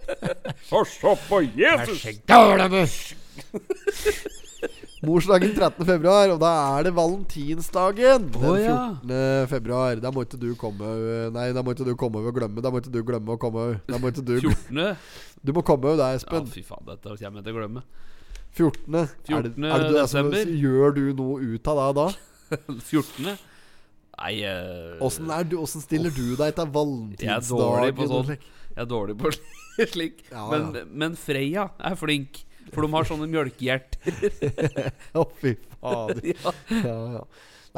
[0.77, 3.09] Og se på Jesus!
[5.07, 5.85] Morsdagen 13.
[5.87, 6.49] februar, og da
[6.79, 8.25] er det valentinsdagen.
[8.35, 8.79] Den Å, ja.
[9.07, 9.47] 14.
[9.53, 10.01] februar.
[10.03, 10.89] Da må ikke du komme
[11.35, 12.65] Nei, da må ikke du komme og glemme.
[12.65, 13.69] Da må ikke du glemme å komme.
[13.87, 14.97] Da må ikke du 14.
[15.47, 16.49] Du må komme over Espen.
[16.49, 17.85] Ja, fy faen, dette kommer jeg til å glemme.
[18.59, 18.99] 14.
[18.99, 22.09] Er det, er det det som- Gjør du noe ut av det da?
[22.91, 23.39] 14.
[24.19, 28.09] Nei eh, Åssen uh, stiller stiller du deg til valentinsdagen?
[28.11, 28.33] sånn.
[28.35, 29.31] Jeg er dårlig på
[29.95, 30.25] slik.
[30.33, 30.85] Ja, men, ja.
[30.91, 32.43] men Freya er flink.
[32.75, 34.19] For de har sånne mjølkehjerter.
[35.19, 36.21] Å, fy fader.
[36.35, 36.53] ja.
[36.83, 37.23] Ja.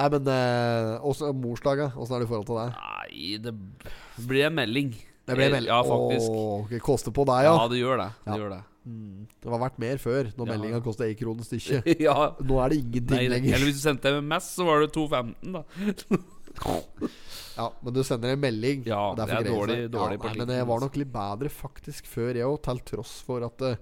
[0.00, 1.92] Nei, men uh, også morsdagen.
[2.00, 2.74] Åssen er det i forhold til deg?
[2.80, 4.90] Nei, det blir en melding.
[5.28, 5.70] Det blir en melding.
[5.70, 6.32] Ja, faktisk.
[6.32, 7.68] Oh, det koster på deg, Ja, ja.
[7.70, 8.10] det gjør det.
[8.26, 8.60] Det gjør det.
[9.40, 10.52] Det var verdt mer før, når Ja.
[10.56, 11.86] meldinga kosta én krone stykket.
[12.08, 12.16] ja.
[12.40, 13.54] Nå er det ingenting Nei, lenger.
[13.56, 15.62] eller hvis du sendte MMS, så var det 2.15, da.
[17.56, 18.82] Ja, Men du sender en melding.
[18.88, 20.86] Ja, det er dårlig- dårlig ja, nei, Men jeg var altså.
[20.88, 23.76] nok litt bedre faktisk før, jeg òg, til tross for at uh,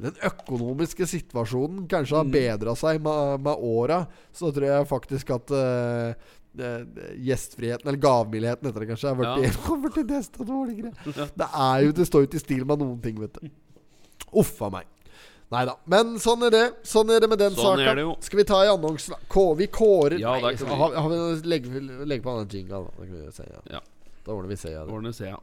[0.00, 2.32] den økonomiske situasjonen kanskje har Mm.
[2.34, 4.06] bedra seg med, med åra.
[4.32, 6.14] Så tror jeg faktisk at eh,
[6.56, 9.74] gjestfriheten, eller gavmildheten heter det kanskje, har blitt Ja.
[9.82, 10.92] det blitt desto dårligere.
[11.34, 13.50] Det er jo Det står jo i stil med noen ting, vet du.
[14.32, 14.86] Uff a meg.
[15.50, 15.76] Nei da.
[15.86, 16.66] Men sånn er det.
[16.86, 18.16] Sånn er det med den Sånn er jo.
[18.22, 19.14] Skal vi ta i annonsen?
[19.58, 22.90] Vi kårer Ja, Nei, så, har, har vi legge, legge på en jingle, da.
[22.98, 23.62] Da kan vi si, ja.
[23.78, 23.80] Ja.
[24.24, 24.84] Da ordner vi se, ja.
[24.84, 25.40] Ordner se, ja.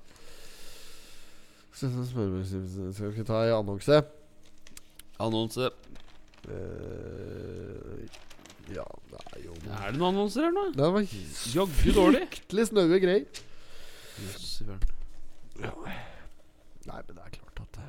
[1.73, 3.99] Skal vi ta i annonse?
[5.19, 5.71] Annonse.
[6.47, 8.07] Eh,
[8.75, 10.65] ja, det er jo Er det noen annonser her nå?
[10.75, 11.05] Det var
[11.53, 12.23] Jaggu dårlig.
[12.27, 13.43] fryktelig snaue greier.
[14.17, 14.49] Jøss.
[16.87, 17.87] Nei, men det er klart at det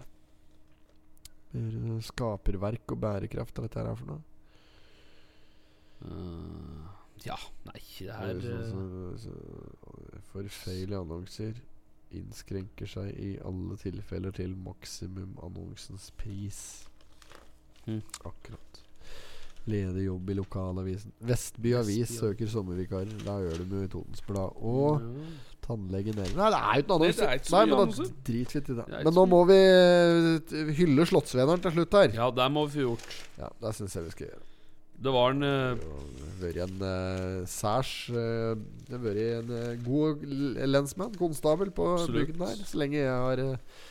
[1.52, 4.22] mer Skaperverk og bærekraft er dette her for noe?
[6.04, 6.82] Eh,
[7.26, 11.62] ja, nei, det Er her det eh, sånn, så, så, Forfeilige annonser
[12.14, 16.60] innskrenker seg i alle tilfeller til maksimum annonsens pris.
[17.84, 18.00] Mm.
[18.24, 18.80] Akkurat.
[19.68, 21.12] Ledig jobb i lokalavisen.
[21.28, 22.20] Vestby Avis Vestby, ja.
[22.22, 23.14] søker sommervikarer.
[23.26, 24.58] Da gjør de jo i Totens Blad.
[24.64, 25.30] Og ja.
[25.66, 26.34] tannlege nede.
[26.38, 27.24] Nei, det er jo ikke noen annet annonser.
[27.24, 28.86] det er Nei, men da dritfint i det.
[28.88, 32.14] Det er Men nå må vi eh, hylle Slottsveneren til slutt her.
[32.16, 33.18] Ja, det må vi få gjort.
[33.40, 34.44] Ja, det syns jeg vi skal gjøre.
[34.98, 39.52] Det var en uh, Det har vært en uh, særs uh, Det har vært en
[39.52, 40.24] uh, god
[40.66, 42.58] lensmann, konstabel, på bygden her.
[42.66, 43.84] Så lenge jeg har uh,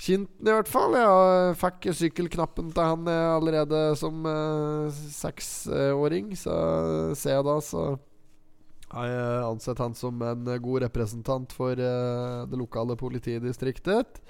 [0.00, 0.96] kjent den, i hvert fall.
[0.98, 6.34] Jeg fikk sykkelknappen til han eh, allerede som eh, seksåring.
[6.38, 6.56] Så
[7.18, 7.84] ser jeg da, så
[8.94, 14.20] har jeg ansett han som en eh, god representant for uh, det lokale politidistriktet.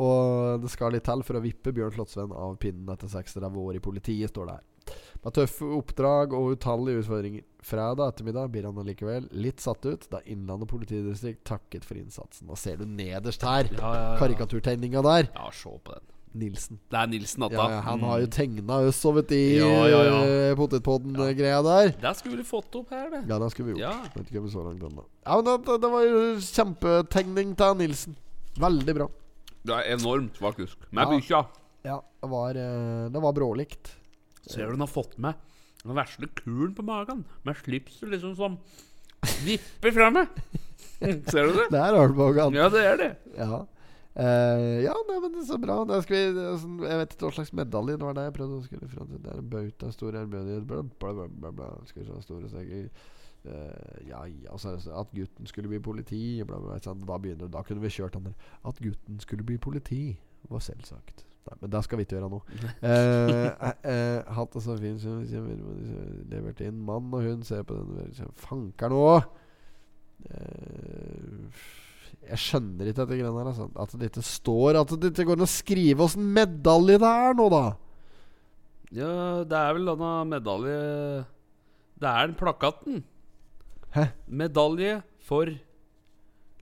[0.00, 3.78] Og det skal litt til for å vippe Bjørn Slottsvenn av pinnen etter 36 år
[3.78, 4.69] i politiet, står det her.
[5.24, 7.42] Med tøffe oppdrag og utallige utfordringer.
[7.60, 12.46] Fredag ettermiddag blir han allikevel litt satt ut da Innlandet politidistrikt takket for innsatsen.
[12.48, 14.14] Da ser du nederst her ja, ja, ja.
[14.22, 15.28] karikaturtegninga der.
[15.34, 16.06] Ja, se på den.
[16.40, 16.78] Nilsen.
[16.88, 17.64] Det er Nilsen, Atta.
[17.68, 18.32] Ja, han har jo Mm.
[18.32, 20.18] tegna oss over i Ja, ja, ja.
[20.24, 21.88] eh, potetpodden-greia der.
[22.00, 23.24] Det skulle vi fått opp her, det.
[23.28, 23.80] Ja, det skulle vi gjort.
[23.82, 24.08] Ja.
[24.14, 25.04] Vet ikke om vi så langt ennå.
[25.26, 28.16] Ja, men det, det var jo kjempetegning til Nilsen.
[28.62, 29.08] Veldig bra.
[29.66, 30.76] Det er enormt, faktisk.
[30.92, 31.10] Med Ja.
[31.10, 31.46] bikkja.
[31.84, 33.96] Ja, det var, eh, det var brålikt.
[34.46, 35.38] Ser du hun har fått med
[35.80, 37.24] den vesle kulen på magen?
[37.46, 38.56] Med slipset liksom som
[39.44, 40.40] vipper fra meg.
[41.00, 41.68] Ser du det?
[41.74, 43.12] Det er magen Ja, det er det.
[43.36, 43.66] Ja.
[44.10, 45.76] Uh, ja, nei, men det er så bra.
[45.86, 46.20] Vi,
[46.60, 49.08] sånn, jeg vet ikke hva slags medalje det var det jeg prøvde å skrive fram
[49.12, 49.22] til.
[49.22, 50.74] Det er en bauta, stor ærbødighet.
[51.88, 52.90] Skal vi se, store seger.
[53.40, 56.94] Uh, ja, ja, så er det at gutten skulle bli politi, bla, bla, bla?
[57.06, 58.52] Da begynner Da kunne vi kjørt han der.
[58.68, 60.02] At gutten skulle bli politi,
[60.50, 61.24] var selvsagt.
[61.48, 62.40] Nei, men det skal vi ikke gjøre nå.
[62.90, 65.20] Eh, eh, eh, hatt det så fint som
[66.30, 66.80] levert inn.
[66.86, 69.04] Mann og hund ser på den Fanker nå!
[72.20, 73.52] Jeg skjønner ikke dette greiene her.
[73.52, 73.68] Altså.
[73.80, 77.38] At det ikke står At det ikke går an å skrive åssen medalje det er
[77.38, 77.64] nå, da.
[78.90, 79.14] Ja,
[79.46, 80.76] det er vel denne medalje
[82.02, 83.00] Det er den plakaten.
[83.94, 84.10] Hæ?
[84.28, 85.50] Medalje for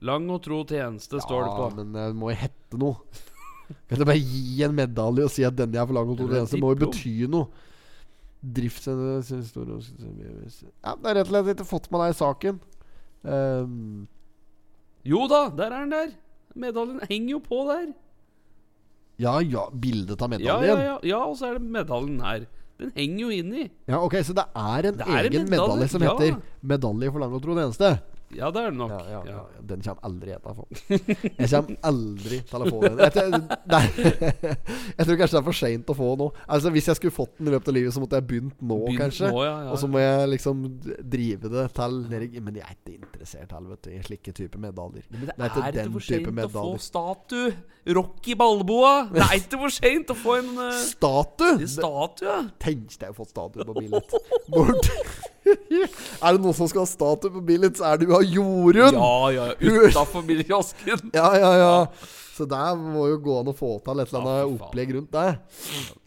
[0.05, 1.65] lang og tro tjeneste, står det på.
[1.67, 3.25] Ja, men det må jo hette noe.
[3.89, 6.25] Kan du bare gi en medalje og si at denne har for lang og to
[6.27, 6.57] Eller tjeneste?
[6.57, 7.47] Det må jo bety noe.
[8.39, 9.79] Driftshistorie
[10.83, 12.59] Ja, det er rett og slett ikke fått med deg saken.
[13.23, 14.07] Um,
[15.07, 16.13] Jo da, der er den der.
[16.59, 17.89] Medaljen henger jo på der.
[19.19, 20.69] ja, ja, bildet av medaljen.
[20.69, 22.45] ja, ja, ja, og så er det medaljen her.
[22.79, 23.65] Den henger jo inni.
[23.91, 26.13] Ja, ok, Så det er en Det er en egen medalje, medalje som ja.
[26.15, 27.99] heter 'Medalje for lang og tro tjeneste'?
[28.37, 28.91] Ja, det er det nok.
[28.93, 29.35] Ja, ja, ja.
[29.39, 29.61] Ja.
[29.71, 30.65] Den kommer aldri jeg til å få.
[31.39, 32.99] Jeg kommer aldri til å få den.
[32.99, 33.85] Jeg, tror- nei,
[34.99, 36.27] jeg tror kanskje det er for seint å få nå.
[36.47, 38.77] Altså Hvis jeg skulle fått den i løpet av livet, så måtte jeg begynt nå,
[38.85, 39.31] Begynt kanskje.
[39.33, 40.61] nå, ja, ja, Og så må jeg liksom
[41.15, 45.07] drive det til Men jeg er ikke interessert helvete, i slike typer medaljer.
[45.09, 46.85] Men det Det er ikke er den for type seint å få medaljer.
[46.89, 47.53] statue.
[47.99, 48.93] Rocky Balboa.
[49.13, 51.67] Det er ikke for seint å få en uh, Statue!
[51.67, 52.37] statue.
[52.61, 54.15] Tenk deg å få statue på Billit.
[54.53, 54.89] Bort.
[56.23, 58.95] er det noen som skal ha statue på bilen, så er det jo av Jorunn!
[59.01, 61.09] Ja, ja, utafor bilkiosken.
[61.19, 61.75] Ja, ja, ja.
[62.39, 65.09] Så der må jo gå an å få til et eller annet ja, opplegg rundt
[65.11, 65.23] det.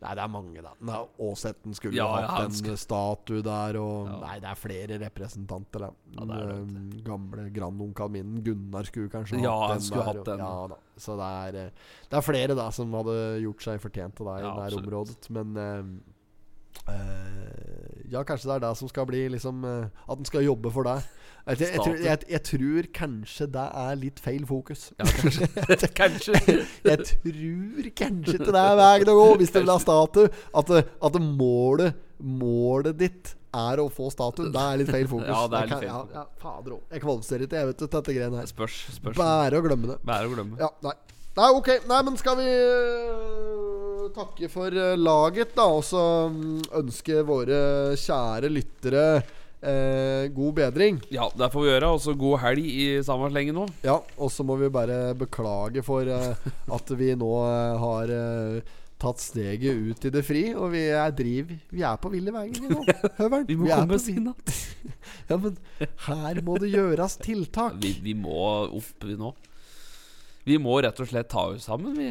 [0.01, 0.70] Nei, det er mange, da.
[0.88, 2.78] Nei, Åsetten skulle Ja, hatt en skal...
[2.80, 4.14] statue der, og Ja.
[4.22, 5.90] Nei, det er flere representanter, da.
[6.16, 10.07] Ja, det er det, Um, gamle grandonkelen min, Gunnar, skulle kanskje Ja, hatt den skulle
[10.07, 10.38] der, hatt og- den.
[10.47, 10.80] Ja, da.
[11.05, 14.38] Så det er, eh, det er flere da som hadde gjort seg fortjent til det
[14.40, 15.30] i Ja, det her området.
[15.36, 15.84] Men eh, eh,
[18.12, 20.84] Ja, kanskje det er det som skal bli liksom eh, At den skal jobbe for
[20.84, 21.04] deg.
[21.42, 24.84] Jeg, jeg, jeg, tror- jeg, tror kanskje det er litt feil fokus.
[25.00, 25.48] Ja, kanskje.
[26.00, 26.40] kanskje.
[26.86, 30.28] Jeg tror kanskje ikke det er veien å gå hvis du vil ha statue.
[30.54, 30.70] At,
[31.08, 34.52] at målet, målet ditt er å få statue.
[34.54, 35.32] Det er litt feil fokus.
[35.32, 36.84] Ja, det er litt feil ja, ja, Fader òg.
[36.94, 38.52] Jeg kvalifiserer ikke, jeg vet ikke dette greiene her.
[38.52, 38.78] Spørs.
[39.00, 39.18] spørs.
[39.18, 39.98] Bare å glemme det.
[40.12, 40.60] Bare å glemme.
[40.62, 40.94] Ja, nei.
[41.33, 41.68] Nei, ok.
[41.89, 45.64] Nei, men skal vi øh, takke for øh, laget, da?
[45.78, 47.61] Og så mm, ønske våre
[47.97, 49.07] kjære lyttere
[49.62, 51.01] eh, god bedring.
[51.14, 51.91] Ja, det får vi gjøre.
[51.95, 53.66] Og så god helg i samme slenge nå.
[53.87, 58.74] Ja, og så må vi bare beklage for eh, at vi nå eh, har eh,
[59.03, 60.43] tatt steget ut i det fri.
[60.53, 62.85] Og vi er driv Vi er på ville veier, vi nå.
[63.22, 63.49] Høveren.
[63.51, 64.59] Vi må vi komme oss inn igjen.
[65.30, 65.57] Ja, men
[66.05, 67.78] her må det gjøres tiltak.
[67.80, 69.33] Vi, vi må opp nå.
[70.45, 72.11] Vi må rett og slett ta oss sammen, vi.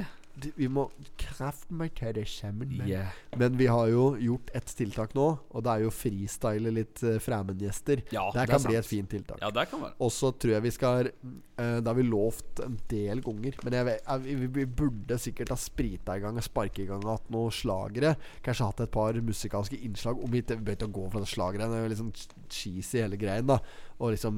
[0.55, 0.85] Vi må
[1.19, 2.77] kraftmarkere sammen.
[2.77, 3.09] men- Yeah.
[3.37, 7.17] Men vi har jo gjort et tiltak nå, og det er jo freestyle litt uh,
[7.19, 8.01] fremmedgjester.
[8.11, 8.75] Ja, det det kan bli sant.
[8.79, 9.37] et fint tiltak.
[9.41, 9.93] Ja, det kan være.
[9.99, 13.53] Og så tror jeg vi skal uh, Det har vi lovt en del ganger.
[13.63, 16.87] Men jeg vet, jeg, vi, vi burde sikkert ha sprita i gang og sparka i
[16.87, 18.15] gang hatt noen slagere.
[18.41, 20.15] Kanskje hatt et par musikalske innslag.
[20.23, 21.69] Om vi ikke begynte å gå for den slageren.
[21.71, 22.13] Det er jo liksom
[22.49, 23.45] cheesy hele greien.
[23.51, 23.59] da
[24.01, 24.37] Og liksom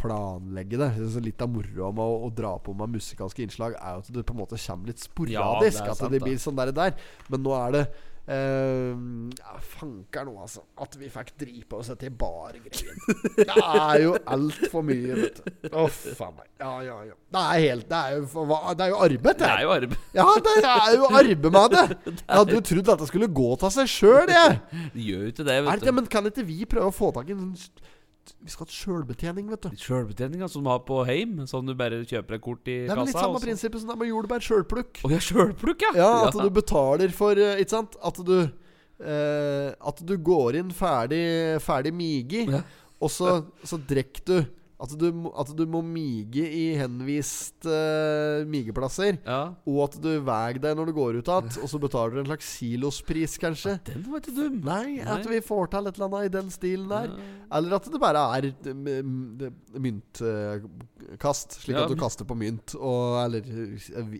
[0.00, 0.90] planlegge det.
[1.14, 4.12] Så litt av moroa med å, å dra på med musikalske innslag er jo at
[4.18, 5.88] det på en måte kommer litt Ja, det sporadisk.
[5.88, 6.94] at sant, det blir sånn der, der.
[7.32, 7.86] Men nå er det
[8.28, 8.92] Uh,
[9.40, 10.60] ja, Fanker nå, altså.
[10.84, 12.98] At vi fikk drive på oss etter bargreien.
[13.38, 15.70] Det er jo altfor mye, vet du.
[15.72, 16.44] Å, faen meg.
[16.60, 17.16] Ja, ja, ja.
[17.32, 18.44] Det er helt Det er jo,
[18.76, 19.48] det er jo arbeid, Det det.
[19.48, 19.98] er jo arbeid.
[20.18, 21.86] Ja, det er jo arbeid med det.
[22.28, 24.58] Jeg hadde jo trodd at det skulle gå av seg sjøl, jeg.
[24.92, 25.96] Det gjør jo ikke det, vet det, du.
[26.02, 27.94] men kan ikke vi prøve å få tak i en sånn
[28.44, 29.70] Vi skal ha sjølbetjening, vet du.
[29.78, 32.94] Sjølbetjeninga som du har på heim, Sånn du bare kjøper et kort i Det er
[32.96, 33.26] kassa, litt kassa.
[33.26, 35.00] samme prinsippet som det med jordbær sjølplukk.
[35.06, 35.92] Å ja, sjølplukk, ja!
[36.02, 37.96] Ja, at du betaler for eh, Ikke sant?
[38.04, 41.22] At du eh, At du går inn ferdig
[41.64, 42.62] Ferdig migi, Ja.
[43.00, 44.36] og så, så drikker du
[44.78, 49.16] at du, at du må mige i henvist uh, migeplasser.
[49.26, 49.40] ja.
[49.66, 52.28] Og at du veier deg når du går ut igjen, og så betaler du en
[52.30, 53.74] slags kilospris, kanskje.
[53.88, 54.60] Den var ikke dum.
[54.68, 57.10] Nei, at vi får til et eller annet i den stilen der.
[57.10, 57.34] Ja.
[57.58, 58.50] Eller at det bare er
[59.82, 60.22] mynt...
[60.22, 62.74] m- m- myntkast, slik Ja, at du kaster på mynt.
[62.76, 63.44] Og, eller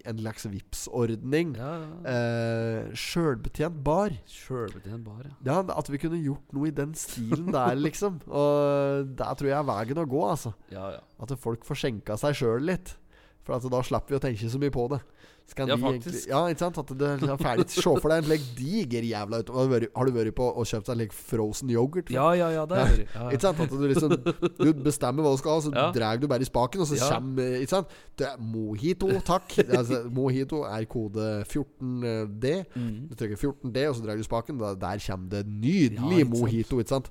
[0.09, 1.55] en slags Vipps-ordning.
[1.56, 1.89] Ja, ja.
[2.12, 4.15] Eh, Sjølbetjent bar.
[4.27, 5.35] Sjølbetjent bar, ja.
[5.44, 8.20] Ja, At vi kunne gjort noe i den stilen der, liksom.
[8.28, 10.55] Og der tror jeg er veien å gå, altså.
[10.73, 11.05] Ja, ja.
[11.20, 12.97] At folk får skjenka seg sjøl litt.
[13.44, 15.01] For da slipper vi å tenke så mye på det.
[15.48, 16.08] Så kan Ja, faktisk.
[16.12, 16.78] egentlig- ja, ikke sant?
[16.78, 19.88] At det er ferdig Se for deg en slik diger jævla ut- Har du vært-
[19.96, 22.10] Har på og kjøpt deg like frozen yoghurt?
[22.10, 23.08] Ja, ja, ja, det det.
[23.14, 23.60] Ja, Ikke sant?
[23.60, 24.10] At du liksom
[24.58, 25.90] Du bestemmer hva du skal ha, så Ja.
[25.92, 27.18] drar du bare i spaken, og så Ja.
[27.18, 27.88] kommer Ikke sant?
[28.16, 29.48] Det er mojito, takk.
[29.72, 32.66] Altså, mojito er kode 14D.
[32.76, 33.08] Mm.
[33.08, 34.58] Du trykker 14D, og så drar du i spaken.
[34.58, 37.08] Da, der kommer det nydelig ikke mojito, ikke sant?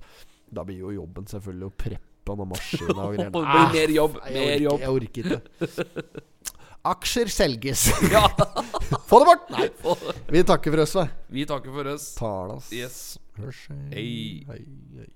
[0.53, 3.31] Da blir jo jobben selvfølgelig å preppe noen maskiner og greier.
[3.73, 4.13] Mer jobb.
[4.23, 4.79] Mer jeg, jobb.
[4.79, 5.41] jeg orker ikke.
[6.91, 7.87] Aksjer selges.
[8.11, 8.29] Ja.
[9.07, 9.49] Få det bort!
[9.49, 9.69] Nei.
[10.31, 11.07] Vi takker for oss, da.
[11.27, 12.09] Vi takker for oss.
[12.15, 12.71] Talas.
[12.73, 13.17] Yes.
[13.37, 13.67] Hørs.
[13.93, 14.45] Hei.
[14.49, 14.63] Hei,
[14.97, 15.09] hei.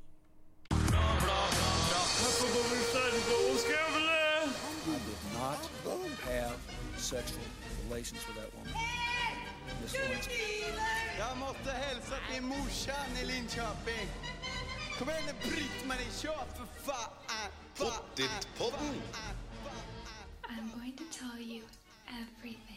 [6.98, 7.41] Sexual
[7.89, 8.72] relations with that woman.
[9.81, 10.34] Miss Lewinsky.
[11.19, 14.07] Jag måste hälsa till morsan i Linköping.
[14.99, 17.52] Kom igjen, Britt-Marie, kör for faen!
[17.77, 18.95] Pottit-podden!
[20.57, 21.61] I'm going to tell you
[22.10, 22.70] everything.